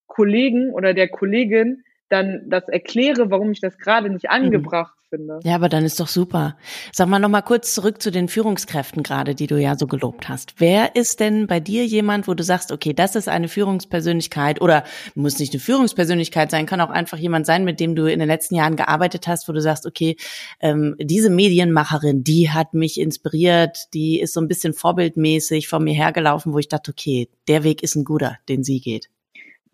Kollegen 0.06 0.72
oder 0.72 0.94
der 0.94 1.08
Kollegin 1.08 1.82
dann 2.08 2.42
das 2.48 2.68
erkläre, 2.68 3.30
warum 3.30 3.50
ich 3.50 3.60
das 3.60 3.78
gerade 3.78 4.10
nicht 4.10 4.24
mhm. 4.24 4.30
angebracht 4.30 4.94
mhm. 4.96 5.16
finde. 5.16 5.40
Ja, 5.44 5.54
aber 5.56 5.68
dann 5.68 5.84
ist 5.84 5.98
doch 5.98 6.08
super. 6.08 6.56
Sag 6.92 7.08
mal 7.08 7.18
noch 7.18 7.28
mal 7.28 7.42
kurz 7.42 7.74
zurück 7.74 8.00
zu 8.00 8.10
den 8.10 8.28
Führungskräften 8.28 9.02
gerade, 9.02 9.34
die 9.34 9.46
du 9.46 9.60
ja 9.60 9.76
so 9.76 9.86
gelobt 9.86 10.28
hast. 10.28 10.54
Wer 10.58 10.94
ist 10.94 11.20
denn 11.20 11.46
bei 11.46 11.60
dir 11.60 11.84
jemand, 11.84 12.28
wo 12.28 12.34
du 12.34 12.42
sagst, 12.44 12.70
okay, 12.70 12.92
das 12.92 13.16
ist 13.16 13.28
eine 13.28 13.48
Führungspersönlichkeit 13.48 14.60
oder 14.60 14.84
muss 15.14 15.38
nicht 15.38 15.52
eine 15.52 15.60
Führungspersönlichkeit 15.60 16.50
sein, 16.50 16.66
kann 16.66 16.80
auch 16.80 16.90
einfach 16.90 17.18
jemand 17.18 17.46
sein, 17.46 17.64
mit 17.64 17.80
dem 17.80 17.96
du 17.96 18.06
in 18.06 18.20
den 18.20 18.28
letzten 18.28 18.54
Jahren 18.54 18.76
gearbeitet 18.76 19.26
hast, 19.26 19.48
wo 19.48 19.52
du 19.52 19.60
sagst, 19.60 19.86
okay, 19.86 20.16
ähm, 20.60 20.94
diese 20.98 21.30
Medienmacherin, 21.30 22.22
die 22.22 22.50
hat 22.50 22.74
mich 22.74 23.00
inspiriert, 23.00 23.78
die 23.94 24.20
ist 24.20 24.32
so 24.32 24.40
ein 24.40 24.48
bisschen 24.48 24.74
vorbildmäßig 24.74 25.68
vor 25.68 25.80
mir 25.80 25.94
hergelaufen, 25.94 26.52
wo 26.52 26.58
ich 26.58 26.68
dachte, 26.68 26.92
okay, 26.92 27.28
der 27.48 27.64
Weg 27.64 27.82
ist 27.82 27.96
ein 27.96 28.04
guter, 28.04 28.38
den 28.48 28.62
sie 28.62 28.80
geht. 28.80 29.08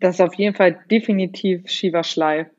Das 0.03 0.15
ist 0.15 0.21
auf 0.21 0.33
jeden 0.33 0.53
Fall 0.53 0.77
definitiv 0.91 1.69
Shiva 1.69 2.03
Schlei. 2.03 2.51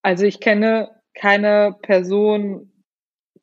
Also 0.00 0.24
ich 0.24 0.40
kenne 0.40 0.88
keine 1.12 1.76
Person, 1.82 2.72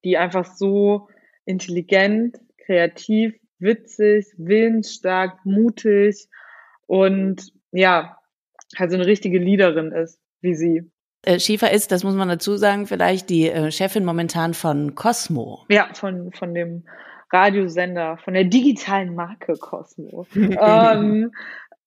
die 0.03 0.17
einfach 0.17 0.55
so 0.55 1.07
intelligent, 1.45 2.39
kreativ, 2.65 3.35
witzig, 3.59 4.25
willensstark, 4.37 5.37
mutig 5.45 6.29
und 6.87 7.53
ja, 7.71 8.17
also 8.77 8.95
eine 8.95 9.05
richtige 9.05 9.37
Leaderin 9.37 9.91
ist, 9.91 10.19
wie 10.41 10.55
sie. 10.55 10.91
Äh, 11.21 11.39
Schäfer 11.39 11.69
ist, 11.69 11.91
das 11.91 12.03
muss 12.03 12.15
man 12.15 12.29
dazu 12.29 12.57
sagen, 12.57 12.87
vielleicht 12.87 13.29
die 13.29 13.49
äh, 13.49 13.69
Chefin 13.69 14.03
momentan 14.03 14.55
von 14.55 14.95
Cosmo. 14.95 15.63
Ja, 15.69 15.89
von, 15.93 16.31
von 16.31 16.55
dem 16.55 16.85
Radiosender, 17.31 18.17
von 18.17 18.33
der 18.33 18.45
digitalen 18.45 19.13
Marke 19.13 19.53
Cosmo. 19.53 20.25
ähm, 20.35 21.31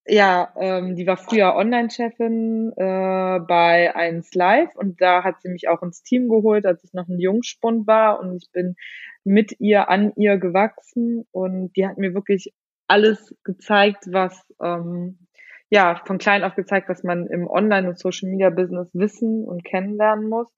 ja, 0.07 0.53
ähm, 0.57 0.95
die 0.95 1.07
war 1.07 1.17
früher 1.17 1.55
Online-Chefin 1.57 2.73
äh, 2.77 3.41
bei 3.41 3.95
1 3.95 4.35
Live 4.35 4.75
und 4.77 5.01
da 5.01 5.25
hat 5.25 5.43
sie 5.43 5.49
mich 5.49 5.69
auch 5.69 5.83
ins 5.83 6.03
Team 6.03 6.29
geholt, 6.29 6.65
als 6.65 6.85
ich 6.85 6.93
noch 6.93 7.09
ein 7.09 7.19
Jungspund 7.19 7.87
war 7.87 8.21
und 8.21 8.37
ich 8.37 8.51
bin 8.53 8.77
mit 9.25 9.59
ihr 9.59 9.89
an 9.89 10.13
ihr 10.17 10.39
gewachsen 10.39 11.27
und 11.33 11.77
die 11.77 11.87
hat 11.87 11.99
mir 11.99 12.15
wirklich 12.15 12.53
alles 12.87 13.35
gezeigt, 13.43 14.05
was 14.13 14.41
ähm, 14.63 15.27
ja 15.71 16.01
von 16.05 16.19
klein 16.19 16.45
auf 16.45 16.55
gezeigt, 16.55 16.89
was 16.89 17.03
man 17.03 17.27
im 17.27 17.49
Online- 17.49 17.89
und 17.89 17.99
Social-Media-Business 17.99 18.91
wissen 18.95 19.45
und 19.45 19.65
kennenlernen 19.65 20.29
muss. 20.29 20.49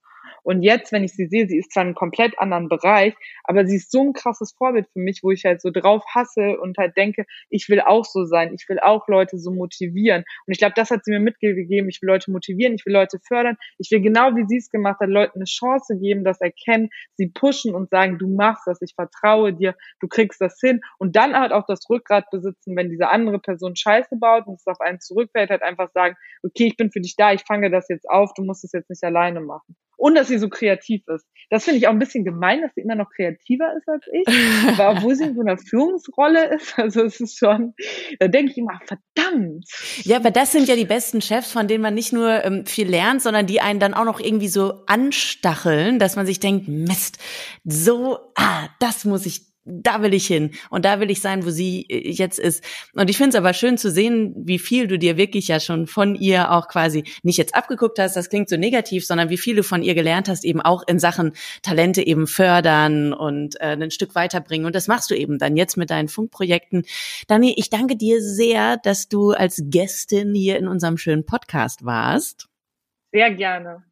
Und 0.43 0.63
jetzt, 0.63 0.93
wenn 0.93 1.05
ich 1.05 1.13
sie 1.13 1.27
sehe, 1.27 1.47
sie 1.47 1.59
ist 1.59 1.73
zwar 1.73 1.83
in 1.83 1.89
einem 1.89 1.95
komplett 1.95 2.39
anderen 2.39 2.69
Bereich, 2.69 3.15
aber 3.45 3.67
sie 3.67 3.77
ist 3.77 3.91
so 3.91 4.03
ein 4.03 4.13
krasses 4.13 4.53
Vorbild 4.53 4.87
für 4.93 5.01
mich, 5.01 5.21
wo 5.23 5.31
ich 5.31 5.45
halt 5.45 5.61
so 5.61 5.71
drauf 5.71 6.05
hasse 6.15 6.59
und 6.61 6.79
halt 6.79 6.97
denke, 6.97 7.25
ich 7.51 7.69
will 7.69 7.81
auch 7.81 8.05
so 8.05 8.25
sein, 8.25 8.53
ich 8.55 8.69
will 8.69 8.79
auch 8.81 9.09
Leute 9.09 9.39
so 9.39 9.51
motivieren. 9.53 10.25
Und 10.47 10.53
ich 10.53 10.59
glaube, 10.59 10.75
das 10.77 10.91
hat 10.91 11.05
sie 11.05 11.11
mir 11.11 11.21
mitgegeben. 11.21 11.89
Ich 11.89 12.03
will 12.03 12.09
Leute 12.09 12.31
motivieren, 12.31 12.75
ich 12.75 12.87
will 12.87 12.93
Leute 12.93 13.19
fördern, 13.27 13.57
ich 13.79 13.91
will 13.91 14.01
genau 14.01 14.35
wie 14.37 14.47
sie 14.47 14.57
es 14.57 14.71
gemacht 14.71 15.01
hat, 15.01 15.09
Leuten 15.09 15.39
eine 15.39 15.45
Chance 15.45 15.99
geben, 15.99 16.25
das 16.25 16.41
erkennen, 16.41 16.91
sie 17.15 17.29
pushen 17.29 17.75
und 17.75 17.91
sagen, 17.91 18.19
du 18.19 18.29
machst 18.29 18.67
das, 18.67 18.81
ich 18.83 18.95
vertraue 18.95 19.53
dir, 19.53 19.75
du 20.01 20.09
kriegst 20.09 20.41
das 20.41 20.59
hin. 20.61 20.81
Und 20.99 21.17
dann 21.17 21.35
halt 21.35 21.53
auch 21.53 21.67
das 21.67 21.89
Rückgrat 21.89 22.31
besitzen, 22.31 22.77
wenn 22.77 22.91
diese 22.91 23.09
andere 23.09 23.39
Person 23.39 23.77
Scheiße 23.77 24.17
baut 24.17 24.47
und 24.47 24.55
es 24.55 24.67
auf 24.67 24.81
einen 24.81 25.01
zurückfällt, 25.01 25.51
halt 25.51 25.63
einfach 25.63 25.91
sagen, 25.91 26.17
okay, 26.43 26.67
ich 26.67 26.77
bin 26.77 26.91
für 26.91 27.01
dich 27.01 27.17
da, 27.17 27.33
ich 27.33 27.43
fange 27.43 27.71
das 27.71 27.89
jetzt 27.89 28.09
auf, 28.09 28.33
du 28.35 28.45
musst 28.45 28.65
es 28.65 28.73
jetzt 28.73 28.91
nicht 28.91 29.05
alleine 29.05 29.41
machen. 29.41 29.77
Und 29.99 30.15
dass 30.15 30.29
sie 30.29 30.39
so 30.39 30.49
kreativ 30.49 31.03
ist. 31.09 31.27
Das 31.51 31.65
finde 31.65 31.79
ich 31.79 31.89
auch 31.89 31.93
ein 31.93 31.99
bisschen 31.99 32.25
gemein, 32.25 32.63
dass 32.63 32.75
sie 32.75 32.83
immer 32.83 32.95
noch 32.95 33.11
kreativer 33.11 33.75
ist 33.77 33.89
als 33.89 34.05
ich, 34.13 34.79
aber 34.79 34.91
obwohl 34.97 35.15
sie 35.15 35.25
in 35.25 35.35
so 35.35 35.41
einer 35.41 35.59
Führungsrolle 35.59 36.55
ist, 36.55 36.79
also 36.79 37.03
es 37.03 37.21
ist 37.21 37.39
schon, 37.39 37.75
da 38.19 38.29
denke 38.29 38.53
ich 38.53 38.59
immer, 38.59 38.81
verdammt. 38.87 39.67
Ja, 40.05 40.17
aber 40.17 40.31
das 40.31 40.53
sind 40.53 40.69
ja 40.69 40.77
die 40.77 40.85
besten 40.85 41.21
Chefs, 41.21 41.53
von 41.53 41.69
denen 41.69 41.83
man 41.83 41.95
nicht 41.95 42.13
nur 42.13 42.45
ähm, 42.45 42.65
viel 42.65 42.89
lernt, 42.89 43.23
sondern 43.23 43.47
die 43.47 43.61
einen 43.61 43.81
dann 43.81 43.95
auch 43.95 44.05
noch 44.05 44.21
irgendwie 44.21 44.49
so 44.49 44.85
anstacheln, 44.87 45.99
dass 45.99 46.17
man 46.17 46.27
sich 46.27 46.39
denkt, 46.39 46.69
Mist, 46.69 47.19
so, 47.65 48.19
ah, 48.37 48.69
das 48.79 49.05
muss 49.05 49.27
ich 49.27 49.48
da 49.69 50.03
will 50.03 50.15
ich 50.15 50.27
hin 50.27 50.53
und 50.71 50.85
da 50.85 51.01
will 51.01 51.11
ich 51.11 51.21
sein, 51.21 51.45
wo 51.45 51.51
sie 51.51 51.87
äh, 51.89 52.11
jetzt 52.11 52.39
ist. 52.39 52.65
Und 52.95 53.11
ich 53.11 53.17
finde 53.17 53.31
es 53.31 53.35
aber 53.37 53.53
schön 53.53 53.79
zu 53.79 53.91
sehen, 53.91 54.35
wie 54.37 54.59
viel 54.59 54.87
du 54.87 54.99
dir 54.99 55.17
wirklich 55.17 55.49
ja 55.49 55.61
schon 55.61 55.87
von 55.87 56.15
ihr 56.15 56.51
auch 56.51 56.69
quasi 56.69 57.05
nicht 57.23 57.39
jetzt 57.39 57.55
abgeguckt 57.55 57.99
hast, 57.99 58.17
das 58.17 58.31
klingt 58.31 58.49
so 58.49 58.57
negativ, 58.57 59.07
sondern 59.07 59.31
wie 59.31 59.39
viel 59.39 59.57
du 59.57 59.63
von 59.63 59.83
ihr 59.83 59.95
gelernt 59.95 60.29
hast, 60.29 60.45
eben 60.45 60.61
auch 60.61 60.83
in 60.87 60.99
Sachen 60.99 61.33
Talente 61.63 62.07
eben 62.07 62.27
fördern 62.27 63.13
und 63.13 63.61
äh, 63.61 63.77
ein 63.81 63.91
Stück 63.91 64.15
weiterbringen. 64.15 64.67
Und 64.67 64.75
das 64.75 64.89
machst 64.89 65.11
du 65.11 65.15
eben 65.15 65.39
dann 65.39 65.57
jetzt 65.57 65.77
mit 65.77 65.91
deinen 65.91 66.09
Funkprojekten. 66.09 66.85
Dani, 67.27 67.55
ich 67.57 67.71
danke 67.71 67.97
dir 67.97 68.23
sehr, 68.23 68.77
dass 68.77 69.09
du 69.09 69.31
als 69.33 69.63
Gästin 69.65 70.35
hier 70.35 70.59
in 70.59 70.69
unserem 70.69 70.97
schönen 70.97 71.25
Podcast 71.25 71.85
warst. 71.85 72.49
Sehr 73.13 73.31
gerne. 73.31 73.83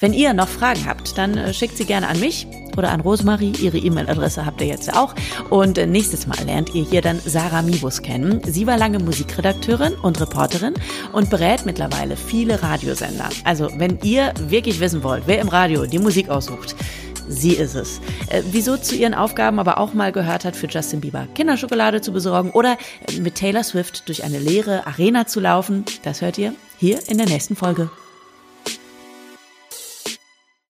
Wenn 0.00 0.12
ihr 0.12 0.32
noch 0.34 0.48
Fragen 0.48 0.86
habt, 0.86 1.16
dann 1.18 1.36
äh, 1.36 1.54
schickt 1.54 1.76
sie 1.76 1.84
gerne 1.84 2.08
an 2.08 2.20
mich 2.20 2.46
oder 2.76 2.90
an 2.90 3.00
Rosemarie. 3.00 3.52
Ihre 3.60 3.78
E-Mail-Adresse 3.78 4.44
habt 4.46 4.60
ihr 4.60 4.66
jetzt 4.66 4.86
ja 4.86 5.02
auch. 5.02 5.14
Und 5.50 5.78
äh, 5.78 5.86
nächstes 5.86 6.26
Mal 6.26 6.38
lernt 6.44 6.74
ihr 6.74 6.84
hier 6.84 7.02
dann 7.02 7.20
Sarah 7.24 7.62
Mibus 7.62 8.02
kennen. 8.02 8.40
Sie 8.44 8.66
war 8.66 8.78
lange 8.78 8.98
Musikredakteurin 8.98 9.94
und 9.94 10.20
Reporterin 10.20 10.74
und 11.12 11.30
berät 11.30 11.66
mittlerweile 11.66 12.16
viele 12.16 12.62
Radiosender. 12.62 13.28
Also 13.44 13.70
wenn 13.76 13.98
ihr 14.02 14.32
wirklich 14.48 14.80
wissen 14.80 15.02
wollt, 15.02 15.24
wer 15.26 15.40
im 15.40 15.48
Radio 15.48 15.86
die 15.86 15.98
Musik 15.98 16.28
aussucht, 16.28 16.74
sie 17.28 17.54
ist 17.54 17.74
es. 17.74 18.00
Äh, 18.28 18.42
wieso 18.50 18.76
zu 18.76 18.94
ihren 18.94 19.14
Aufgaben 19.14 19.58
aber 19.58 19.78
auch 19.78 19.94
mal 19.94 20.12
gehört 20.12 20.44
hat, 20.44 20.56
für 20.56 20.66
Justin 20.66 21.00
Bieber 21.00 21.26
Kinderschokolade 21.34 22.00
zu 22.00 22.12
besorgen 22.12 22.50
oder 22.50 22.76
mit 23.20 23.36
Taylor 23.36 23.62
Swift 23.62 24.08
durch 24.08 24.24
eine 24.24 24.38
leere 24.38 24.86
Arena 24.86 25.26
zu 25.26 25.40
laufen, 25.40 25.84
das 26.02 26.20
hört 26.20 26.38
ihr 26.38 26.54
hier 26.78 26.98
in 27.08 27.18
der 27.18 27.26
nächsten 27.26 27.56
Folge. 27.56 27.90